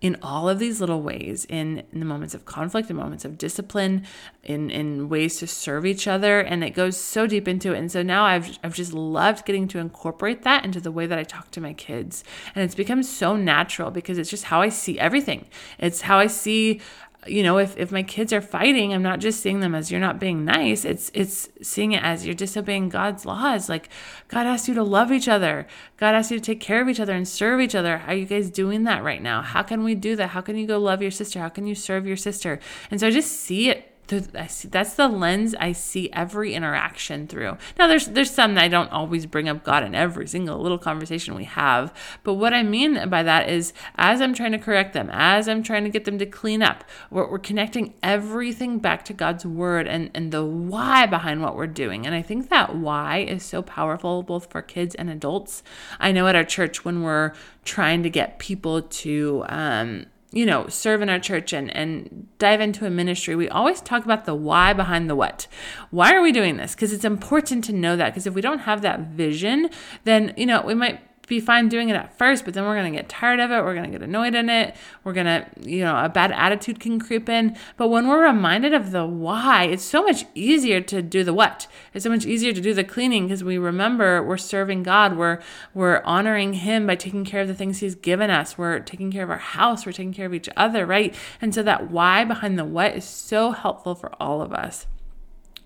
in 0.00 0.16
all 0.22 0.48
of 0.48 0.58
these 0.58 0.80
little 0.80 1.02
ways 1.02 1.44
in, 1.50 1.82
in 1.92 2.00
the 2.00 2.06
moments 2.06 2.34
of 2.34 2.46
conflict 2.46 2.88
in 2.88 2.96
moments 2.96 3.24
of 3.24 3.36
discipline 3.36 4.02
in 4.42 4.70
in 4.70 5.08
ways 5.10 5.38
to 5.38 5.46
serve 5.46 5.84
each 5.84 6.08
other. 6.08 6.40
And 6.40 6.64
it 6.64 6.70
goes 6.70 6.96
so 6.96 7.26
deep 7.26 7.46
into 7.46 7.74
it. 7.74 7.78
And 7.78 7.92
so 7.92 8.02
now 8.02 8.24
I've 8.24 8.58
I've 8.64 8.74
just 8.74 8.94
loved 8.94 9.44
getting 9.44 9.68
to 9.68 9.78
incorporate 9.78 10.42
that 10.42 10.64
into 10.64 10.80
the 10.80 10.92
way 10.92 11.06
that 11.06 11.18
I 11.18 11.24
talk 11.24 11.50
to 11.50 11.60
my 11.60 11.74
kids. 11.74 12.24
And 12.54 12.64
it's 12.64 12.74
become 12.74 13.02
so 13.02 13.36
natural 13.36 13.90
because 13.90 14.16
it's 14.16 14.30
just 14.30 14.44
how 14.44 14.62
I 14.62 14.70
see 14.70 14.98
everything. 14.98 15.46
It's 15.78 16.02
how 16.02 16.18
I 16.18 16.28
see 16.28 16.80
you 17.26 17.42
know 17.42 17.58
if, 17.58 17.76
if 17.76 17.92
my 17.92 18.02
kids 18.02 18.32
are 18.32 18.40
fighting 18.40 18.94
i'm 18.94 19.02
not 19.02 19.20
just 19.20 19.40
seeing 19.40 19.60
them 19.60 19.74
as 19.74 19.90
you're 19.90 20.00
not 20.00 20.18
being 20.18 20.44
nice. 20.44 20.84
It's 20.84 21.10
it's 21.14 21.48
seeing 21.62 21.92
it 21.92 22.02
as 22.02 22.24
you're 22.24 22.34
disobeying 22.34 22.88
god's 22.88 23.26
laws. 23.26 23.68
Like 23.68 23.88
god 24.28 24.46
asks 24.46 24.68
you 24.68 24.74
to 24.74 24.82
love 24.82 25.12
each 25.12 25.28
other. 25.28 25.66
God 25.96 26.14
asks 26.14 26.30
you 26.30 26.38
to 26.38 26.44
take 26.44 26.60
care 26.60 26.80
of 26.80 26.88
each 26.88 27.00
other 27.00 27.14
and 27.14 27.26
serve 27.26 27.60
each 27.60 27.74
other. 27.74 27.98
How 27.98 28.12
are 28.12 28.14
you 28.14 28.26
guys 28.26 28.50
doing 28.50 28.84
that 28.84 29.02
right 29.02 29.22
now? 29.22 29.42
How 29.42 29.62
can 29.62 29.84
we 29.84 29.94
do 29.94 30.16
that? 30.16 30.28
How 30.28 30.40
can 30.40 30.56
you 30.56 30.66
go 30.66 30.78
love 30.78 31.02
your 31.02 31.10
sister? 31.10 31.40
How 31.40 31.48
can 31.48 31.66
you 31.66 31.74
serve 31.74 32.06
your 32.06 32.16
sister? 32.16 32.58
And 32.90 33.00
so 33.00 33.06
i 33.06 33.10
just 33.10 33.32
see 33.32 33.70
it 33.70 33.89
that's 34.18 34.94
the 34.94 35.08
lens 35.08 35.54
I 35.58 35.72
see 35.72 36.10
every 36.12 36.54
interaction 36.54 37.26
through. 37.26 37.56
Now, 37.78 37.86
there's 37.86 38.06
there's 38.06 38.30
some 38.30 38.54
that 38.54 38.64
I 38.64 38.68
don't 38.68 38.90
always 38.90 39.26
bring 39.26 39.48
up 39.48 39.62
God 39.62 39.84
in 39.84 39.94
every 39.94 40.26
single 40.26 40.58
little 40.58 40.78
conversation 40.78 41.34
we 41.34 41.44
have, 41.44 41.94
but 42.24 42.34
what 42.34 42.52
I 42.52 42.62
mean 42.62 43.08
by 43.08 43.22
that 43.22 43.48
is, 43.48 43.72
as 43.96 44.20
I'm 44.20 44.34
trying 44.34 44.52
to 44.52 44.58
correct 44.58 44.92
them, 44.92 45.08
as 45.12 45.48
I'm 45.48 45.62
trying 45.62 45.84
to 45.84 45.90
get 45.90 46.04
them 46.04 46.18
to 46.18 46.26
clean 46.26 46.62
up, 46.62 46.84
we're, 47.10 47.30
we're 47.30 47.38
connecting 47.38 47.94
everything 48.02 48.78
back 48.78 49.04
to 49.06 49.12
God's 49.12 49.46
word 49.46 49.86
and 49.86 50.10
and 50.14 50.32
the 50.32 50.44
why 50.44 51.06
behind 51.06 51.42
what 51.42 51.56
we're 51.56 51.66
doing. 51.66 52.06
And 52.06 52.14
I 52.14 52.22
think 52.22 52.48
that 52.50 52.74
why 52.74 53.18
is 53.18 53.42
so 53.44 53.62
powerful 53.62 54.22
both 54.22 54.50
for 54.50 54.62
kids 54.62 54.94
and 54.94 55.08
adults. 55.08 55.62
I 55.98 56.12
know 56.12 56.26
at 56.26 56.36
our 56.36 56.44
church 56.44 56.84
when 56.84 57.02
we're 57.02 57.32
trying 57.64 58.02
to 58.02 58.10
get 58.10 58.38
people 58.38 58.82
to 58.82 59.44
um, 59.48 60.06
you 60.32 60.46
know, 60.46 60.68
serve 60.68 61.02
in 61.02 61.08
our 61.08 61.18
church 61.18 61.52
and, 61.52 61.74
and 61.74 62.28
dive 62.38 62.60
into 62.60 62.86
a 62.86 62.90
ministry, 62.90 63.34
we 63.34 63.48
always 63.48 63.80
talk 63.80 64.04
about 64.04 64.26
the 64.26 64.34
why 64.34 64.72
behind 64.72 65.10
the 65.10 65.16
what. 65.16 65.48
Why 65.90 66.14
are 66.14 66.22
we 66.22 66.30
doing 66.30 66.56
this? 66.56 66.74
Because 66.74 66.92
it's 66.92 67.04
important 67.04 67.64
to 67.64 67.72
know 67.72 67.96
that. 67.96 68.10
Because 68.10 68.26
if 68.26 68.34
we 68.34 68.40
don't 68.40 68.60
have 68.60 68.82
that 68.82 69.00
vision, 69.00 69.70
then, 70.04 70.32
you 70.36 70.46
know, 70.46 70.62
we 70.62 70.74
might 70.74 71.00
be 71.30 71.40
fine 71.40 71.68
doing 71.68 71.88
it 71.88 71.96
at 71.96 72.18
first, 72.18 72.44
but 72.44 72.52
then 72.52 72.64
we're 72.64 72.74
going 72.74 72.92
to 72.92 72.98
get 72.98 73.08
tired 73.08 73.40
of 73.40 73.50
it. 73.50 73.64
We're 73.64 73.74
going 73.74 73.90
to 73.90 73.98
get 73.98 74.02
annoyed 74.02 74.34
in 74.34 74.50
it. 74.50 74.76
We're 75.04 75.14
going 75.14 75.26
to, 75.26 75.46
you 75.62 75.84
know, 75.84 75.96
a 75.96 76.08
bad 76.10 76.32
attitude 76.32 76.80
can 76.80 77.00
creep 77.00 77.28
in. 77.28 77.56
But 77.78 77.88
when 77.88 78.08
we're 78.08 78.24
reminded 78.24 78.74
of 78.74 78.90
the 78.90 79.06
why, 79.06 79.64
it's 79.64 79.84
so 79.84 80.02
much 80.02 80.26
easier 80.34 80.80
to 80.82 81.00
do 81.00 81.24
the 81.24 81.32
what. 81.32 81.68
It's 81.94 82.02
so 82.02 82.10
much 82.10 82.26
easier 82.26 82.52
to 82.52 82.60
do 82.60 82.74
the 82.74 82.84
cleaning 82.84 83.28
because 83.28 83.42
we 83.42 83.56
remember 83.56 84.22
we're 84.22 84.36
serving 84.36 84.82
God. 84.82 85.16
We're 85.16 85.40
we're 85.72 86.02
honoring 86.02 86.54
him 86.54 86.86
by 86.86 86.96
taking 86.96 87.24
care 87.24 87.40
of 87.40 87.48
the 87.48 87.54
things 87.54 87.78
he's 87.78 87.94
given 87.94 88.28
us. 88.28 88.58
We're 88.58 88.80
taking 88.80 89.12
care 89.12 89.22
of 89.22 89.30
our 89.30 89.38
house, 89.38 89.86
we're 89.86 89.92
taking 89.92 90.12
care 90.12 90.26
of 90.26 90.34
each 90.34 90.48
other, 90.56 90.84
right? 90.84 91.14
And 91.40 91.54
so 91.54 91.62
that 91.62 91.90
why 91.90 92.24
behind 92.24 92.58
the 92.58 92.64
what 92.64 92.96
is 92.96 93.04
so 93.04 93.52
helpful 93.52 93.94
for 93.94 94.12
all 94.20 94.42
of 94.42 94.52
us. 94.52 94.86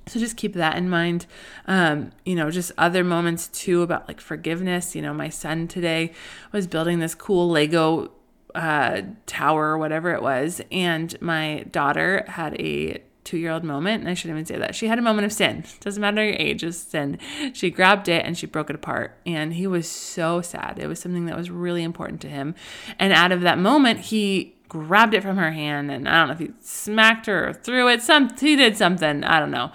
So 0.06 0.20
just 0.20 0.36
keep 0.36 0.54
that 0.54 0.76
in 0.76 0.88
mind. 0.88 1.26
Um, 1.66 2.10
you 2.24 2.34
know, 2.34 2.50
just 2.50 2.72
other 2.76 3.02
moments 3.02 3.48
too 3.48 3.82
about 3.82 4.06
like 4.06 4.20
forgiveness. 4.20 4.94
You 4.94 5.02
know, 5.02 5.14
my 5.14 5.28
son 5.28 5.66
today 5.66 6.12
was 6.52 6.66
building 6.66 6.98
this 6.98 7.14
cool 7.14 7.48
Lego 7.48 8.12
uh, 8.54 9.02
tower 9.26 9.70
or 9.70 9.78
whatever 9.78 10.12
it 10.12 10.22
was, 10.22 10.60
and 10.70 11.20
my 11.20 11.64
daughter 11.70 12.24
had 12.28 12.60
a 12.60 13.02
two 13.24 13.38
year 13.38 13.50
old 13.50 13.64
moment, 13.64 14.00
and 14.00 14.08
I 14.08 14.14
shouldn't 14.14 14.36
even 14.36 14.46
say 14.46 14.58
that. 14.58 14.74
She 14.74 14.86
had 14.86 14.98
a 14.98 15.02
moment 15.02 15.24
of 15.24 15.32
sin. 15.32 15.64
Doesn't 15.80 16.00
matter 16.00 16.24
your 16.24 16.34
age, 16.34 16.60
just 16.60 16.90
sin. 16.90 17.18
She 17.52 17.70
grabbed 17.70 18.08
it 18.08 18.24
and 18.24 18.36
she 18.36 18.46
broke 18.46 18.70
it 18.70 18.76
apart. 18.76 19.18
And 19.26 19.54
he 19.54 19.66
was 19.66 19.88
so 19.88 20.42
sad. 20.42 20.78
It 20.78 20.86
was 20.86 21.00
something 21.00 21.26
that 21.26 21.36
was 21.36 21.50
really 21.50 21.82
important 21.82 22.20
to 22.22 22.28
him. 22.28 22.54
And 22.98 23.12
out 23.12 23.32
of 23.32 23.40
that 23.40 23.58
moment, 23.58 24.00
he 24.00 24.53
grabbed 24.74 25.14
it 25.14 25.22
from 25.22 25.37
her 25.37 25.52
hand 25.52 25.88
and 25.88 26.08
I 26.08 26.18
don't 26.18 26.26
know 26.26 26.32
if 26.32 26.40
he 26.40 26.50
smacked 26.60 27.26
her 27.26 27.50
or 27.50 27.52
threw 27.52 27.88
it. 27.88 28.02
Some 28.02 28.37
he 28.37 28.56
did 28.56 28.76
something. 28.76 29.22
I 29.22 29.38
don't 29.38 29.52
know. 29.52 29.70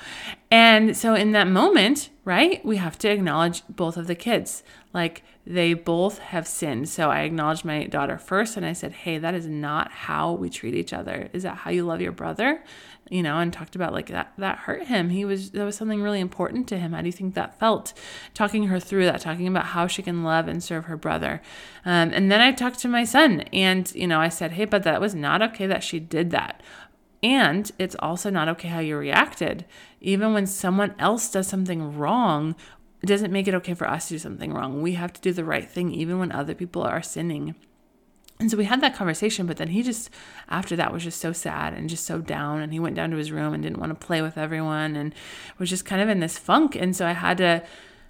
And 0.51 0.97
so 0.97 1.15
in 1.15 1.31
that 1.31 1.47
moment, 1.47 2.09
right, 2.29 2.63
we 2.63 2.77
have 2.77 2.95
to 2.99 3.09
acknowledge 3.09 3.63
both 3.67 3.97
of 3.97 4.05
the 4.05 4.13
kids. 4.13 4.63
Like 4.93 5.23
they 5.45 5.73
both 5.73 6.19
have 6.19 6.47
sinned. 6.47 6.87
So 6.87 7.09
I 7.09 7.21
acknowledged 7.21 7.65
my 7.65 7.87
daughter 7.87 8.19
first 8.19 8.55
and 8.55 8.65
I 8.65 8.73
said, 8.73 8.91
Hey, 8.91 9.17
that 9.17 9.33
is 9.33 9.47
not 9.47 9.91
how 9.91 10.33
we 10.33 10.49
treat 10.51 10.75
each 10.75 10.93
other. 10.93 11.29
Is 11.33 11.41
that 11.41 11.57
how 11.57 11.71
you 11.71 11.83
love 11.83 12.01
your 12.01 12.11
brother? 12.11 12.61
you 13.09 13.23
know, 13.23 13.39
and 13.39 13.51
talked 13.51 13.75
about 13.75 13.91
like 13.91 14.07
that 14.07 14.33
that 14.37 14.59
hurt 14.59 14.85
him. 14.85 15.09
He 15.09 15.25
was 15.25 15.51
that 15.51 15.65
was 15.65 15.75
something 15.75 16.01
really 16.01 16.19
important 16.19 16.67
to 16.67 16.77
him. 16.77 16.93
How 16.93 17.01
do 17.01 17.07
you 17.07 17.11
think 17.11 17.33
that 17.33 17.59
felt? 17.59 17.93
Talking 18.33 18.67
her 18.67 18.79
through 18.79 19.05
that, 19.05 19.21
talking 19.21 19.47
about 19.47 19.67
how 19.67 19.87
she 19.87 20.01
can 20.01 20.23
love 20.23 20.47
and 20.47 20.63
serve 20.63 20.85
her 20.85 20.97
brother. 20.97 21.41
Um, 21.85 22.11
and 22.13 22.31
then 22.31 22.39
I 22.39 22.51
talked 22.51 22.79
to 22.79 22.87
my 22.87 23.03
son, 23.03 23.41
and 23.53 23.93
you 23.95 24.07
know, 24.07 24.19
I 24.19 24.29
said, 24.29 24.51
hey, 24.51 24.65
but 24.65 24.83
that 24.83 25.01
was 25.01 25.15
not 25.15 25.41
okay 25.41 25.65
that 25.67 25.83
she 25.83 25.99
did 25.99 26.31
that. 26.31 26.61
And 27.21 27.71
it's 27.77 27.95
also 27.99 28.29
not 28.29 28.47
okay 28.49 28.69
how 28.69 28.79
you 28.79 28.97
reacted. 28.97 29.65
Even 29.99 30.33
when 30.33 30.47
someone 30.47 30.95
else 30.97 31.29
does 31.29 31.47
something 31.47 31.97
wrong, 31.97 32.55
it 33.01 33.07
doesn't 33.07 33.31
make 33.31 33.47
it 33.47 33.53
okay 33.55 33.73
for 33.73 33.89
us 33.89 34.07
to 34.07 34.15
do 34.15 34.19
something 34.19 34.53
wrong. 34.53 34.81
We 34.81 34.93
have 34.93 35.13
to 35.13 35.21
do 35.21 35.33
the 35.33 35.43
right 35.43 35.69
thing 35.69 35.91
even 35.91 36.19
when 36.19 36.31
other 36.31 36.53
people 36.53 36.83
are 36.83 37.01
sinning. 37.01 37.55
And 38.39 38.49
so 38.49 38.55
we 38.55 38.63
had 38.63 38.79
that 38.81 38.95
conversation, 38.95 39.47
but 39.47 39.57
then 39.57 39.67
he 39.69 39.83
just, 39.83 40.09
after 40.47 40.77
that, 40.77 40.93
was 40.93 41.03
just 41.03 41.19
so 41.19 41.33
sad 41.33 41.73
and 41.73 41.89
just 41.89 42.05
so 42.05 42.19
down. 42.19 42.61
And 42.61 42.71
he 42.71 42.79
went 42.79 42.95
down 42.95 43.11
to 43.11 43.17
his 43.17 43.33
room 43.33 43.53
and 43.53 43.61
didn't 43.61 43.79
want 43.79 43.89
to 43.89 44.05
play 44.05 44.21
with 44.21 44.37
everyone 44.37 44.95
and 44.95 45.13
was 45.57 45.69
just 45.69 45.83
kind 45.83 46.01
of 46.01 46.07
in 46.07 46.21
this 46.21 46.37
funk. 46.37 46.73
And 46.75 46.95
so 46.95 47.05
I 47.05 47.11
had 47.11 47.37
to 47.39 47.63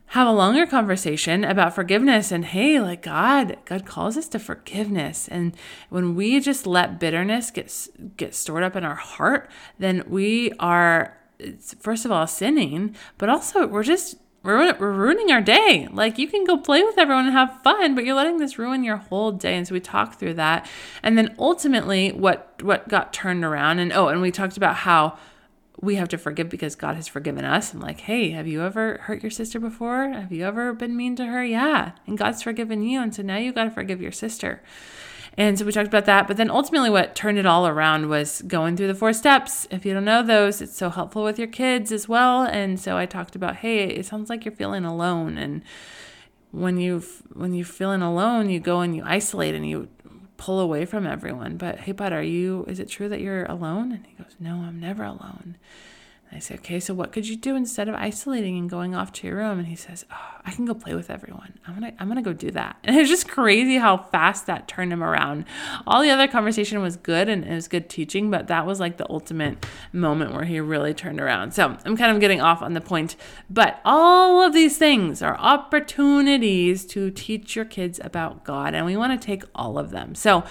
have 0.09 0.27
a 0.27 0.31
longer 0.31 0.65
conversation 0.65 1.43
about 1.43 1.75
forgiveness 1.75 2.31
and 2.31 2.45
hey 2.45 2.79
like 2.79 3.03
god 3.03 3.57
god 3.65 3.85
calls 3.85 4.17
us 4.17 4.27
to 4.27 4.39
forgiveness 4.39 5.27
and 5.27 5.55
when 5.89 6.15
we 6.15 6.39
just 6.39 6.65
let 6.65 6.99
bitterness 6.99 7.51
get 7.51 7.87
get 8.17 8.33
stored 8.33 8.63
up 8.63 8.75
in 8.75 8.83
our 8.83 8.95
heart 8.95 9.49
then 9.77 10.03
we 10.07 10.51
are 10.59 11.15
first 11.79 12.05
of 12.05 12.11
all 12.11 12.25
sinning 12.25 12.95
but 13.17 13.29
also 13.29 13.67
we're 13.67 13.83
just 13.83 14.15
we're, 14.41 14.73
we're 14.77 14.93
ruining 14.93 15.31
our 15.31 15.41
day. 15.41 15.87
Like 15.91 16.17
you 16.17 16.27
can 16.27 16.45
go 16.45 16.57
play 16.57 16.81
with 16.83 16.97
everyone 16.97 17.25
and 17.25 17.33
have 17.33 17.61
fun, 17.61 17.93
but 17.93 18.05
you're 18.05 18.15
letting 18.15 18.37
this 18.37 18.57
ruin 18.57 18.85
your 18.85 18.95
whole 18.95 19.33
day. 19.33 19.57
And 19.57 19.67
so 19.67 19.73
we 19.73 19.81
talked 19.81 20.17
through 20.17 20.35
that. 20.35 20.65
And 21.03 21.17
then 21.17 21.35
ultimately 21.37 22.11
what 22.11 22.61
what 22.61 22.87
got 22.87 23.11
turned 23.11 23.43
around 23.43 23.79
and 23.79 23.91
oh, 23.91 24.07
and 24.07 24.21
we 24.21 24.31
talked 24.31 24.55
about 24.55 24.75
how 24.75 25.17
we 25.81 25.95
have 25.95 26.09
to 26.09 26.17
forgive 26.17 26.49
because 26.49 26.75
God 26.75 26.95
has 26.95 27.07
forgiven 27.07 27.45
us. 27.45 27.73
And 27.73 27.81
like, 27.81 28.01
hey, 28.01 28.31
have 28.31 28.47
you 28.47 28.61
ever 28.63 28.97
hurt 29.03 29.23
your 29.23 29.29
sister 29.29 29.59
before? 29.59 30.09
Have 30.09 30.31
you 30.31 30.45
ever 30.45 30.73
been 30.73 30.95
mean 30.95 31.15
to 31.17 31.25
her? 31.25 31.43
Yeah. 31.43 31.93
And 32.05 32.17
God's 32.17 32.41
forgiven 32.43 32.83
you. 32.83 33.01
And 33.01 33.15
so 33.15 33.21
now 33.21 33.37
you 33.37 33.53
got 33.53 33.65
to 33.65 33.71
forgive 33.71 34.01
your 34.01 34.11
sister. 34.11 34.61
And 35.37 35.57
so 35.57 35.63
we 35.63 35.71
talked 35.71 35.87
about 35.87 36.05
that. 36.05 36.27
But 36.27 36.35
then 36.35 36.49
ultimately, 36.49 36.89
what 36.89 37.15
turned 37.15 37.37
it 37.37 37.45
all 37.45 37.65
around 37.65 38.09
was 38.09 38.41
going 38.41 38.75
through 38.75 38.87
the 38.87 38.95
four 38.95 39.13
steps. 39.13 39.67
If 39.71 39.85
you 39.85 39.93
don't 39.93 40.03
know 40.03 40.21
those, 40.21 40.61
it's 40.61 40.75
so 40.75 40.89
helpful 40.89 41.23
with 41.23 41.39
your 41.39 41.47
kids 41.47 41.93
as 41.93 42.09
well. 42.09 42.43
And 42.43 42.77
so 42.77 42.97
I 42.97 43.05
talked 43.05 43.35
about, 43.35 43.57
hey, 43.57 43.85
it 43.85 44.05
sounds 44.05 44.29
like 44.29 44.43
you're 44.43 44.55
feeling 44.55 44.83
alone. 44.83 45.37
And 45.37 45.61
when 46.51 46.77
you 46.77 47.03
when 47.31 47.53
you're 47.53 47.65
feeling 47.65 48.01
alone, 48.01 48.49
you 48.49 48.59
go 48.59 48.81
and 48.81 48.95
you 48.95 49.03
isolate 49.05 49.55
and 49.55 49.69
you 49.69 49.87
pull 50.39 50.59
away 50.61 50.85
from 50.85 51.05
everyone. 51.05 51.57
But 51.57 51.81
hey, 51.81 51.91
bud, 51.91 52.13
are 52.13 52.23
you? 52.23 52.65
Is 52.67 52.79
it 52.79 52.89
true 52.89 53.09
that 53.09 53.19
you're 53.19 53.45
alone? 53.45 53.91
And 53.91 54.05
he 54.07 54.13
goes, 54.13 54.35
No, 54.39 54.55
I'm 54.55 54.79
never 54.79 55.03
alone. 55.03 55.57
I 56.31 56.37
say, 56.37 56.55
okay, 56.55 56.79
so 56.79 56.93
what 56.93 57.11
could 57.11 57.27
you 57.27 57.35
do 57.35 57.55
instead 57.55 57.89
of 57.89 57.95
isolating 57.95 58.57
and 58.57 58.69
going 58.69 58.93
off 58.93 59.11
to 59.13 59.27
your 59.27 59.37
room? 59.37 59.57
And 59.57 59.67
he 59.67 59.75
says, 59.75 60.05
oh, 60.11 60.29
I 60.45 60.51
can 60.51 60.65
go 60.65 60.75
play 60.75 60.93
with 60.93 61.09
everyone. 61.09 61.57
I'm 61.67 61.73
gonna, 61.73 61.93
I'm 61.97 62.07
gonna 62.07 62.21
go 62.21 62.33
do 62.33 62.51
that. 62.51 62.77
And 62.89 62.95
it's 62.97 63.09
just 63.09 63.27
crazy 63.27 63.77
how 63.77 63.97
fast 63.97 64.47
that 64.47 64.67
turned 64.67 64.91
him 64.91 65.03
around. 65.03 65.45
All 65.85 66.01
the 66.01 66.09
other 66.09 66.27
conversation 66.27 66.81
was 66.81 66.97
good 66.97 67.29
and 67.29 67.43
it 67.43 67.53
was 67.53 67.67
good 67.67 67.89
teaching, 67.89 68.31
but 68.31 68.47
that 68.47 68.65
was 68.65 68.79
like 68.79 68.97
the 68.97 69.09
ultimate 69.09 69.65
moment 69.91 70.33
where 70.33 70.45
he 70.45 70.59
really 70.59 70.93
turned 70.93 71.19
around. 71.19 71.53
So 71.53 71.77
I'm 71.85 71.97
kind 71.97 72.11
of 72.11 72.19
getting 72.19 72.41
off 72.41 72.61
on 72.61 72.73
the 72.73 72.81
point, 72.81 73.15
but 73.49 73.79
all 73.85 74.41
of 74.41 74.53
these 74.53 74.77
things 74.77 75.21
are 75.21 75.37
opportunities 75.37 76.85
to 76.87 77.11
teach 77.11 77.55
your 77.55 77.65
kids 77.65 77.99
about 78.03 78.43
God, 78.43 78.73
and 78.73 78.85
we 78.85 78.97
want 78.97 79.19
to 79.19 79.23
take 79.23 79.43
all 79.53 79.77
of 79.77 79.91
them. 79.91 80.15
So 80.15 80.43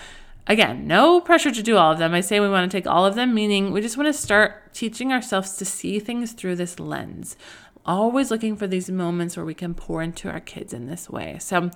Again, 0.48 0.86
no 0.86 1.20
pressure 1.20 1.50
to 1.50 1.62
do 1.62 1.76
all 1.76 1.92
of 1.92 1.98
them. 1.98 2.14
I 2.14 2.22
say 2.22 2.40
we 2.40 2.48
want 2.48 2.70
to 2.70 2.74
take 2.74 2.86
all 2.86 3.04
of 3.04 3.14
them, 3.14 3.34
meaning 3.34 3.70
we 3.70 3.82
just 3.82 3.98
want 3.98 4.06
to 4.06 4.14
start 4.14 4.72
teaching 4.72 5.12
ourselves 5.12 5.56
to 5.56 5.66
see 5.66 6.00
things 6.00 6.32
through 6.32 6.56
this 6.56 6.80
lens 6.80 7.36
always 7.88 8.30
looking 8.30 8.54
for 8.54 8.66
these 8.66 8.90
moments 8.90 9.36
where 9.36 9.46
we 9.46 9.54
can 9.54 9.74
pour 9.74 10.02
into 10.02 10.28
our 10.28 10.40
kids 10.40 10.74
in 10.74 10.86
this 10.86 11.08
way. 11.08 11.38
So 11.40 11.70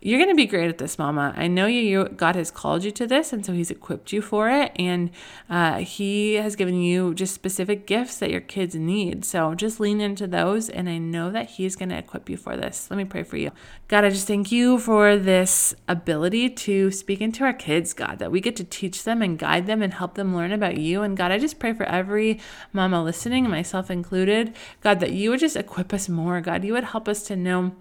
you're 0.00 0.18
going 0.18 0.30
to 0.30 0.34
be 0.34 0.46
great 0.46 0.68
at 0.68 0.78
this, 0.78 0.98
Mama. 0.98 1.34
I 1.36 1.46
know 1.46 1.66
you, 1.66 1.80
you 1.80 2.08
God 2.08 2.36
has 2.36 2.50
called 2.50 2.84
you 2.84 2.90
to 2.92 3.06
this, 3.06 3.32
and 3.32 3.44
so 3.44 3.52
He's 3.52 3.70
equipped 3.70 4.12
you 4.12 4.22
for 4.22 4.48
it, 4.48 4.72
and 4.76 5.10
uh, 5.50 5.78
He 5.78 6.34
has 6.34 6.56
given 6.56 6.80
you 6.80 7.14
just 7.14 7.34
specific 7.34 7.86
gifts 7.86 8.16
that 8.18 8.30
your 8.30 8.40
kids 8.40 8.74
need. 8.74 9.24
So 9.24 9.54
just 9.54 9.78
lean 9.78 10.00
into 10.00 10.26
those, 10.26 10.70
and 10.70 10.88
I 10.88 10.98
know 10.98 11.30
that 11.30 11.50
He's 11.50 11.76
going 11.76 11.90
to 11.90 11.98
equip 11.98 12.30
you 12.30 12.36
for 12.36 12.56
this. 12.56 12.88
Let 12.90 12.96
me 12.96 13.04
pray 13.04 13.22
for 13.22 13.36
you. 13.36 13.50
God, 13.88 14.04
I 14.04 14.10
just 14.10 14.26
thank 14.26 14.50
you 14.50 14.78
for 14.78 15.16
this 15.16 15.74
ability 15.86 16.50
to 16.50 16.90
speak 16.90 17.20
into 17.20 17.44
our 17.44 17.52
kids, 17.52 17.92
God, 17.92 18.18
that 18.20 18.30
we 18.30 18.40
get 18.40 18.56
to 18.56 18.64
teach 18.64 19.04
them 19.04 19.20
and 19.20 19.38
guide 19.38 19.66
them 19.66 19.82
and 19.82 19.92
help 19.92 20.14
them 20.14 20.34
learn 20.34 20.52
about 20.52 20.78
you. 20.78 21.02
And 21.02 21.16
God, 21.16 21.32
I 21.32 21.38
just 21.38 21.58
pray 21.58 21.72
for 21.72 21.84
every 21.84 22.40
mama 22.72 23.02
listening, 23.02 23.48
myself 23.50 23.90
included, 23.90 24.54
God, 24.80 25.00
that 25.00 25.12
you 25.12 25.30
would 25.30 25.40
just 25.40 25.56
equip 25.58 25.92
us 25.92 26.08
more, 26.08 26.40
God. 26.40 26.64
You 26.64 26.72
would 26.74 26.84
help 26.84 27.08
us 27.08 27.22
to 27.24 27.36
know 27.36 27.72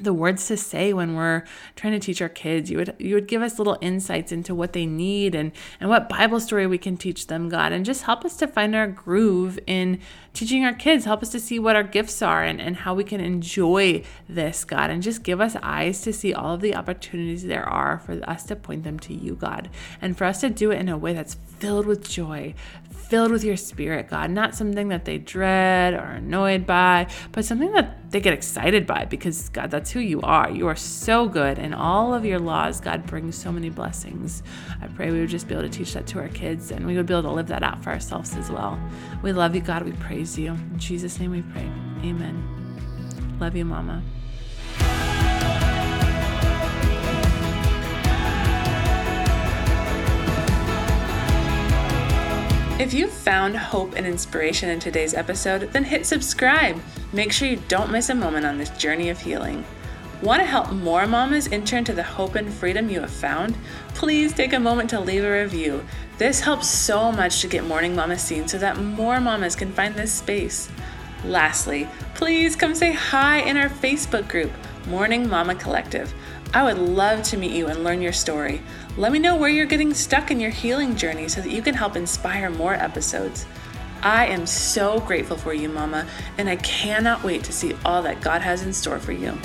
the 0.00 0.12
words 0.12 0.46
to 0.46 0.56
say 0.56 0.92
when 0.92 1.14
we're 1.14 1.42
trying 1.74 1.92
to 1.92 1.98
teach 1.98 2.22
our 2.22 2.28
kids. 2.28 2.70
You 2.70 2.78
would 2.78 2.94
you 2.98 3.14
would 3.14 3.26
give 3.26 3.42
us 3.42 3.58
little 3.58 3.78
insights 3.80 4.32
into 4.32 4.54
what 4.54 4.72
they 4.72 4.86
need 4.86 5.34
and 5.34 5.52
and 5.80 5.90
what 5.90 6.08
Bible 6.08 6.40
story 6.40 6.66
we 6.66 6.78
can 6.78 6.96
teach 6.96 7.26
them, 7.26 7.48
God, 7.48 7.72
and 7.72 7.84
just 7.84 8.02
help 8.02 8.24
us 8.24 8.36
to 8.36 8.46
find 8.46 8.74
our 8.74 8.86
groove 8.86 9.58
in 9.66 10.00
teaching 10.32 10.64
our 10.64 10.72
kids. 10.72 11.04
Help 11.04 11.22
us 11.22 11.30
to 11.30 11.40
see 11.40 11.58
what 11.58 11.76
our 11.76 11.82
gifts 11.82 12.22
are 12.22 12.42
and, 12.42 12.60
and 12.60 12.76
how 12.76 12.94
we 12.94 13.04
can 13.04 13.20
enjoy 13.20 14.02
this, 14.28 14.64
God, 14.64 14.90
and 14.90 15.02
just 15.02 15.22
give 15.22 15.40
us 15.40 15.56
eyes 15.62 16.00
to 16.02 16.12
see 16.12 16.32
all 16.34 16.54
of 16.54 16.60
the 16.60 16.74
opportunities 16.74 17.44
there 17.44 17.68
are 17.68 17.98
for 17.98 18.20
us 18.28 18.44
to 18.44 18.56
point 18.56 18.84
them 18.84 18.98
to 19.00 19.14
you, 19.14 19.34
God, 19.34 19.68
and 20.00 20.16
for 20.16 20.24
us 20.24 20.40
to 20.40 20.50
do 20.50 20.70
it 20.70 20.80
in 20.80 20.88
a 20.88 20.98
way 20.98 21.12
that's 21.12 21.34
filled 21.34 21.86
with 21.86 22.08
joy, 22.08 22.54
filled 22.90 23.32
with 23.32 23.42
your 23.42 23.56
spirit, 23.56 24.08
God, 24.08 24.30
not 24.30 24.54
something 24.54 24.88
that 24.88 25.04
they 25.04 25.18
dread 25.18 25.94
or 25.94 26.04
annoyed 26.04 26.66
by, 26.66 27.08
but 27.32 27.44
something 27.44 27.72
that 27.72 28.10
they 28.10 28.20
get 28.20 28.32
excited 28.32 28.86
by 28.86 29.04
because, 29.06 29.48
God, 29.48 29.70
that's 29.70 29.90
who 29.90 30.00
you 30.00 30.20
are. 30.22 30.50
You 30.50 30.66
are 30.68 30.76
so 30.76 31.28
good, 31.28 31.58
and 31.58 31.74
all 31.74 32.14
of 32.14 32.24
your 32.24 32.38
laws, 32.38 32.80
God, 32.80 33.06
brings 33.06 33.36
so 33.36 33.50
many 33.50 33.70
blessings. 33.70 34.42
I 34.80 34.86
pray 34.86 35.10
we 35.10 35.20
would 35.20 35.28
just 35.28 35.48
be 35.48 35.54
able 35.54 35.64
to 35.64 35.68
teach 35.68 35.94
that 35.94 36.06
to 36.08 36.20
our 36.20 36.28
kids 36.28 36.70
and 36.70 36.86
we 36.86 36.96
would 36.96 37.06
be 37.06 37.14
able 37.14 37.22
to 37.24 37.30
live 37.30 37.48
that 37.48 37.62
out 37.62 37.82
for 37.82 37.90
ourselves 37.90 38.34
as 38.36 38.50
well. 38.50 38.78
We 39.22 39.32
love 39.32 39.54
you, 39.54 39.60
God. 39.60 39.82
We 39.82 39.92
praise 40.18 40.36
you. 40.36 40.50
In 40.50 40.78
Jesus' 40.78 41.20
name 41.20 41.30
we 41.30 41.42
pray. 41.42 41.70
Amen. 42.02 43.38
Love 43.38 43.54
you, 43.54 43.64
Mama. 43.64 44.02
If 52.80 52.92
you 52.92 53.06
found 53.06 53.56
hope 53.56 53.94
and 53.94 54.06
inspiration 54.06 54.68
in 54.70 54.80
today's 54.80 55.14
episode, 55.14 55.70
then 55.72 55.84
hit 55.84 56.04
subscribe. 56.04 56.80
Make 57.12 57.30
sure 57.30 57.46
you 57.46 57.62
don't 57.68 57.92
miss 57.92 58.08
a 58.08 58.14
moment 58.16 58.44
on 58.44 58.58
this 58.58 58.70
journey 58.70 59.10
of 59.10 59.20
healing. 59.20 59.64
Want 60.20 60.42
to 60.42 60.46
help 60.46 60.72
more 60.72 61.06
mamas 61.06 61.46
enter 61.52 61.76
into 61.76 61.92
the 61.92 62.02
hope 62.02 62.34
and 62.34 62.52
freedom 62.52 62.90
you 62.90 63.00
have 63.02 63.10
found? 63.10 63.56
Please 63.94 64.32
take 64.32 64.52
a 64.52 64.58
moment 64.58 64.90
to 64.90 64.98
leave 64.98 65.22
a 65.22 65.42
review. 65.44 65.84
This 66.18 66.40
helps 66.40 66.68
so 66.68 67.12
much 67.12 67.40
to 67.40 67.46
get 67.46 67.64
Morning 67.64 67.94
Mama 67.94 68.18
seen 68.18 68.48
so 68.48 68.58
that 68.58 68.80
more 68.80 69.20
mamas 69.20 69.54
can 69.54 69.70
find 69.70 69.94
this 69.94 70.12
space. 70.12 70.68
Lastly, 71.24 71.88
please 72.16 72.56
come 72.56 72.74
say 72.74 72.92
hi 72.92 73.38
in 73.42 73.56
our 73.56 73.68
Facebook 73.68 74.28
group, 74.28 74.50
Morning 74.88 75.28
Mama 75.28 75.54
Collective. 75.54 76.12
I 76.52 76.64
would 76.64 76.78
love 76.78 77.22
to 77.24 77.36
meet 77.36 77.52
you 77.52 77.68
and 77.68 77.84
learn 77.84 78.02
your 78.02 78.12
story. 78.12 78.60
Let 78.96 79.12
me 79.12 79.20
know 79.20 79.36
where 79.36 79.50
you're 79.50 79.66
getting 79.66 79.94
stuck 79.94 80.32
in 80.32 80.40
your 80.40 80.50
healing 80.50 80.96
journey 80.96 81.28
so 81.28 81.40
that 81.42 81.52
you 81.52 81.62
can 81.62 81.74
help 81.74 81.94
inspire 81.94 82.50
more 82.50 82.74
episodes. 82.74 83.46
I 84.02 84.26
am 84.26 84.46
so 84.46 84.98
grateful 84.98 85.36
for 85.36 85.54
you, 85.54 85.68
Mama, 85.68 86.08
and 86.38 86.48
I 86.48 86.56
cannot 86.56 87.22
wait 87.22 87.44
to 87.44 87.52
see 87.52 87.76
all 87.84 88.02
that 88.02 88.20
God 88.20 88.42
has 88.42 88.62
in 88.62 88.72
store 88.72 88.98
for 88.98 89.12
you. 89.12 89.38